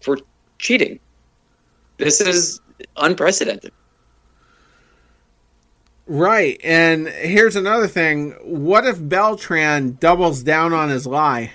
for 0.00 0.18
cheating. 0.58 0.98
This 1.96 2.20
is 2.20 2.60
unprecedented. 2.96 3.72
Right. 6.06 6.60
And 6.62 7.08
here's 7.08 7.56
another 7.56 7.86
thing. 7.86 8.32
What 8.42 8.86
if 8.86 8.98
Beltran 9.00 9.96
doubles 10.00 10.42
down 10.42 10.72
on 10.72 10.90
his 10.90 11.06
lie? 11.06 11.52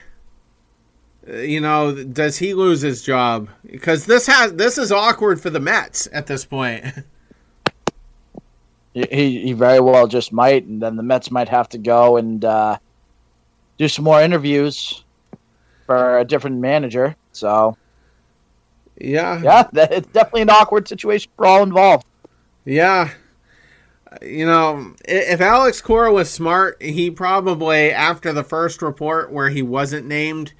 You 1.32 1.62
know, 1.62 2.04
does 2.04 2.38
he 2.38 2.54
lose 2.54 2.82
his 2.82 3.04
job? 3.04 3.50
Because 3.70 4.06
this 4.06 4.26
has 4.26 4.54
this 4.54 4.78
is 4.78 4.92
awkward 4.92 5.40
for 5.40 5.50
the 5.50 5.60
Mets 5.60 6.08
at 6.12 6.26
this 6.26 6.44
point. 6.44 6.86
he, 8.94 9.42
he 9.42 9.54
very 9.54 9.80
well 9.80 10.08
just 10.08 10.34
might, 10.34 10.66
and 10.66 10.82
then 10.82 10.96
the 10.96 11.04
Mets 11.04 11.30
might 11.30 11.50
have 11.50 11.70
to 11.70 11.78
go 11.78 12.18
and 12.18 12.44
uh, 12.44 12.78
do 13.78 13.88
some 13.88 14.06
more 14.06 14.22
interviews 14.22 15.04
for 15.86 16.20
a 16.20 16.26
different 16.26 16.58
manager. 16.58 17.16
So, 17.32 17.78
yeah, 19.00 19.40
yeah, 19.42 19.68
it's 19.92 20.08
definitely 20.08 20.42
an 20.42 20.50
awkward 20.50 20.88
situation 20.88 21.32
for 21.36 21.46
all 21.46 21.62
involved. 21.62 22.06
Yeah, 22.66 23.12
you 24.22 24.46
know, 24.46 24.96
if 25.06 25.42
Alex 25.42 25.82
Cora 25.82 26.12
was 26.12 26.30
smart, 26.30 26.82
he 26.82 27.12
probably 27.12 27.92
after 27.92 28.34
the 28.34 28.44
first 28.44 28.82
report 28.82 29.32
where 29.32 29.50
he 29.50 29.62
wasn't 29.62 30.08
named 30.08 30.54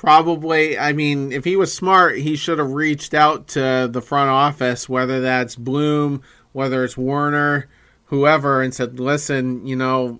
probably 0.00 0.78
i 0.78 0.94
mean 0.94 1.30
if 1.30 1.44
he 1.44 1.56
was 1.56 1.74
smart 1.74 2.16
he 2.16 2.34
should 2.34 2.58
have 2.58 2.72
reached 2.72 3.12
out 3.12 3.46
to 3.48 3.86
the 3.92 4.00
front 4.00 4.30
office 4.30 4.88
whether 4.88 5.20
that's 5.20 5.54
bloom 5.54 6.22
whether 6.52 6.82
it's 6.82 6.96
werner 6.96 7.68
whoever 8.06 8.62
and 8.62 8.72
said 8.72 8.98
listen 8.98 9.66
you 9.66 9.76
know 9.76 10.18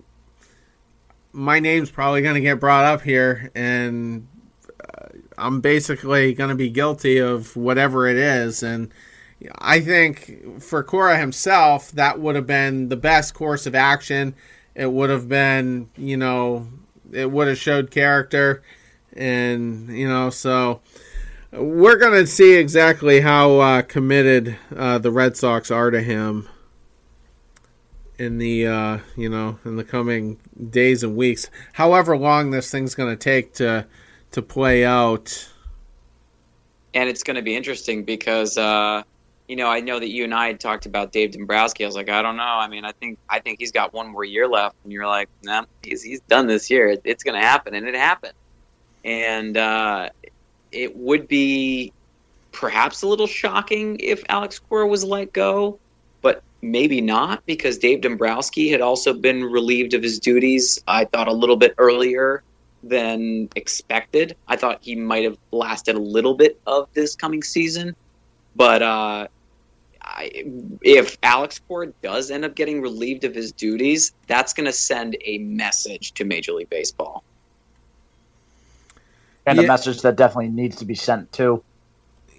my 1.33 1.61
name's 1.61 1.91
probably 1.91 2.21
going 2.21 2.35
to 2.35 2.43
get 2.43 2.61
brought 2.61 2.85
up 2.85 3.01
here 3.01 3.51
and 3.55 4.29
uh, 4.85 5.07
i'm 5.39 5.63
basically 5.63 6.35
going 6.35 6.51
to 6.51 6.55
be 6.55 6.69
guilty 6.69 7.17
of 7.17 7.57
whatever 7.57 8.07
it 8.07 8.19
is. 8.19 8.63
And 8.63 8.93
i 9.61 9.81
think 9.81 10.61
for 10.61 10.85
cora 10.85 11.17
himself 11.17 11.91
that 11.93 12.21
would 12.21 12.35
have 12.35 12.47
been 12.47 12.91
the 12.91 12.97
best 12.97 13.33
course 13.33 13.65
of 13.65 13.75
action. 13.75 14.35
It 14.75 14.93
would 14.93 15.09
have 15.09 15.27
been 15.27 15.89
you 15.97 16.19
know 16.19 16.69
it 17.11 17.31
would 17.31 17.49
have 17.49 17.57
showed 17.57 17.91
character 17.91 18.63
and 19.17 19.89
you 19.89 20.09
know 20.09 20.31
so 20.31 20.81
we're 21.53 21.97
going 21.97 22.13
to 22.13 22.27
see 22.27 22.55
exactly 22.55 23.21
how 23.21 23.59
uh, 23.59 23.83
committed 23.83 24.57
uh, 24.77 24.99
the 24.99 25.11
Red 25.11 25.37
Sox 25.37 25.71
are 25.71 25.91
to 25.91 26.01
him 26.01 26.49
in 28.19 28.39
the 28.39 28.67
uh, 28.67 28.99
you 29.17 29.29
know 29.29 29.59
in 29.65 29.77
the 29.77 29.85
coming 29.85 30.39
days 30.71 31.03
and 31.03 31.17
weeks. 31.17 31.51
However 31.73 32.17
long 32.17 32.51
this 32.51 32.71
thing's 32.71 32.95
going 32.95 33.11
to 33.11 33.17
take 33.17 33.55
to 33.55 33.87
to 34.33 34.43
play 34.43 34.85
out. 34.85 35.49
and 36.95 37.09
it's 37.09 37.23
going 37.23 37.37
to 37.37 37.43
be 37.43 37.57
interesting 37.57 38.05
because 38.05 38.57
uh, 38.57 39.03
you 39.49 39.57
know 39.57 39.67
I 39.67 39.81
know 39.81 39.99
that 39.99 40.11
you 40.11 40.25
and 40.25 40.35
I 40.35 40.49
had 40.49 40.61
talked 40.61 40.87
about 40.87 41.13
Dave 41.13 41.33
Dombrowski. 41.33 41.83
I 41.83 41.87
was 41.87 41.97
like, 41.97 42.11
I 42.11 42.23
don't 42.23 42.37
know. 42.37 42.43
I 42.45 42.69
mean, 42.69 42.85
I 42.85 42.93
think 42.93 43.19
I 43.29 43.41
think 43.41 43.59
he's 43.59 43.73
got 43.73 43.93
one 43.93 44.09
more 44.09 44.25
year 44.25 44.47
left, 44.47 44.77
and 44.85 44.93
you're 44.93 45.07
like, 45.07 45.29
nah, 45.43 45.65
he's 45.83 46.03
he's 46.03 46.21
done 46.21 46.47
this 46.47 46.71
year. 46.71 46.89
It, 46.89 47.01
it's 47.05 47.25
going 47.25 47.41
to 47.41 47.45
happen, 47.45 47.75
and 47.75 47.89
it 47.89 47.97
happened. 47.97 48.35
And 49.05 49.57
uh, 49.57 50.11
it 50.73 50.97
would 50.97 51.29
be 51.29 51.93
perhaps 52.53 53.03
a 53.03 53.07
little 53.07 53.27
shocking 53.27 53.99
if 54.01 54.23
Alex 54.29 54.59
Cora 54.59 54.87
was 54.87 55.05
let 55.05 55.33
go, 55.33 55.79
but 56.21 56.43
maybe 56.63 57.01
not 57.01 57.45
because 57.47 57.79
Dave 57.79 58.03
Dombrowski 58.03 58.69
had 58.69 58.81
also 58.81 59.13
been 59.13 59.45
relieved 59.45 59.95
of 59.95 60.03
his 60.03 60.19
duties. 60.19 60.83
I 60.87 61.05
thought 61.05 61.29
a 61.29 61.33
little 61.33 61.57
bit 61.57 61.75
earlier 61.79 62.43
than 62.83 63.49
expected. 63.57 64.37
I 64.49 64.57
thought 64.57 64.79
he 64.83 64.97
might 64.97 65.25
have 65.25 65.39
lasted 65.53 65.97
a 65.97 66.01
little 66.01 66.35
bit 66.35 66.61
of 66.67 66.89
this 66.93 67.15
coming 67.15 67.43
season, 67.43 67.95
but 68.57 68.83
uh, 68.83 69.29
I, 70.03 70.45
if 70.83 71.19
Alex 71.23 71.61
Cora 71.69 71.89
does 72.03 72.31
end 72.31 72.45
up 72.45 72.55
getting 72.55 72.81
relieved 72.81 73.25
of 73.25 73.35
his 73.35 73.53
duties, 73.53 74.13
that's 74.27 74.55
going 74.55 74.67
to 74.67 74.73
send 74.73 75.17
a 75.25 75.39
message 75.39 76.13
to 76.13 76.25
Major 76.25 76.53
League 76.53 76.71
Baseball. 76.71 77.23
And 79.51 79.59
Yeah. 79.59 79.65
a 79.65 79.69
message 79.69 80.03
that 80.03 80.17
definitely 80.17 80.49
needs 80.51 80.77
to 80.77 80.85
be 80.85 80.95
sent 80.95 81.33
too. 81.33 81.63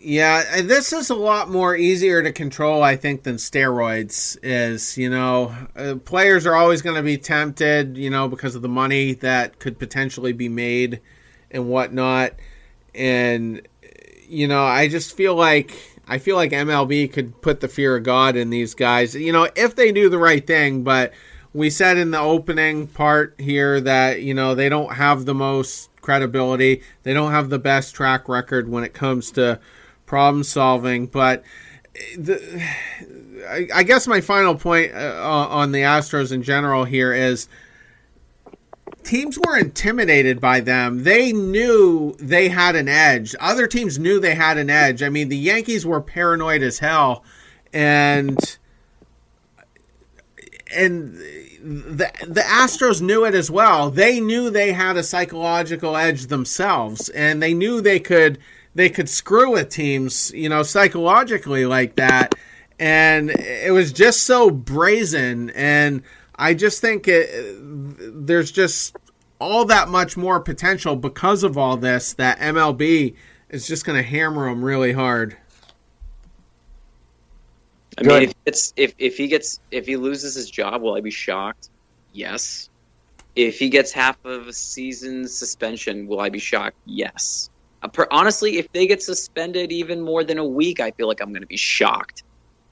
Yeah, 0.04 0.62
this 0.62 0.94
is 0.94 1.12
a 1.12 1.16
lot 1.16 1.50
more 1.50 1.76
easier 1.76 2.24
to 2.24 2.32
control, 2.32 2.82
I 2.82 2.96
think, 2.96 3.22
than 3.22 3.36
steroids 3.36 4.38
is. 4.42 4.98
You 4.98 5.10
know, 5.12 5.54
uh, 5.76 5.96
players 6.04 6.48
are 6.48 6.56
always 6.56 6.82
going 6.82 6.96
to 6.96 7.04
be 7.04 7.18
tempted, 7.18 7.98
you 7.98 8.10
know, 8.10 8.28
because 8.28 8.56
of 8.56 8.64
the 8.64 8.70
money 8.70 9.14
that 9.16 9.60
could 9.60 9.78
potentially 9.78 10.34
be 10.34 10.50
made 10.50 11.02
and 11.52 11.70
whatnot. 11.70 12.34
And 12.96 13.62
you 14.28 14.48
know, 14.48 14.64
I 14.64 14.88
just 14.88 15.16
feel 15.16 15.36
like 15.36 15.78
I 16.08 16.18
feel 16.18 16.36
like 16.36 16.52
MLB 16.52 17.12
could 17.12 17.40
put 17.42 17.60
the 17.60 17.68
fear 17.68 17.98
of 17.98 18.04
God 18.04 18.36
in 18.36 18.50
these 18.50 18.74
guys. 18.74 19.14
You 19.14 19.34
know, 19.34 19.50
if 19.56 19.76
they 19.76 19.92
do 19.92 20.10
the 20.10 20.18
right 20.18 20.46
thing, 20.48 20.84
but 20.84 21.14
we 21.54 21.70
said 21.70 21.98
in 21.98 22.12
the 22.12 22.20
opening 22.20 22.88
part 22.88 23.36
here 23.38 23.80
that 23.82 24.24
you 24.24 24.34
know 24.34 24.56
they 24.56 24.70
don't 24.70 24.94
have 24.94 25.26
the 25.26 25.36
most 25.36 25.91
credibility. 26.02 26.82
They 27.04 27.14
don't 27.14 27.32
have 27.32 27.50
the 27.50 27.60
best 27.60 27.96
track 27.96 28.28
record 28.28 28.70
when 28.70 28.84
it 28.84 28.94
comes 28.94 29.32
to 29.32 29.60
problem 30.06 30.44
solving. 30.44 31.08
But 31.08 31.44
the, 32.18 32.64
I, 33.48 33.68
I 33.74 33.84
guess 33.84 34.08
my 34.08 34.22
final 34.22 34.56
point 34.56 34.94
uh, 34.94 35.48
on 35.50 35.72
the 35.72 35.82
Astros 35.82 36.32
in 36.32 36.44
general 36.44 36.84
here 36.86 37.14
is 37.14 37.48
teams 39.04 39.38
were 39.40 39.58
intimidated 39.58 40.40
by 40.40 40.60
them. 40.60 41.04
They 41.04 41.32
knew 41.32 42.16
they 42.20 42.50
had 42.50 42.76
an 42.76 42.88
edge. 42.88 43.36
Other 43.40 43.68
teams 43.68 44.00
knew 44.00 44.20
they 44.20 44.36
had 44.36 44.58
an 44.58 44.70
edge. 44.70 45.04
I 45.04 45.10
mean, 45.10 45.30
the 45.30 45.38
Yankees 45.38 45.86
were 45.86 46.02
paranoid 46.02 46.62
as 46.62 46.80
hell, 46.80 47.24
and 47.74 48.58
and 50.74 51.22
the 51.64 52.12
the 52.28 52.42
Astros 52.42 53.02
knew 53.02 53.26
it 53.26 53.36
as 53.36 53.52
well. 53.52 53.90
They 53.90 54.20
knew 54.20 54.50
they 54.50 54.72
had 54.72 54.98
a 54.98 55.04
psychological 55.04 55.96
edge 55.96 56.28
themselves, 56.28 57.10
and 57.10 57.42
they 57.42 57.54
knew 57.54 57.82
they 57.82 58.00
could 58.00 58.40
they 58.74 58.90
could 58.90 59.10
screw 59.10 59.52
with 59.52 59.70
teams, 59.70 60.32
you 60.34 60.50
know, 60.50 60.64
psychologically 60.64 61.66
like 61.66 61.96
that. 61.96 62.36
And 62.80 63.30
it 63.30 63.72
was 63.74 63.92
just 63.92 64.24
so 64.24 64.50
brazen, 64.50 65.52
and 65.52 66.02
I 66.36 66.56
just 66.56 66.82
think 66.82 67.08
it, 67.08 67.30
there's 68.26 68.52
just 68.52 68.96
all 69.40 69.66
that 69.66 69.90
much 69.90 70.18
more 70.18 70.40
potential 70.40 70.96
because 70.96 71.44
of 71.44 71.58
all 71.58 71.78
this 71.78 72.14
that 72.14 72.40
MLB 72.40 73.16
is 73.50 73.68
just 73.68 73.86
going 73.86 74.02
to 74.02 74.08
hammer 74.08 74.50
them 74.50 74.64
really 74.66 74.94
hard. 74.94 75.38
I 78.02 78.04
Good. 78.04 78.20
mean, 78.20 78.30
if 78.30 78.36
it's 78.48 78.74
if 78.76 78.96
if 78.98 79.18
he 79.18 79.28
gets 79.28 79.60
if 79.70 79.86
he 79.86 79.96
loses 79.96 80.34
his 80.34 80.50
job, 80.50 80.82
will 80.82 80.96
I 80.96 81.02
be 81.02 81.12
shocked? 81.12 81.70
Yes. 82.14 82.68
If 83.36 83.60
he 83.60 83.70
gets 83.70 83.92
half 83.92 84.18
of 84.26 84.48
a 84.48 84.54
season 84.54 85.28
suspension, 85.28 86.08
will 86.08 86.20
I 86.20 86.30
be 86.30 86.40
shocked? 86.40 86.78
Yes. 86.86 87.52
Honestly, 88.10 88.58
if 88.58 88.72
they 88.72 88.88
get 88.88 89.04
suspended 89.04 89.72
even 89.72 90.02
more 90.02 90.24
than 90.24 90.40
a 90.40 90.46
week, 90.46 90.80
I 90.80 90.92
feel 90.92 91.08
like 91.08 91.22
I'm 91.22 91.30
going 91.30 91.44
to 91.44 91.48
be 91.48 91.58
shocked 91.58 92.24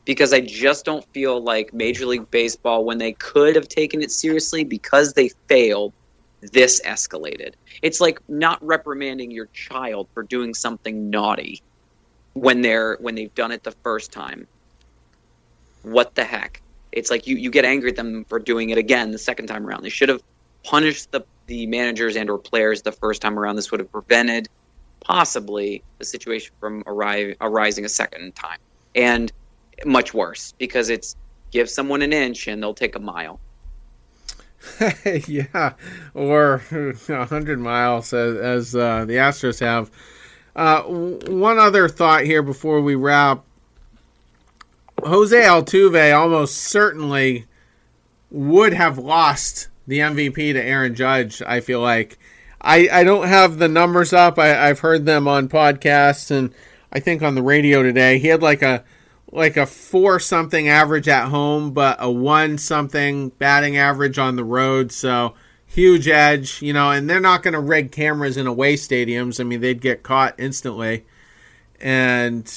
because 0.03 0.33
I 0.33 0.41
just 0.41 0.83
don't 0.83 1.05
feel 1.13 1.39
like 1.41 1.73
Major 1.73 2.07
League 2.07 2.31
Baseball, 2.31 2.83
when 2.83 2.97
they 2.97 3.13
could 3.13 3.55
have 3.55 3.67
taken 3.67 4.01
it 4.01 4.11
seriously 4.11 4.63
because 4.63 5.13
they 5.13 5.29
failed, 5.47 5.93
this 6.41 6.81
escalated. 6.81 7.53
It's 7.81 8.01
like 8.01 8.19
not 8.27 8.65
reprimanding 8.65 9.29
your 9.29 9.47
child 9.47 10.07
for 10.13 10.23
doing 10.23 10.55
something 10.55 11.11
naughty 11.11 11.61
when 12.33 12.61
they're 12.61 12.97
when 12.99 13.15
they've 13.15 13.33
done 13.35 13.51
it 13.51 13.63
the 13.63 13.73
first 13.83 14.11
time 14.11 14.47
what 15.83 16.15
the 16.15 16.23
heck? 16.23 16.61
It's 16.91 17.11
like 17.11 17.27
you, 17.27 17.37
you 17.37 17.51
get 17.51 17.65
angry 17.65 17.91
at 17.91 17.95
them 17.95 18.25
for 18.25 18.39
doing 18.39 18.69
it 18.71 18.77
again 18.77 19.11
the 19.11 19.17
second 19.17 19.47
time 19.47 19.65
around. 19.65 19.83
They 19.83 19.89
should 19.89 20.09
have 20.09 20.23
punished 20.63 21.11
the, 21.11 21.25
the 21.47 21.67
managers 21.67 22.15
and 22.15 22.29
or 22.29 22.37
players 22.37 22.81
the 22.81 22.91
first 22.91 23.21
time 23.21 23.37
around. 23.37 23.55
This 23.55 23.71
would 23.71 23.79
have 23.79 23.91
prevented 23.91 24.49
possibly 24.99 25.83
the 25.97 26.05
situation 26.05 26.53
from 26.59 26.83
arri- 26.83 27.35
arising 27.39 27.85
a 27.85 27.89
second 27.89 28.35
time. 28.35 28.57
And 28.95 29.31
much 29.85 30.13
worse 30.13 30.53
because 30.57 30.89
it's 30.89 31.15
give 31.51 31.69
someone 31.69 32.01
an 32.01 32.13
inch 32.13 32.47
and 32.47 32.61
they'll 32.61 32.73
take 32.73 32.95
a 32.95 32.99
mile. 32.99 33.39
yeah, 35.27 35.73
or 36.13 36.61
a 37.09 37.25
hundred 37.25 37.59
miles 37.59 38.13
as, 38.13 38.37
as 38.37 38.75
uh, 38.75 39.05
the 39.05 39.13
Astros 39.13 39.59
have. 39.59 39.89
Uh, 40.55 40.81
one 40.81 41.57
other 41.57 41.87
thought 41.87 42.25
here 42.25 42.43
before 42.43 42.81
we 42.81 42.95
wrap. 42.95 43.45
Jose 45.05 45.41
Altuve 45.41 46.15
almost 46.15 46.57
certainly 46.57 47.45
would 48.31 48.73
have 48.73 48.97
lost 48.97 49.69
the 49.87 49.99
MVP 49.99 50.53
to 50.53 50.63
Aaron 50.63 50.95
Judge. 50.95 51.41
I 51.41 51.59
feel 51.61 51.81
like 51.81 52.17
I, 52.61 52.89
I 52.91 53.03
don't 53.03 53.27
have 53.27 53.57
the 53.57 53.67
numbers 53.67 54.13
up. 54.13 54.37
I, 54.37 54.69
I've 54.69 54.79
heard 54.79 55.05
them 55.05 55.27
on 55.27 55.49
podcasts 55.49 56.31
and 56.31 56.53
I 56.91 56.99
think 56.99 57.21
on 57.21 57.35
the 57.35 57.43
radio 57.43 57.83
today. 57.83 58.19
He 58.19 58.27
had 58.27 58.41
like 58.41 58.61
a 58.61 58.83
like 59.31 59.57
a 59.57 59.65
four 59.65 60.19
something 60.19 60.67
average 60.67 61.07
at 61.07 61.27
home, 61.27 61.71
but 61.71 61.97
a 61.99 62.09
one 62.11 62.57
something 62.57 63.29
batting 63.29 63.77
average 63.77 64.17
on 64.17 64.35
the 64.35 64.43
road. 64.43 64.91
So 64.91 65.35
huge 65.67 66.07
edge, 66.07 66.61
you 66.61 66.73
know. 66.73 66.91
And 66.91 67.09
they're 67.09 67.19
not 67.19 67.43
going 67.43 67.53
to 67.53 67.59
rig 67.59 67.91
cameras 67.91 68.37
in 68.37 68.47
away 68.47 68.75
stadiums. 68.75 69.39
I 69.39 69.43
mean, 69.43 69.61
they'd 69.61 69.81
get 69.81 70.03
caught 70.03 70.35
instantly. 70.39 71.05
And 71.79 72.51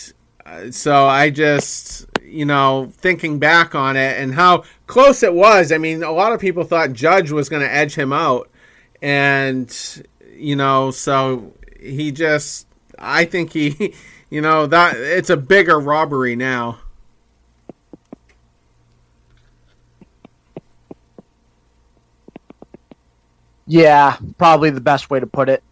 uh, 0.44 0.70
so 0.70 1.06
I 1.06 1.30
just, 1.30 2.06
you 2.32 2.44
know, 2.44 2.90
thinking 2.96 3.38
back 3.38 3.74
on 3.74 3.96
it 3.96 4.18
and 4.18 4.34
how 4.34 4.64
close 4.86 5.22
it 5.22 5.34
was. 5.34 5.70
I 5.70 5.78
mean, 5.78 6.02
a 6.02 6.10
lot 6.10 6.32
of 6.32 6.40
people 6.40 6.64
thought 6.64 6.92
Judge 6.92 7.30
was 7.30 7.48
going 7.48 7.62
to 7.62 7.72
edge 7.72 7.94
him 7.94 8.12
out, 8.12 8.50
and 9.00 10.02
you 10.34 10.56
know, 10.56 10.90
so 10.90 11.52
he 11.80 12.12
just, 12.12 12.66
I 12.98 13.24
think 13.24 13.52
he, 13.52 13.94
you 14.30 14.40
know, 14.40 14.66
that 14.66 14.96
it's 14.96 15.30
a 15.30 15.36
bigger 15.36 15.78
robbery 15.78 16.36
now. 16.36 16.78
Yeah, 23.66 24.16
probably 24.38 24.70
the 24.70 24.80
best 24.80 25.08
way 25.08 25.20
to 25.20 25.26
put 25.26 25.48
it. 25.48 25.62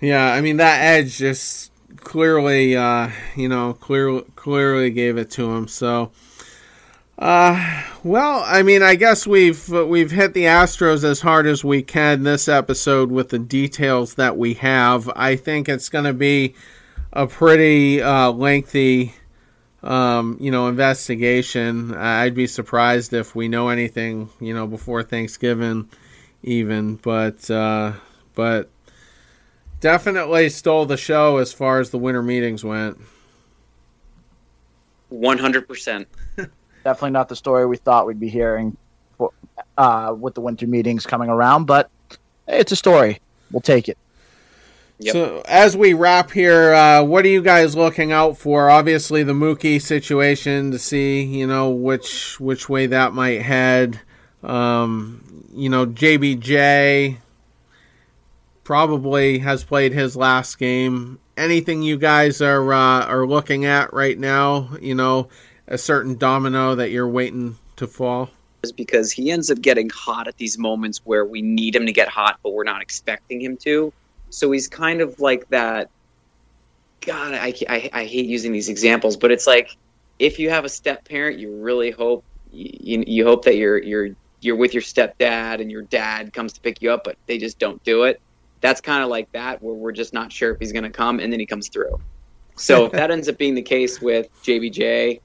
Yeah, 0.00 0.32
I 0.32 0.40
mean 0.40 0.56
that 0.56 0.80
edge 0.80 1.16
just 1.16 1.71
clearly, 2.04 2.76
uh, 2.76 3.10
you 3.36 3.48
know, 3.48 3.74
clearly 3.74 4.24
clearly 4.36 4.90
gave 4.90 5.16
it 5.16 5.30
to 5.32 5.50
him. 5.52 5.68
So, 5.68 6.10
uh, 7.18 7.82
well, 8.02 8.42
I 8.46 8.62
mean, 8.62 8.82
I 8.82 8.94
guess 8.94 9.26
we've 9.26 9.68
we've 9.68 10.10
hit 10.10 10.34
the 10.34 10.44
Astros 10.44 11.04
as 11.04 11.20
hard 11.20 11.46
as 11.46 11.64
we 11.64 11.82
can 11.82 12.22
this 12.22 12.48
episode 12.48 13.10
with 13.10 13.30
the 13.30 13.38
details 13.38 14.14
that 14.14 14.36
we 14.36 14.54
have. 14.54 15.10
I 15.14 15.36
think 15.36 15.68
it's 15.68 15.88
going 15.88 16.04
to 16.04 16.12
be 16.12 16.54
a 17.12 17.26
pretty 17.26 18.02
uh, 18.02 18.30
lengthy, 18.32 19.14
um, 19.82 20.36
you 20.40 20.50
know, 20.50 20.68
investigation. 20.68 21.94
I'd 21.94 22.34
be 22.34 22.46
surprised 22.46 23.12
if 23.12 23.34
we 23.34 23.48
know 23.48 23.68
anything, 23.68 24.30
you 24.40 24.54
know, 24.54 24.66
before 24.66 25.02
Thanksgiving, 25.02 25.88
even. 26.42 26.96
But 26.96 27.50
uh, 27.50 27.92
but 28.34 28.70
definitely 29.82 30.48
stole 30.48 30.86
the 30.86 30.96
show 30.96 31.36
as 31.36 31.52
far 31.52 31.80
as 31.80 31.90
the 31.90 31.98
winter 31.98 32.22
meetings 32.22 32.64
went. 32.64 32.98
100%. 35.12 36.06
Definitely 36.84 37.10
not 37.10 37.28
the 37.28 37.36
story 37.36 37.66
we 37.66 37.76
thought 37.76 38.06
we'd 38.06 38.18
be 38.18 38.30
hearing 38.30 38.76
for, 39.18 39.32
uh, 39.76 40.16
with 40.18 40.34
the 40.34 40.40
winter 40.40 40.66
meetings 40.66 41.04
coming 41.04 41.28
around, 41.28 41.66
but 41.66 41.90
hey, 42.46 42.58
it's 42.58 42.72
a 42.72 42.76
story. 42.76 43.20
We'll 43.50 43.60
take 43.60 43.88
it. 43.88 43.98
Yep. 45.00 45.12
So 45.12 45.42
as 45.46 45.76
we 45.76 45.94
wrap 45.94 46.30
here, 46.30 46.72
uh, 46.72 47.02
what 47.02 47.24
are 47.24 47.28
you 47.28 47.42
guys 47.42 47.76
looking 47.76 48.12
out 48.12 48.38
for? 48.38 48.70
Obviously, 48.70 49.22
the 49.24 49.32
Mookie 49.32 49.82
situation 49.82 50.70
to 50.70 50.78
see, 50.78 51.22
you 51.22 51.46
know, 51.46 51.70
which 51.70 52.38
which 52.38 52.68
way 52.68 52.86
that 52.86 53.12
might 53.12 53.42
head. 53.42 54.00
Um, 54.44 55.48
you 55.54 55.68
know, 55.68 55.86
JBJ. 55.86 57.16
Probably 58.64 59.38
has 59.40 59.64
played 59.64 59.92
his 59.92 60.16
last 60.16 60.58
game. 60.58 61.18
Anything 61.36 61.82
you 61.82 61.96
guys 61.96 62.40
are 62.40 62.72
uh, 62.72 63.06
are 63.06 63.26
looking 63.26 63.64
at 63.64 63.92
right 63.92 64.18
now? 64.18 64.70
You 64.80 64.94
know, 64.94 65.28
a 65.66 65.78
certain 65.78 66.16
domino 66.16 66.74
that 66.74 66.90
you're 66.90 67.08
waiting 67.08 67.56
to 67.76 67.86
fall. 67.86 68.30
Is 68.62 68.72
because 68.72 69.10
he 69.10 69.30
ends 69.30 69.50
up 69.50 69.60
getting 69.60 69.90
hot 69.90 70.28
at 70.28 70.36
these 70.36 70.56
moments 70.56 71.00
where 71.04 71.24
we 71.24 71.42
need 71.42 71.74
him 71.74 71.86
to 71.86 71.92
get 71.92 72.08
hot, 72.08 72.38
but 72.42 72.52
we're 72.52 72.64
not 72.64 72.80
expecting 72.80 73.40
him 73.40 73.56
to. 73.58 73.92
So 74.30 74.52
he's 74.52 74.68
kind 74.68 75.00
of 75.00 75.18
like 75.18 75.48
that. 75.48 75.90
God, 77.00 77.34
I, 77.34 77.52
I, 77.68 77.90
I 77.92 78.04
hate 78.04 78.26
using 78.26 78.52
these 78.52 78.68
examples, 78.68 79.16
but 79.16 79.32
it's 79.32 79.46
like 79.46 79.76
if 80.20 80.38
you 80.38 80.50
have 80.50 80.64
a 80.64 80.68
step 80.68 81.08
parent, 81.08 81.38
you 81.40 81.56
really 81.56 81.90
hope 81.90 82.24
you, 82.52 83.02
you 83.06 83.24
hope 83.24 83.44
that 83.46 83.56
you're 83.56 83.78
you're 83.78 84.10
you're 84.40 84.56
with 84.56 84.74
your 84.74 84.82
stepdad 84.82 85.60
and 85.60 85.70
your 85.70 85.82
dad 85.82 86.32
comes 86.32 86.52
to 86.52 86.60
pick 86.60 86.82
you 86.82 86.92
up, 86.92 87.04
but 87.04 87.16
they 87.26 87.38
just 87.38 87.58
don't 87.58 87.82
do 87.84 88.04
it. 88.04 88.20
That's 88.62 88.80
kind 88.80 89.02
of 89.02 89.10
like 89.10 89.30
that, 89.32 89.62
where 89.62 89.74
we're 89.74 89.92
just 89.92 90.14
not 90.14 90.32
sure 90.32 90.52
if 90.52 90.60
he's 90.60 90.72
going 90.72 90.84
to 90.84 90.90
come, 90.90 91.20
and 91.20 91.30
then 91.30 91.38
he 91.38 91.44
comes 91.44 91.68
through. 91.68 92.00
So 92.56 92.86
if 92.86 92.92
that 92.92 93.10
ends 93.10 93.28
up 93.28 93.36
being 93.36 93.54
the 93.54 93.62
case 93.62 94.00
with 94.00 94.28
JBJ, 94.42 95.20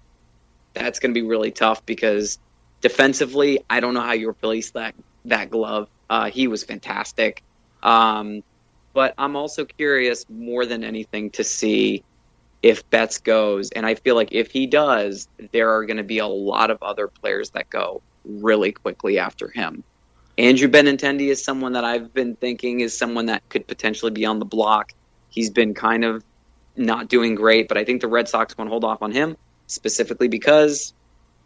that's 0.73 0.99
going 0.99 1.13
to 1.13 1.19
be 1.19 1.25
really 1.25 1.51
tough 1.51 1.85
because 1.85 2.39
defensively, 2.81 3.63
I 3.69 3.79
don't 3.79 3.93
know 3.93 4.01
how 4.01 4.13
you 4.13 4.29
replace 4.29 4.71
that 4.71 4.95
that 5.25 5.49
glove. 5.49 5.87
Uh, 6.09 6.29
he 6.29 6.47
was 6.47 6.63
fantastic, 6.63 7.43
um, 7.83 8.43
but 8.93 9.13
I'm 9.17 9.35
also 9.35 9.65
curious 9.65 10.25
more 10.29 10.65
than 10.65 10.83
anything 10.83 11.31
to 11.31 11.43
see 11.43 12.03
if 12.63 12.89
Betts 12.89 13.19
goes, 13.19 13.71
and 13.71 13.85
I 13.85 13.95
feel 13.95 14.15
like 14.15 14.29
if 14.31 14.51
he 14.51 14.67
does, 14.67 15.27
there 15.51 15.71
are 15.71 15.85
going 15.85 15.97
to 15.97 16.03
be 16.03 16.17
a 16.17 16.27
lot 16.27 16.71
of 16.71 16.81
other 16.81 17.07
players 17.07 17.51
that 17.51 17.69
go 17.69 18.01
really 18.25 18.71
quickly 18.71 19.19
after 19.19 19.49
him. 19.49 19.83
Andrew 20.37 20.67
Benintendi 20.67 21.29
is 21.29 21.43
someone 21.43 21.73
that 21.73 21.83
I've 21.83 22.13
been 22.13 22.35
thinking 22.35 22.81
is 22.81 22.95
someone 22.95 23.25
that 23.27 23.47
could 23.49 23.67
potentially 23.67 24.11
be 24.11 24.25
on 24.25 24.39
the 24.39 24.45
block. 24.45 24.93
He's 25.29 25.49
been 25.49 25.73
kind 25.73 26.05
of 26.05 26.23
not 26.75 27.09
doing 27.09 27.35
great, 27.35 27.67
but 27.67 27.77
I 27.77 27.83
think 27.83 28.01
the 28.01 28.07
Red 28.07 28.29
Sox 28.29 28.57
want 28.57 28.67
to 28.67 28.69
hold 28.69 28.83
off 28.83 29.01
on 29.01 29.11
him 29.11 29.35
specifically 29.65 30.27
because 30.27 30.93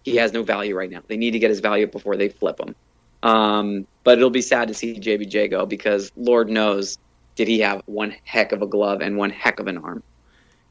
he 0.03 0.17
has 0.17 0.33
no 0.33 0.43
value 0.43 0.75
right 0.75 0.89
now. 0.89 1.01
They 1.07 1.17
need 1.17 1.31
to 1.31 1.39
get 1.39 1.49
his 1.49 1.61
value 1.61 1.87
before 1.87 2.17
they 2.17 2.29
flip 2.29 2.59
him. 2.59 2.75
Um, 3.23 3.87
but 4.03 4.17
it'll 4.17 4.29
be 4.29 4.41
sad 4.41 4.67
to 4.67 4.73
see 4.73 4.99
JBJ 4.99 5.49
go 5.49 5.65
because 5.65 6.11
Lord 6.15 6.49
knows 6.49 6.97
did 7.35 7.47
he 7.47 7.59
have 7.59 7.81
one 7.85 8.13
heck 8.23 8.51
of 8.51 8.61
a 8.61 8.67
glove 8.67 9.01
and 9.01 9.15
one 9.15 9.29
heck 9.29 9.59
of 9.59 9.67
an 9.67 9.77
arm. 9.77 10.03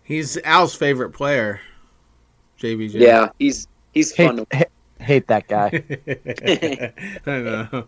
He's 0.02 0.36
Al's 0.38 0.74
favorite 0.74 1.10
player, 1.10 1.60
JBJ. 2.60 2.94
Yeah, 2.94 3.30
he's 3.38 3.68
he's 3.92 4.12
fun. 4.12 4.46
Hate, 4.50 4.66
hate, 5.00 5.26
that 5.28 5.48
guy. 5.48 5.82
I 7.26 7.40
know. 7.40 7.86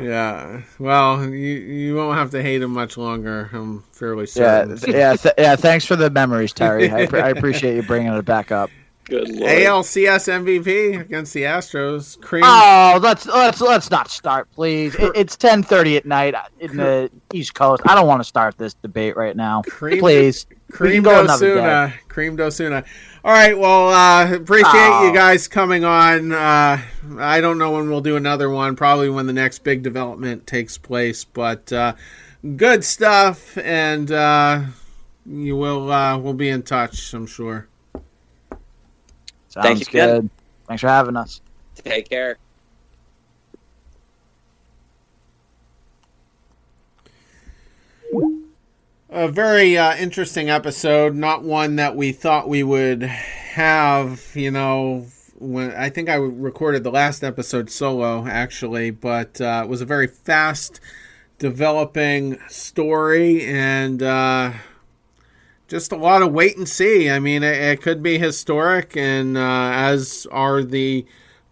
Yeah. 0.00 0.62
Well, 0.78 1.24
you 1.24 1.34
you 1.36 1.96
won't 1.96 2.16
have 2.16 2.30
to 2.30 2.42
hate 2.42 2.62
him 2.62 2.72
much 2.72 2.96
longer. 2.96 3.50
I'm 3.52 3.82
fairly 3.92 4.26
Yeah, 4.34 4.64
certain. 4.64 4.76
th- 4.78 4.94
yeah, 4.94 5.16
th- 5.16 5.34
yeah. 5.38 5.56
Thanks 5.56 5.84
for 5.84 5.96
the 5.96 6.10
memories, 6.10 6.52
Terry. 6.52 6.90
I, 6.92 7.06
pre- 7.06 7.20
I 7.20 7.28
appreciate 7.30 7.76
you 7.76 7.82
bringing 7.82 8.12
it 8.12 8.24
back 8.24 8.52
up. 8.52 8.70
Good 9.10 9.28
lord. 9.28 9.50
ALCS 9.50 10.28
MVP 10.28 11.00
against 11.00 11.34
the 11.34 11.42
Astros. 11.42 12.18
Cream. 12.20 12.44
Oh, 12.46 12.98
let's 13.02 13.26
let's 13.26 13.60
let's 13.60 13.90
not 13.90 14.08
start, 14.10 14.48
please. 14.52 14.94
It, 14.94 15.12
it's 15.16 15.36
ten 15.36 15.62
thirty 15.64 15.96
at 15.96 16.06
night 16.06 16.34
in 16.60 16.76
the 16.76 17.10
East 17.32 17.54
Coast. 17.54 17.82
I 17.86 17.94
don't 17.96 18.06
want 18.06 18.20
to 18.20 18.24
start 18.24 18.56
this 18.56 18.74
debate 18.74 19.16
right 19.16 19.36
now. 19.36 19.62
Cream- 19.68 19.98
Please, 19.98 20.46
we 20.48 20.56
Cream 20.76 21.02
go 21.02 21.20
another 21.22 21.54
day. 21.56 21.60
Dosuna. 21.60 21.92
Creamed 22.08 22.40
Osuna. 22.40 22.84
All 23.24 23.32
right. 23.32 23.58
Well, 23.58 23.88
uh, 23.88 24.32
appreciate 24.32 24.70
Oh. 24.74 25.06
you 25.08 25.12
guys 25.12 25.48
coming 25.48 25.84
on. 25.84 26.30
Uh, 26.32 26.80
I 27.18 27.40
don't 27.40 27.58
know 27.58 27.72
when 27.72 27.90
we'll 27.90 28.00
do 28.00 28.14
another 28.16 28.48
one. 28.48 28.76
Probably 28.76 29.10
when 29.10 29.26
the 29.26 29.32
next 29.32 29.58
big 29.64 29.82
development 29.82 30.46
takes 30.46 30.78
place. 30.78 31.24
But 31.24 31.72
uh, 31.72 31.94
good 32.56 32.84
stuff, 32.84 33.58
and 33.58 34.10
uh, 34.12 34.62
you 35.26 35.56
will 35.56 35.90
uh, 35.90 36.16
we'll 36.16 36.32
be 36.34 36.48
in 36.48 36.62
touch. 36.62 37.12
I'm 37.12 37.26
sure. 37.26 37.66
Sounds 39.50 39.66
Thank 39.66 39.80
you, 39.80 39.86
Ken. 39.86 40.08
good. 40.08 40.30
Thanks 40.66 40.80
for 40.80 40.88
having 40.88 41.16
us. 41.16 41.40
Take 41.74 42.08
care. 42.08 42.38
A 49.10 49.26
very 49.26 49.76
uh, 49.76 49.96
interesting 49.96 50.50
episode. 50.50 51.16
Not 51.16 51.42
one 51.42 51.76
that 51.76 51.96
we 51.96 52.12
thought 52.12 52.48
we 52.48 52.62
would 52.62 53.02
have. 53.02 54.24
You 54.34 54.52
know, 54.52 55.06
when 55.36 55.72
I 55.72 55.90
think 55.90 56.08
I 56.08 56.14
recorded 56.14 56.84
the 56.84 56.92
last 56.92 57.24
episode 57.24 57.70
solo, 57.70 58.24
actually, 58.28 58.92
but 58.92 59.40
uh, 59.40 59.62
it 59.64 59.68
was 59.68 59.80
a 59.80 59.84
very 59.84 60.06
fast 60.06 60.78
developing 61.38 62.38
story 62.48 63.44
and 63.46 64.00
uh, 64.00 64.52
just 65.70 65.92
a 65.92 65.96
lot 65.96 66.20
of 66.20 66.32
wait 66.32 66.56
and 66.56 66.68
see. 66.68 67.08
I 67.08 67.20
mean, 67.20 67.44
it, 67.44 67.56
it 67.56 67.80
could 67.80 68.02
be 68.02 68.18
historic, 68.18 68.96
and 68.96 69.38
uh, 69.38 69.70
as 69.72 70.26
are 70.30 70.62
the 70.62 71.06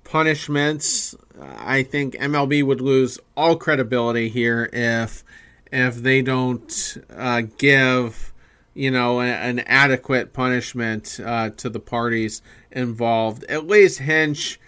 punishments. 0.04 1.14
I 1.40 1.84
think 1.84 2.14
MLB 2.14 2.64
would 2.64 2.80
lose 2.80 3.20
all 3.36 3.54
credibility 3.56 4.28
here 4.28 4.68
if 4.72 5.24
if 5.70 5.96
they 5.96 6.20
don't 6.20 6.98
uh, 7.14 7.42
give 7.58 8.32
you 8.74 8.90
know 8.90 9.20
an, 9.20 9.58
an 9.58 9.58
adequate 9.60 10.32
punishment 10.32 11.20
uh, 11.24 11.50
to 11.50 11.70
the 11.70 11.80
parties 11.80 12.42
involved. 12.72 13.44
At 13.44 13.68
least 13.68 14.00
Hinch, 14.00 14.58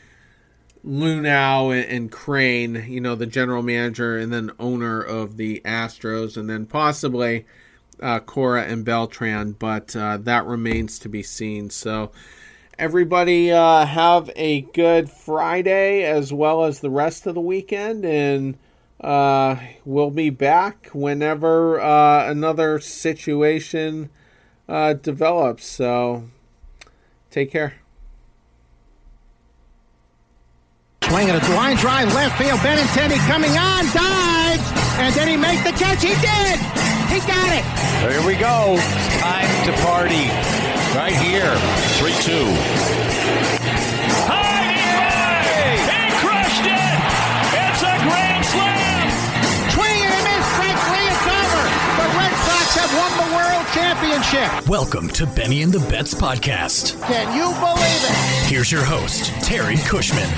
Luhnow, 0.86 1.76
and, 1.76 1.90
and 1.90 2.12
Crane, 2.12 2.86
you 2.88 3.01
know, 3.01 3.16
the 3.16 3.26
general 3.26 3.64
manager 3.64 4.16
and 4.16 4.32
then 4.32 4.53
owner 4.61 5.03
of 5.03 5.36
the 5.36 5.61
Astros, 5.64 6.36
and 6.36 6.48
then 6.48 6.66
possibly 6.66 7.46
uh, 8.03 8.20
Cora 8.20 8.64
and 8.64 8.84
Beltran, 8.84 9.53
but 9.53 9.94
uh, 9.94 10.16
that 10.18 10.46
remains 10.46 10.98
to 11.01 11.09
be 11.09 11.22
seen. 11.22 11.70
So. 11.70 12.12
Everybody 12.78 13.53
uh, 13.53 13.84
have 13.84 14.30
a 14.36 14.62
good 14.62 15.11
Friday 15.11 16.03
as 16.05 16.32
well 16.32 16.64
as 16.64 16.80
the 16.80 16.88
rest 16.88 17.26
of 17.26 17.34
the 17.34 17.40
weekend, 17.42 18.07
and 18.07 18.57
uh, 19.03 19.57
we'll 19.84 20.11
be 20.11 20.30
back 20.30 20.88
whenever 20.94 21.78
uh, 21.78 22.30
another 22.30 22.80
situation 22.80 24.09
uh, 24.66 24.94
develops. 24.94 25.66
So 25.66 26.24
take 27.30 27.51
care. 27.51 27.74
Swinging 31.05 31.34
a 31.34 31.38
line 31.51 31.76
drive 31.76 32.14
left 32.14 32.38
field. 32.38 32.61
Benintendi 32.61 33.18
coming 33.26 33.51
on, 33.59 33.84
dives, 33.92 34.72
and 34.98 35.14
did 35.14 35.28
he 35.28 35.36
make 35.36 35.62
the 35.64 35.72
catch? 35.72 36.03
He 36.03 36.14
did. 36.14 36.89
He 37.11 37.18
got 37.26 37.50
it. 37.52 37.64
Here 38.06 38.24
we 38.26 38.36
go. 38.36 38.76
It's 38.78 39.18
time 39.18 39.50
to 39.66 39.72
party. 39.82 40.30
Right 40.96 41.14
here. 41.14 41.54
3 41.98 42.12
2. 42.22 42.32
High 44.30 44.70
and 44.70 44.80
high! 44.94 45.74
He 45.74 46.11
crushed 46.22 46.66
it! 46.70 46.98
It's 47.58 47.82
a 47.82 47.94
grand 48.06 48.44
slam! 48.46 49.11
Swing 49.74 49.98
and 50.06 50.14
a 50.14 50.22
miss. 50.22 50.46
Strike. 50.54 50.78
It's 51.11 51.26
over. 51.26 51.64
The 51.98 52.06
Red 52.14 52.34
Sox 52.46 52.68
have 52.78 52.92
won 52.94 53.11
the 53.18 53.28
World 53.34 53.66
Championship. 53.74 54.68
Welcome 54.68 55.08
to 55.11 55.26
Benny 55.26 55.62
and 55.62 55.72
the 55.72 55.80
Bets 55.90 56.14
podcast. 56.14 57.00
Can 57.02 57.34
you 57.36 57.50
believe 57.58 58.02
it? 58.06 58.14
Here's 58.48 58.70
your 58.70 58.84
host, 58.84 59.26
Terry 59.42 59.76
Cushman. 59.78 60.28